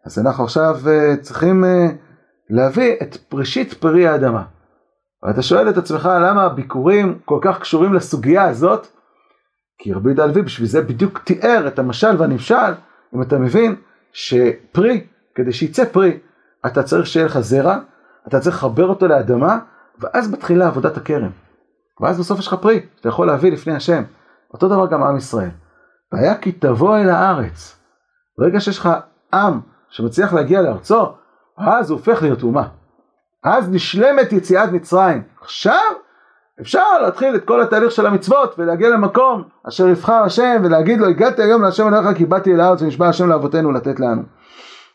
אז 0.07 0.19
אנחנו 0.19 0.45
עכשיו 0.45 0.77
uh, 0.85 1.21
צריכים 1.21 1.65
uh, 1.65 1.93
להביא 2.51 2.97
את 3.03 3.17
פרישית 3.17 3.75
פרי 3.75 4.07
האדמה. 4.07 4.45
ואתה 5.23 5.43
שואל 5.43 5.69
את 5.69 5.77
עצמך 5.77 6.09
למה 6.23 6.45
הביקורים 6.45 7.19
כל 7.25 7.39
כך 7.43 7.61
קשורים 7.61 7.95
לסוגיה 7.95 8.45
הזאת? 8.45 8.87
כי 9.79 9.93
רבי 9.93 10.09
יהודה 10.09 10.25
הלוי 10.25 10.43
בשביל 10.43 10.69
זה 10.69 10.83
בדיוק 10.83 11.19
תיאר 11.19 11.65
את 11.69 11.79
המשל 11.79 12.17
והנמשל, 12.19 12.75
אם 13.15 13.23
אתה 13.23 13.39
מבין 13.39 13.77
שפרי, 14.13 15.07
כדי 15.35 15.53
שיצא 15.53 15.85
פרי, 15.85 16.19
אתה 16.67 16.83
צריך 16.83 17.07
שיהיה 17.07 17.27
לך 17.27 17.41
זרע, 17.41 17.79
אתה 18.29 18.41
צריך 18.41 18.57
לחבר 18.57 18.87
אותו 18.87 19.07
לאדמה, 19.07 19.59
ואז 20.01 20.33
מתחילה 20.33 20.67
עבודת 20.67 20.97
הכרם. 20.97 21.31
ואז 22.03 22.19
בסוף 22.19 22.39
יש 22.39 22.47
לך 22.47 22.55
פרי, 22.55 22.81
שאתה 22.97 23.09
יכול 23.09 23.27
להביא 23.27 23.53
לפני 23.53 23.75
השם. 23.75 24.03
אותו 24.53 24.69
דבר 24.69 24.87
גם 24.87 25.03
עם 25.03 25.17
ישראל. 25.17 25.51
והיה 26.13 26.35
כי 26.35 26.53
תבוא 26.53 26.99
אל 26.99 27.09
הארץ. 27.09 27.81
ברגע 28.39 28.61
שיש 28.61 28.79
לך 28.79 28.89
עם 29.35 29.61
שמצליח 29.91 30.33
להגיע 30.33 30.63
לארצו, 30.63 31.13
אז 31.59 31.91
הוא 31.91 31.99
הופך 31.99 32.23
להיות 32.23 32.43
אומה. 32.43 32.69
אז 33.45 33.71
נשלמת 33.71 34.33
יציאת 34.33 34.73
מצרים. 34.73 35.23
עכשיו 35.41 35.83
אפשר 36.61 36.99
להתחיל 37.03 37.35
את 37.35 37.45
כל 37.45 37.63
התהליך 37.63 37.91
של 37.91 38.07
המצוות 38.07 38.55
ולהגיע 38.59 38.89
למקום 38.89 39.43
אשר 39.69 39.89
יבחר 39.89 40.23
השם 40.23 40.63
ולהגיד 40.65 41.01
לו 41.01 41.07
הגעתי 41.07 41.43
היום 41.43 41.63
להשם 41.63 41.95
אליך 41.95 42.17
כי 42.17 42.27
באתי 42.27 42.55
אל 42.55 42.61
הארץ 42.61 42.83
ונשבע 42.83 43.09
השם 43.09 43.29
לאבותינו 43.29 43.73
לתת 43.73 44.01
לנו. 44.01 44.23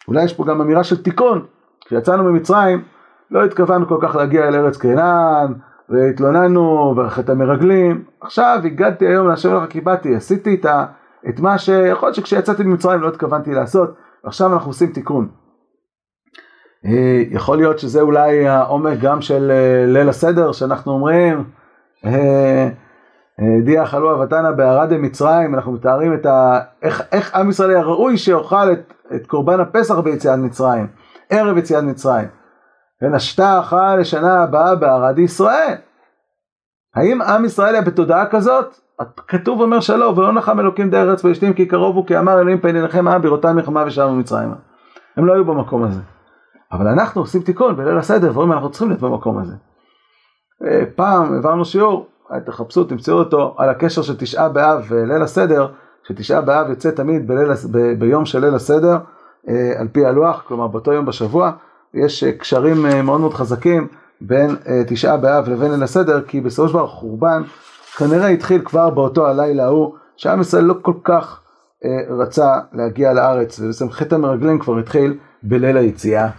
אולי 0.07 0.23
יש 0.23 0.33
פה 0.33 0.45
גם 0.45 0.61
אמירה 0.61 0.83
של 0.83 1.03
תיקון, 1.03 1.45
כשיצאנו 1.85 2.23
ממצרים 2.23 2.83
לא 3.31 3.45
התכוונו 3.45 3.87
כל 3.87 3.97
כך 4.01 4.15
להגיע 4.15 4.47
אל 4.47 4.55
ארץ 4.55 4.77
כנען, 4.77 5.53
והתלוננו, 5.89 6.93
וחטא 6.97 7.31
המרגלים, 7.31 8.03
עכשיו 8.21 8.59
הגעתי 8.65 9.07
היום 9.07 9.27
להשם 9.27 9.55
לך 9.55 9.63
כי 9.69 9.81
באתי, 9.81 10.15
עשיתי 10.15 10.55
את, 10.55 10.65
ה, 10.65 10.85
את 11.29 11.39
מה 11.39 11.57
שיכול 11.57 12.07
להיות 12.07 12.15
שכשיצאתי 12.15 12.63
ממצרים 12.63 13.01
לא 13.01 13.07
התכוונתי 13.07 13.51
לעשות, 13.51 13.95
ועכשיו 14.23 14.53
אנחנו 14.53 14.69
עושים 14.69 14.91
תיקון. 14.91 15.29
אה, 16.85 17.23
יכול 17.29 17.57
להיות 17.57 17.79
שזה 17.79 18.01
אולי 18.01 18.47
העומק 18.47 18.99
גם 19.01 19.21
של 19.21 19.51
אה, 19.51 19.85
ליל 19.93 20.09
הסדר 20.09 20.51
שאנחנו 20.51 20.91
אומרים, 20.91 21.43
אה, 22.05 22.69
חלו 23.85 24.15
אבתנה 24.15 24.51
בערד 24.51 24.97
מצרים, 24.97 25.55
אנחנו 25.55 25.71
מתארים 25.71 26.13
את 26.13 26.25
ה... 26.25 26.59
איך, 26.81 27.03
איך 27.11 27.35
עם 27.35 27.49
ישראל 27.49 27.69
היה 27.69 27.81
ראוי 27.81 28.17
שיאכל 28.17 28.71
את, 28.71 28.93
את 29.15 29.27
קורבן 29.27 29.59
הפסח 29.59 29.99
ביציאת 29.99 30.39
מצרים, 30.39 30.87
ערב 31.29 31.57
יציאת 31.57 31.83
מצרים. 31.83 32.27
ונשתה 33.01 33.59
אחר 33.59 33.95
לשנה 33.95 34.43
הבאה 34.43 34.75
בערד 34.75 35.19
ישראל. 35.19 35.75
האם 36.95 37.21
עם 37.21 37.45
ישראל 37.45 37.73
היה 37.75 37.81
בתודעה 37.81 38.25
כזאת? 38.25 38.75
כתוב 39.27 39.61
אומר 39.61 39.79
שלא, 39.79 40.13
ולא 40.17 40.33
נחם 40.33 40.59
אלוקים 40.59 40.89
דרך 40.89 41.09
ארץ 41.09 41.21
פלישתים 41.21 41.53
כי 41.53 41.65
קרוב 41.65 41.95
הוא 41.95 42.05
כי 42.07 42.17
אמר 42.17 42.39
אלוהים 42.39 42.61
פן 42.61 42.75
עיניכם 42.75 43.07
העם 43.07 43.21
בראותם 43.21 43.55
מלחמה 43.55 43.83
ושבו 43.87 44.15
מצרימה. 44.15 44.55
הם 45.17 45.25
לא 45.25 45.33
היו 45.33 45.45
במקום 45.45 45.83
הזה. 45.83 46.01
אבל 46.71 46.87
אנחנו 46.87 47.21
עושים 47.21 47.41
תיקון 47.41 47.75
בליל 47.75 47.97
הסדר 47.97 48.31
ואומרים 48.33 48.51
אנחנו 48.51 48.69
צריכים 48.69 48.89
להיות 48.89 49.01
במקום 49.01 49.37
הזה. 49.37 49.53
אה, 50.65 50.83
פעם 50.95 51.33
העברנו 51.33 51.65
שיעור, 51.65 52.07
תחפשו, 52.45 52.83
תמצאו 52.83 53.13
אותו, 53.13 53.55
על 53.57 53.69
הקשר 53.69 54.01
של 54.01 54.17
תשעה 54.17 54.49
באב 54.49 54.85
וליל 54.89 55.21
הסדר, 55.21 55.67
שתשעה 56.07 56.41
באב 56.41 56.69
יוצא 56.69 56.91
תמיד 56.91 57.27
בליל, 57.27 57.49
ב, 57.71 57.99
ביום 57.99 58.25
של 58.25 58.39
ליל 58.39 58.55
הסדר, 58.55 58.97
אה, 59.49 59.79
על 59.79 59.87
פי 59.87 60.05
הלוח, 60.05 60.43
כלומר 60.47 60.67
באותו 60.67 60.93
יום 60.93 61.05
בשבוע, 61.05 61.51
יש 62.05 62.23
אה, 62.23 62.31
קשרים 62.31 62.85
מאוד 63.03 63.21
מאוד 63.21 63.33
חזקים 63.33 63.87
בין 64.21 64.55
תשעה 64.87 65.17
באב 65.17 65.49
לבין 65.49 65.71
ליל 65.71 65.83
הסדר, 65.83 66.21
כי 66.21 66.41
בסופו 66.41 66.67
של 66.67 66.73
דבר 66.73 66.87
חורבן 66.87 67.43
כנראה 67.97 68.27
התחיל 68.27 68.61
כבר 68.65 68.89
באותו 68.89 69.27
הלילה 69.27 69.65
ההוא, 69.65 69.95
שעם 70.17 70.41
ישראל 70.41 70.63
לא 70.63 70.75
כל 70.81 70.93
כך 71.03 71.41
רצה 72.09 72.59
להגיע 72.73 73.13
לארץ, 73.13 73.59
ובעצם 73.59 73.89
חטא 73.89 74.15
המרגלים 74.15 74.59
כבר 74.59 74.77
התחיל 74.77 75.17
בליל 75.43 75.77
היציאה. 75.77 76.29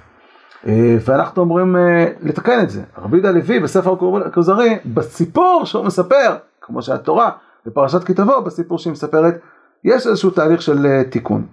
אה, 0.66 0.96
ואנחנו 1.00 1.42
אמורים 1.42 1.76
אה, 1.76 2.06
לתקן 2.20 2.60
את 2.62 2.70
זה. 2.70 2.82
רבי 2.98 3.16
יהודה 3.16 3.30
לוי 3.30 3.60
בספר 3.60 3.96
הכוזרי, 4.26 4.78
בסיפור 4.94 5.62
שהוא 5.64 5.84
מספר, 5.84 6.36
כמו 6.60 6.82
שהתורה 6.82 7.30
בפרשת 7.66 8.04
כי 8.04 8.14
תבוא, 8.14 8.40
בסיפור 8.40 8.78
שהיא 8.78 8.92
מספרת, 8.92 9.40
יש 9.84 10.06
איזשהו 10.06 10.30
תהליך 10.30 10.62
של 10.62 10.86
אה, 10.86 11.04
תיקון. 11.10 11.46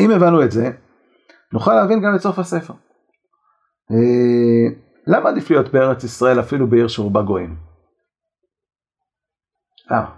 אם 0.00 0.10
הבנו 0.10 0.42
את 0.42 0.52
זה, 0.52 0.70
נוכל 1.52 1.74
להבין 1.74 2.00
גם 2.00 2.14
את 2.14 2.20
סוף 2.20 2.38
הספר. 2.38 2.74
למה 5.06 5.28
עדיף 5.28 5.50
להיות 5.50 5.72
בארץ 5.72 6.04
ישראל 6.04 6.40
אפילו 6.40 6.66
בעיר 6.66 6.88
שרובה 6.88 7.22
גויים? 7.22 7.56
למה? 9.90 10.10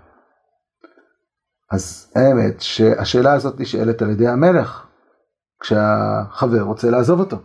אז 1.70 2.12
האמת 2.16 2.60
שהשאלה 2.60 3.32
הזאת 3.32 3.60
נשאלת 3.60 4.02
על 4.02 4.10
ידי 4.10 4.28
המלך 4.28 4.86
כשהחבר 5.60 6.60
רוצה 6.60 6.90
לעזוב 6.90 7.20
אותו. 7.20 7.36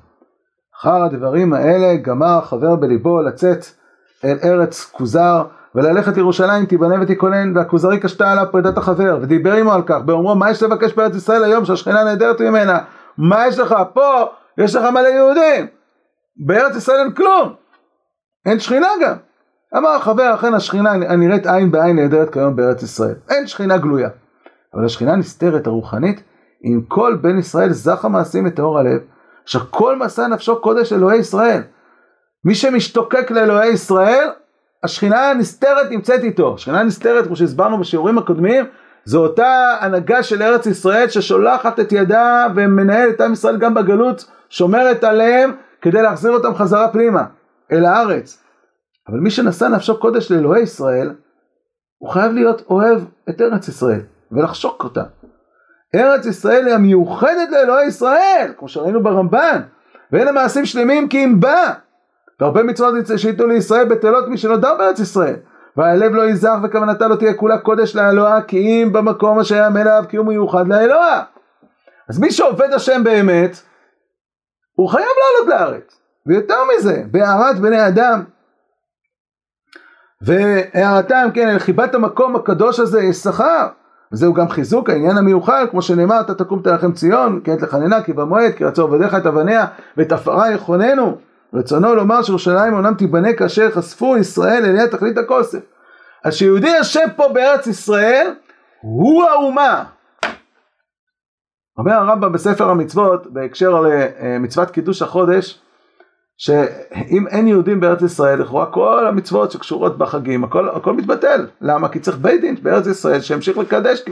אחר 0.82 1.04
הדברים 1.04 1.54
האלה 1.54 1.96
גמר 1.96 2.42
חבר 2.42 2.76
בליבו 2.76 3.22
לצאת 3.22 3.66
אל 4.24 4.38
ארץ 4.44 4.92
כוזר 4.92 5.46
וללכת 5.76 6.18
לירושלים 6.18 6.66
תיבנה 6.66 7.02
ותיכונן 7.02 7.58
והכוזרי 7.58 8.00
קשתה 8.00 8.32
עליו 8.32 8.46
פרידת 8.52 8.78
החבר 8.78 9.20
ודיבר 9.22 9.54
עמו 9.54 9.74
על 9.74 9.82
כך 9.86 10.02
באומרו 10.06 10.36
מה 10.36 10.52
יש 10.52 10.64
לבקש 10.64 10.94
בארץ 10.94 11.16
ישראל 11.16 11.44
היום 11.44 11.66
שהשכינה 11.66 12.04
נהדרת 12.04 12.42
ממנה 12.42 12.80
מה 13.18 13.48
יש 13.48 13.60
לך 13.60 13.76
פה? 13.94 14.26
יש 14.58 14.76
לך 14.76 14.84
מלא 14.84 15.08
יהודים. 15.08 15.68
בארץ 16.46 16.76
ישראל 16.76 17.00
אין 17.00 17.12
כלום. 17.12 17.54
אין 18.46 18.60
שכינה 18.60 18.88
גם. 19.02 19.16
אמר 19.78 19.90
החבר 19.90 20.36
אכן 20.36 20.54
השכינה 20.54 20.92
הנראית 20.92 21.48
עין 21.48 21.72
בעין 21.72 21.96
נהדרת 21.96 22.34
כיום 22.34 22.56
בארץ 22.56 22.84
ישראל. 22.84 23.16
אין 23.30 23.48
שכינה 23.48 23.78
גלויה. 23.78 24.10
אבל 24.74 24.86
השכינה 24.86 25.16
נסתרת 25.16 25.68
הרוחנית 25.68 26.24
עם 26.62 26.82
כל 26.88 27.18
בן 27.22 27.38
ישראל 27.38 27.70
זך 27.70 28.06
המעשים 28.06 28.48
את 28.48 28.56
טהור 28.56 28.80
הלב 28.80 29.02
אשר 29.48 29.60
כל 29.70 29.96
מסע 29.96 30.28
נפשו 30.28 30.62
קודש 30.62 30.94
אלוהי 30.94 31.20
ישראל. 31.20 31.62
מי 32.46 32.56
שמשתוקק 32.56 33.32
לאלוהי 33.32 33.70
ישראל, 33.70 34.30
השכינה 34.84 35.32
הנסתרת 35.32 35.92
נמצאת 35.92 36.24
איתו. 36.24 36.54
השכינה 36.54 36.80
הנסתרת, 36.80 37.28
כמו 37.28 37.36
שהסברנו 37.36 37.80
בשיעורים 37.80 38.18
הקודמים, 38.18 38.66
זו 39.08 39.24
אותה 39.24 39.78
הנהגה 39.80 40.24
של 40.24 40.42
ארץ 40.42 40.66
ישראל 40.66 41.10
ששולחת 41.10 41.80
את 41.80 41.92
ידה 41.92 42.48
ומנהלת 42.56 43.16
את 43.16 43.22
עם 43.22 43.34
ישראל 43.34 43.58
גם 43.58 43.74
בגלות, 43.74 44.26
שומרת 44.50 45.04
עליהם 45.04 45.52
כדי 45.82 46.02
להחזיר 46.02 46.32
אותם 46.32 46.56
חזרה 46.56 46.88
פנימה, 46.88 47.24
אל 47.72 47.86
הארץ. 47.86 48.44
אבל 49.10 49.18
מי 49.18 49.30
שנשא 49.30 49.66
נפשו 49.66 50.00
קודש 50.00 50.32
לאלוהי 50.32 50.62
ישראל, 50.62 51.14
הוא 51.98 52.10
חייב 52.10 52.32
להיות 52.32 52.62
אוהב 52.70 53.02
את 53.30 53.42
ארץ 53.42 53.68
ישראל 53.68 54.02
ולחשוק 54.32 54.84
אותה. 54.84 55.04
ארץ 55.96 56.26
ישראל 56.26 56.66
היא 56.66 56.76
המיוחדת 56.76 57.50
לאלוהי 57.52 57.88
ישראל, 57.88 58.54
כמו 58.58 58.68
שראינו 58.68 59.04
ברמב"ן, 59.04 59.62
ואלה 60.12 60.32
מעשים 60.32 60.66
שלמים 60.66 61.10
כי 61.10 61.24
אם 61.24 61.40
בא. 61.40 61.74
והרבה 62.40 62.64
מצוות 62.64 62.94
שייתנו 63.18 63.48
לישראל 63.48 63.86
בטלות 63.86 64.28
מי 64.28 64.38
שנותר 64.38 64.76
בארץ 64.78 65.00
ישראל. 65.00 65.36
והלב 65.78 66.12
לא 66.12 66.30
יזך 66.30 66.56
וכוונתה 66.64 67.08
לא 67.08 67.16
תהיה 67.16 67.34
כולה 67.34 67.58
קודש 67.58 67.96
לאלוהה 67.96 68.42
כי 68.42 68.58
אם 68.58 68.94
במקום 68.94 69.40
אשר 69.40 69.56
יאמן 69.56 69.82
אליו 69.82 70.04
כי 70.10 70.18
הוא 70.18 70.26
מיוחד 70.26 70.68
לאלוהה. 70.68 71.24
אז 72.10 72.20
מי 72.20 72.32
שעובד 72.32 72.74
השם 72.74 73.04
באמת, 73.04 73.58
הוא 74.76 74.90
חייב 74.90 75.08
לעלות 75.18 75.60
לארץ. 75.60 76.00
ויותר 76.26 76.58
מזה, 76.76 77.04
בהערת 77.12 77.60
בני 77.60 77.88
אדם. 77.88 78.24
והערתם, 80.22 81.30
כן, 81.34 81.50
אל 81.50 81.60
חיבת 81.60 81.96
המקום 81.96 82.36
הקדוש 82.36 82.80
הזה 82.80 83.02
יש 83.02 83.18
שכר. 83.18 83.68
וזהו 84.12 84.34
גם 84.34 84.50
חיזוק 84.50 84.90
העניין 84.90 85.18
המיוחד, 85.18 85.66
כמו 85.72 85.82
שנאמר, 85.82 86.22
אתה 86.22 86.36
תקום 86.36 86.62
תלחם 86.62 86.92
ציון, 86.92 87.42
כי 87.44 87.52
עת 87.52 87.62
לחננה, 87.62 88.04
כי 88.04 88.14
במועד, 88.14 88.54
כי 88.54 88.64
רצו 88.64 88.84
עבדיך 88.84 89.16
את 89.16 89.26
אבניה, 89.26 89.66
ואת 89.98 90.12
עפרה 90.12 90.52
יכוננו. 90.52 91.18
רצונו 91.54 91.96
לומר 91.96 92.24
שירושלים 92.24 92.74
אומנם 92.74 92.94
תיבנה 92.94 93.34
כאשר 93.34 93.72
חשפו 93.72 94.18
ישראל 94.18 94.66
אליה 94.66 94.88
תכלית 94.88 95.18
הכוסף. 95.18 95.60
אז 96.24 96.36
שיהודי 96.36 96.70
יושב 96.78 97.06
פה 97.16 97.28
בארץ 97.34 97.68
ישראל, 97.68 98.34
הוא 98.82 99.24
האומה. 99.24 99.84
אומר 101.78 101.94
הרמב"ם 101.94 102.32
בספר 102.32 102.70
המצוות, 102.70 103.28
בהקשר 103.34 103.82
למצוות 103.82 104.72
קידוש 104.72 105.02
החודש, 105.02 105.62
שאם 106.38 107.28
אין 107.28 107.48
יהודים 107.48 107.80
בארץ 107.80 108.02
ישראל, 108.02 108.42
לכאורה 108.42 108.66
כל 108.66 109.08
המצוות 109.08 109.52
שקשורות 109.52 109.98
בחגים, 109.98 110.44
הכל, 110.44 110.70
הכל 110.70 110.94
מתבטל. 110.94 111.48
למה? 111.62 111.90
כי 111.90 112.00
צריך 112.00 112.18
בית 112.18 112.42
דין 112.42 112.56
בארץ 112.62 112.88
ישראל 112.88 113.22
שימשיך 113.22 113.58
לקדש. 113.58 114.04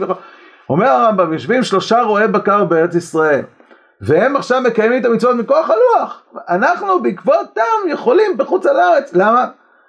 אומר 0.70 0.86
הרמב"ם, 0.86 1.32
יושבים 1.32 1.62
שלושה 1.62 2.02
רועי 2.02 2.28
בקר 2.28 2.64
בארץ 2.64 2.94
ישראל, 2.94 3.42
והם 4.00 4.36
עכשיו 4.36 4.60
מקיימים 4.60 5.00
את 5.00 5.06
המצוות 5.06 5.36
מכוח 5.36 5.70
הלוח. 5.70 6.22
אנחנו 6.48 7.02
בעקבותם 7.02 7.88
יכולים 7.88 8.36
בחוץ 8.36 8.66
לארץ. 8.66 9.12
למה? 9.12 9.46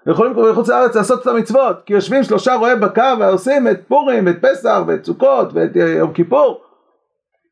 יכולים 0.07 0.33
בחוץ 0.33 0.69
לארץ 0.69 0.95
לעשות 0.95 1.21
את 1.21 1.27
המצוות, 1.27 1.83
כי 1.85 1.93
יושבים 1.93 2.23
שלושה 2.23 2.55
רועי 2.55 2.75
בקר 2.75 3.15
ועושים 3.19 3.67
את 3.67 3.79
פורים, 3.87 4.27
את 4.27 4.35
פסח 4.41 4.79
ואת 4.87 5.05
סוכות 5.05 5.53
ואת 5.53 5.75
יום 5.75 6.13
כיפור. 6.13 6.61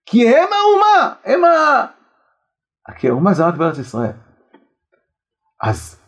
כי 0.06 0.28
הם 0.28 0.48
האומה, 0.54 1.14
הם 1.26 1.46
ה... 1.46 1.86
כי 2.98 3.10
האומה 3.10 3.34
זה 3.34 3.46
רק 3.46 3.56
בארץ 3.56 3.78
ישראל. 3.78 4.12
אז 5.64 6.00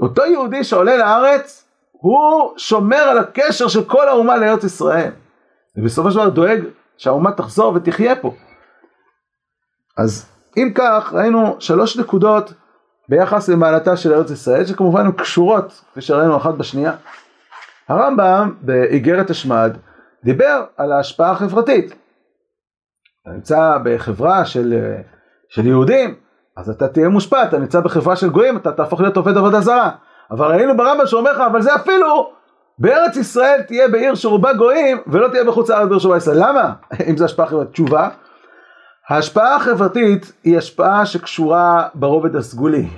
אותו 0.00 0.24
יהודי 0.24 0.64
שעולה 0.64 0.96
לארץ, 0.96 1.68
הוא 1.92 2.58
שומר 2.58 2.96
על 2.96 3.18
הקשר 3.18 3.68
של 3.68 3.84
כל 3.84 4.08
האומה 4.08 4.36
לארץ 4.36 4.64
ישראל. 4.64 5.10
ובסופו 5.76 6.10
של 6.10 6.16
דבר 6.16 6.28
דואג 6.28 6.60
שהאומה 6.96 7.32
תחזור 7.32 7.74
ותחיה 7.74 8.16
פה. 8.16 8.34
אז 9.96 10.26
אם 10.56 10.72
כך, 10.74 11.12
ראינו 11.12 11.56
שלוש 11.58 11.96
נקודות 11.98 12.52
ביחס 13.08 13.48
למעלתה 13.48 13.96
של 13.96 14.12
ארץ 14.12 14.30
ישראל, 14.30 14.66
שכמובן 14.66 15.06
הן 15.06 15.12
קשורות, 15.12 15.84
כפי 15.90 16.00
שראינו 16.00 16.36
אחת 16.36 16.54
בשנייה. 16.54 16.92
הרמב"ם 17.88 18.54
באיגרת 18.60 19.30
השמד 19.30 19.76
דיבר 20.24 20.64
על 20.76 20.92
ההשפעה 20.92 21.30
החברתית. 21.30 21.94
נמצא 23.26 23.78
בחברה 23.84 24.44
של, 24.44 24.94
של 25.48 25.66
יהודים, 25.66 26.14
אז 26.56 26.70
אתה 26.70 26.88
תהיה 26.88 27.08
מושפע, 27.08 27.44
אתה 27.44 27.58
נמצא 27.58 27.80
בחברה 27.80 28.16
של 28.16 28.30
גויים, 28.30 28.56
אתה 28.56 28.72
תהפוך 28.72 29.00
להיות 29.00 29.16
עובד 29.16 29.36
עבודה 29.36 29.60
זרה. 29.60 29.90
אבל 30.30 30.46
ראינו 30.46 30.76
ברמב"ם 30.76 31.06
שאומר 31.06 31.32
לך, 31.32 31.40
אבל 31.40 31.62
זה 31.62 31.74
אפילו 31.74 32.32
בארץ 32.78 33.16
ישראל 33.16 33.62
תהיה 33.62 33.88
בעיר 33.88 34.14
שרובה 34.14 34.52
גויים, 34.52 34.98
ולא 35.06 35.28
תהיה 35.28 35.44
בחוץ 35.44 35.70
לארץ 35.70 35.88
בעיר 35.88 35.98
שרובה 35.98 36.16
ישראל. 36.16 36.36
למה? 36.38 36.72
אם 37.10 37.16
זה 37.16 37.24
השפעה 37.24 37.46
חברתית. 37.46 37.72
תשובה, 37.72 38.08
ההשפעה 39.08 39.56
החברתית 39.56 40.32
היא 40.44 40.58
השפעה 40.58 41.06
שקשורה 41.06 41.88
ברובד 41.94 42.36
הסגולי. 42.36 42.88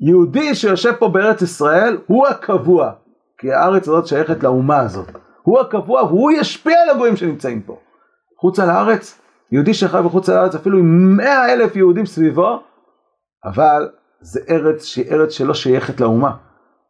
יהודי 0.00 0.54
שיושב 0.54 0.92
פה 0.98 1.08
בארץ 1.08 1.42
ישראל 1.42 1.98
הוא 2.06 2.26
הקבוע, 2.26 2.92
כי 3.38 3.52
הארץ 3.52 3.88
הזאת 3.88 4.06
שייכת 4.06 4.42
לאומה 4.42 4.80
הזאת. 4.80 5.08
הוא 5.42 5.60
הקבוע, 5.60 6.02
והוא 6.02 6.32
ישפיע 6.32 6.82
על 6.82 6.90
הגויים 6.90 7.16
שנמצאים 7.16 7.62
פה. 7.62 7.78
חוצה 8.40 8.66
לארץ, 8.66 9.20
יהודי 9.52 9.74
שחי 9.74 10.00
בחוץ 10.04 10.28
לארץ 10.28 10.54
אפילו 10.54 10.78
עם 10.78 11.16
מאה 11.16 11.52
אלף 11.52 11.76
יהודים 11.76 12.06
סביבו, 12.06 12.62
אבל 13.44 13.88
זה 14.20 14.40
ארץ 14.50 14.84
שהיא 14.84 15.12
ארץ 15.12 15.30
שלא 15.30 15.54
שייכת 15.54 16.00
לאומה, 16.00 16.36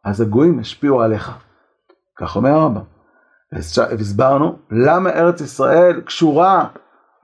אז 0.05 0.21
הגויים 0.21 0.59
השפיעו 0.59 1.01
עליך. 1.01 1.31
כך 2.19 2.35
אומר 2.35 2.49
הרמב"ם. 2.49 2.81
והסברנו 3.53 4.55
למה 4.71 5.09
ארץ 5.09 5.41
ישראל 5.41 6.01
קשורה 6.01 6.67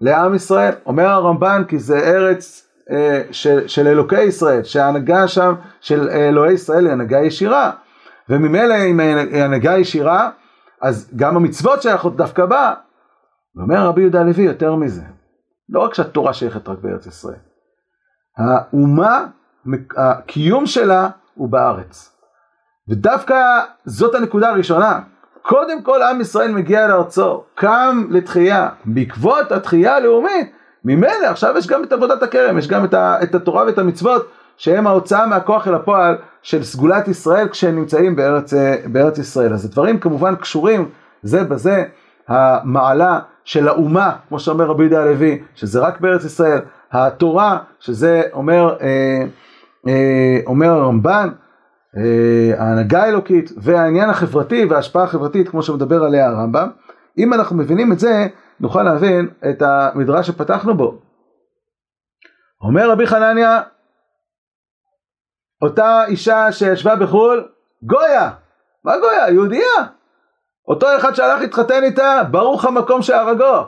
לעם 0.01 0.35
ישראל. 0.35 0.73
אומר 0.85 1.07
הרמב"ן 1.07 1.63
כי 1.67 1.79
זה 1.79 1.97
ארץ 1.97 2.67
אה, 2.91 3.21
של, 3.31 3.67
של 3.67 3.87
אלוקי 3.87 4.21
ישראל, 4.21 4.63
שההנהגה 4.63 5.27
שם 5.27 5.53
של 5.81 6.09
אלוהי 6.09 6.53
ישראל 6.53 6.85
היא 6.85 6.93
הנהגה 6.93 7.19
ישירה. 7.19 7.71
וממילא 8.29 8.75
אם 8.89 8.99
היא 8.99 9.43
הנהגה 9.43 9.77
ישירה, 9.77 10.29
אז 10.81 11.11
גם 11.15 11.35
המצוות 11.35 11.81
שייכות 11.81 12.17
דווקא 12.17 12.45
בה. 12.45 12.73
ואומר 13.55 13.85
רבי 13.87 14.01
יהודה 14.01 14.19
הלוי 14.19 14.43
יותר 14.43 14.75
מזה, 14.75 15.01
לא 15.69 15.79
רק 15.79 15.93
שהתורה 15.93 16.33
שייכת 16.33 16.69
רק 16.69 16.77
בארץ 16.79 17.05
ישראל, 17.05 17.39
האומה, 18.37 19.25
הקיום 19.97 20.65
שלה 20.65 21.09
הוא 21.35 21.49
בארץ. 21.49 22.15
ודווקא 22.89 23.59
זאת 23.85 24.15
הנקודה 24.15 24.49
הראשונה. 24.49 24.99
קודם 25.49 25.81
כל 25.81 26.01
עם 26.01 26.21
ישראל 26.21 26.51
מגיע 26.51 26.87
לארצו, 26.87 27.43
קם 27.55 28.05
לתחייה. 28.09 28.69
בעקבות 28.85 29.51
התחייה 29.51 29.95
הלאומית, 29.95 30.51
ממילא 30.85 31.27
עכשיו 31.27 31.57
יש 31.57 31.67
גם 31.67 31.83
את 31.83 31.91
עבודת 31.91 32.23
הכרם, 32.23 32.57
יש 32.57 32.67
גם 32.67 32.85
את, 32.85 32.93
ה, 32.93 33.17
את 33.23 33.35
התורה 33.35 33.65
ואת 33.65 33.77
המצוות, 33.77 34.27
שהם 34.57 34.87
ההוצאה 34.87 35.25
מהכוח 35.27 35.67
אל 35.67 35.75
הפועל 35.75 36.17
של 36.41 36.63
סגולת 36.63 37.07
ישראל 37.07 37.47
כשהם 37.47 37.75
נמצאים 37.75 38.15
בארץ, 38.15 38.53
בארץ 38.85 39.17
ישראל. 39.17 39.53
אז 39.53 39.65
הדברים 39.65 39.99
כמובן 39.99 40.35
קשורים 40.35 40.89
זה 41.23 41.43
בזה, 41.43 41.83
המעלה 42.27 43.19
של 43.43 43.67
האומה, 43.67 44.11
כמו 44.27 44.39
שאומר 44.39 44.65
רבי 44.65 44.83
יהודה 44.83 45.01
הלוי, 45.01 45.43
שזה 45.55 45.79
רק 45.79 45.99
בארץ 45.99 46.25
ישראל, 46.25 46.59
התורה, 46.91 47.57
שזה 47.79 48.21
אומר, 48.33 48.77
אה, 48.81 49.23
אה, 49.87 50.39
אומר 50.45 50.69
הרמב"ן, 50.69 51.29
אה, 51.29 51.48
ההנהגה 52.57 53.03
האלוקית 53.03 53.51
והעניין 53.57 54.09
החברתי 54.09 54.65
וההשפעה 54.65 55.03
החברתית 55.03 55.49
כמו 55.49 55.63
שמדבר 55.63 56.03
עליה 56.03 56.27
הרמב"ם. 56.27 56.69
אם 57.17 57.33
אנחנו 57.33 57.55
מבינים 57.55 57.91
את 57.91 57.99
זה 57.99 58.27
נוכל 58.59 58.83
להבין 58.83 59.29
את 59.49 59.61
המדרש 59.61 60.27
שפתחנו 60.27 60.77
בו. 60.77 61.01
אומר 62.61 62.91
רבי 62.91 63.07
חנניה 63.07 63.61
אותה 65.61 66.05
אישה 66.05 66.51
שישבה 66.51 66.95
בחו"ל 66.95 67.51
גויה, 67.83 68.31
מה 68.83 68.97
גויה? 68.97 69.29
יהודייה. 69.29 69.85
אותו 70.67 70.87
אחד 70.97 71.13
שהלך 71.13 71.41
להתחתן 71.41 71.83
איתה 71.83 72.21
ברוך 72.31 72.65
המקום 72.65 73.01
שהרגו. 73.01 73.65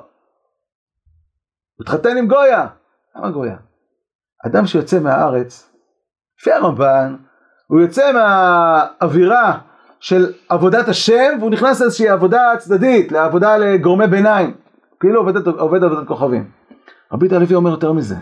התחתן 1.81 2.17
עם 2.17 2.27
גויה. 2.27 2.67
למה 3.15 3.31
גויה? 3.31 3.57
אדם 4.45 4.65
שיוצא 4.65 4.99
מהארץ, 4.99 5.71
לפי 6.39 6.51
הרמב"ן 6.51 7.15
הוא 7.71 7.81
יוצא 7.81 8.11
מהאווירה 8.11 9.57
של 9.99 10.33
עבודת 10.49 10.87
השם 10.87 11.37
והוא 11.39 11.51
נכנס 11.51 11.81
לאיזושהי 11.81 12.09
עבודה 12.09 12.51
צדדית, 12.57 13.11
לעבודה 13.11 13.57
לגורמי 13.57 14.07
ביניים, 14.07 14.53
כאילו 14.99 15.19
עובד, 15.19 15.47
עובד 15.47 15.83
עבודת 15.83 16.07
כוכבים. 16.07 16.45
רבי 17.13 17.29
תל 17.29 17.35
אביב 17.35 17.53
אומר 17.53 17.71
יותר 17.71 17.91
מזה, 17.93 18.15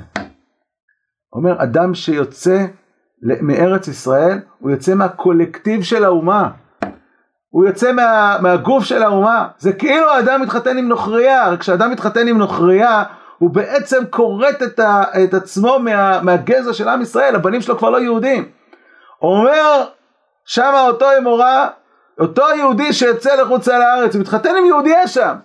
אומר 1.34 1.64
אדם 1.64 1.94
שיוצא 1.94 2.66
מארץ 3.22 3.88
ישראל, 3.88 4.40
הוא 4.60 4.72
יוצא 4.72 4.96
מהקולקטיב 4.96 5.84
של 5.84 6.04
האומה, 6.04 6.50
הוא 7.50 7.66
יוצא 7.66 7.92
מה, 7.92 8.38
מהגוף 8.42 8.84
של 8.84 9.04
האומה, 9.04 9.48
זה 9.58 9.74
כאילו 9.74 10.10
האדם 10.10 10.42
מתחתן 10.42 10.78
עם 10.78 10.88
נוכריה, 10.88 11.58
כשאדם 11.60 11.92
מתחתן 11.92 12.28
עם 12.28 12.38
נוכריה 12.38 13.04
הוא 13.38 13.50
בעצם 13.50 14.04
כורת 14.10 14.64
את, 14.64 14.80
את 15.24 15.34
עצמו 15.34 15.80
מה, 15.80 16.22
מהגזע 16.22 16.74
של 16.74 16.88
עם 16.88 17.02
ישראל, 17.02 17.36
הבנים 17.36 17.62
שלו 17.62 17.78
כבר 17.78 17.90
לא 17.90 17.98
יהודים. 17.98 18.59
אומר 19.22 19.84
שמה 20.46 20.88
אותו 20.88 21.06
אמורה, 21.18 21.68
אותו 22.20 22.44
יהודי 22.58 22.94
שיוצא 22.94 23.36
לחוץ 23.36 23.68
לארץ, 23.68 24.16
הוא 24.16 24.22
מתחתן 24.22 24.56
עם 24.58 24.66
יהודייה 24.66 25.08
שם. 25.08 25.36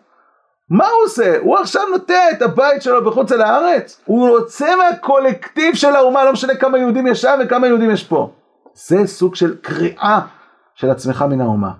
מה 0.70 0.86
הוא 0.86 1.04
עושה? 1.04 1.38
הוא 1.40 1.58
עכשיו 1.58 1.82
נוטע 1.92 2.30
את 2.32 2.42
הבית 2.42 2.82
שלו 2.82 3.04
בחוץ 3.04 3.32
לארץ? 3.32 4.00
הוא 4.04 4.28
יוצא 4.28 4.76
מהקולקטיב 4.76 5.74
של 5.74 5.96
האומה, 5.96 6.24
לא 6.24 6.32
משנה 6.32 6.54
כמה 6.54 6.78
יהודים 6.78 7.06
יש 7.06 7.22
שם 7.22 7.38
וכמה 7.44 7.66
יהודים 7.66 7.90
יש 7.90 8.04
פה. 8.04 8.30
זה 8.74 9.06
סוג 9.06 9.34
של 9.34 9.56
קריאה 9.56 10.20
של 10.74 10.90
עצמך 10.90 11.24
מן 11.30 11.40
האומה. 11.40 11.70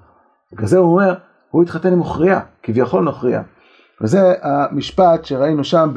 בגלל 0.53 0.67
זה 0.67 0.79
הוא 0.79 0.93
אומר, 0.93 1.15
הוא 1.51 1.63
התחתן 1.63 1.89
עם 1.93 1.99
נוכריה, 1.99 2.41
כביכול 2.63 3.05
נוכריה. 3.05 3.43
וזה 4.01 4.19
המשפט 4.43 5.25
שראינו 5.25 5.65
שם 5.65 5.91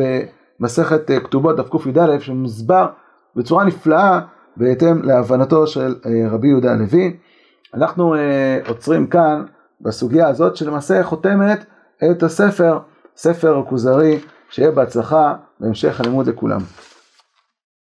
במסכת 0.59 1.11
כתובות 1.23 1.55
דף 1.55 1.69
קי"א, 1.69 2.19
שמוסבר 2.19 2.87
בצורה 3.35 3.63
נפלאה 3.63 4.19
בהתאם 4.57 5.03
להבנתו 5.03 5.67
של 5.67 5.95
אה, 6.05 6.29
רבי 6.31 6.47
יהודה 6.47 6.71
הלוי. 6.71 7.17
אנחנו 7.73 8.15
אה, 8.15 8.59
עוצרים 8.67 9.07
כאן 9.07 9.43
בסוגיה 9.81 10.27
הזאת 10.27 10.55
שלמעשה 10.55 11.03
חותמת 11.03 11.65
את 12.11 12.23
הספר, 12.23 12.79
ספר 13.17 13.57
הכוזרי, 13.57 14.19
שיהיה 14.49 14.71
בהצלחה 14.71 15.35
בהמשך 15.59 15.99
הלימוד 15.99 16.27
לכולם. 16.27 16.61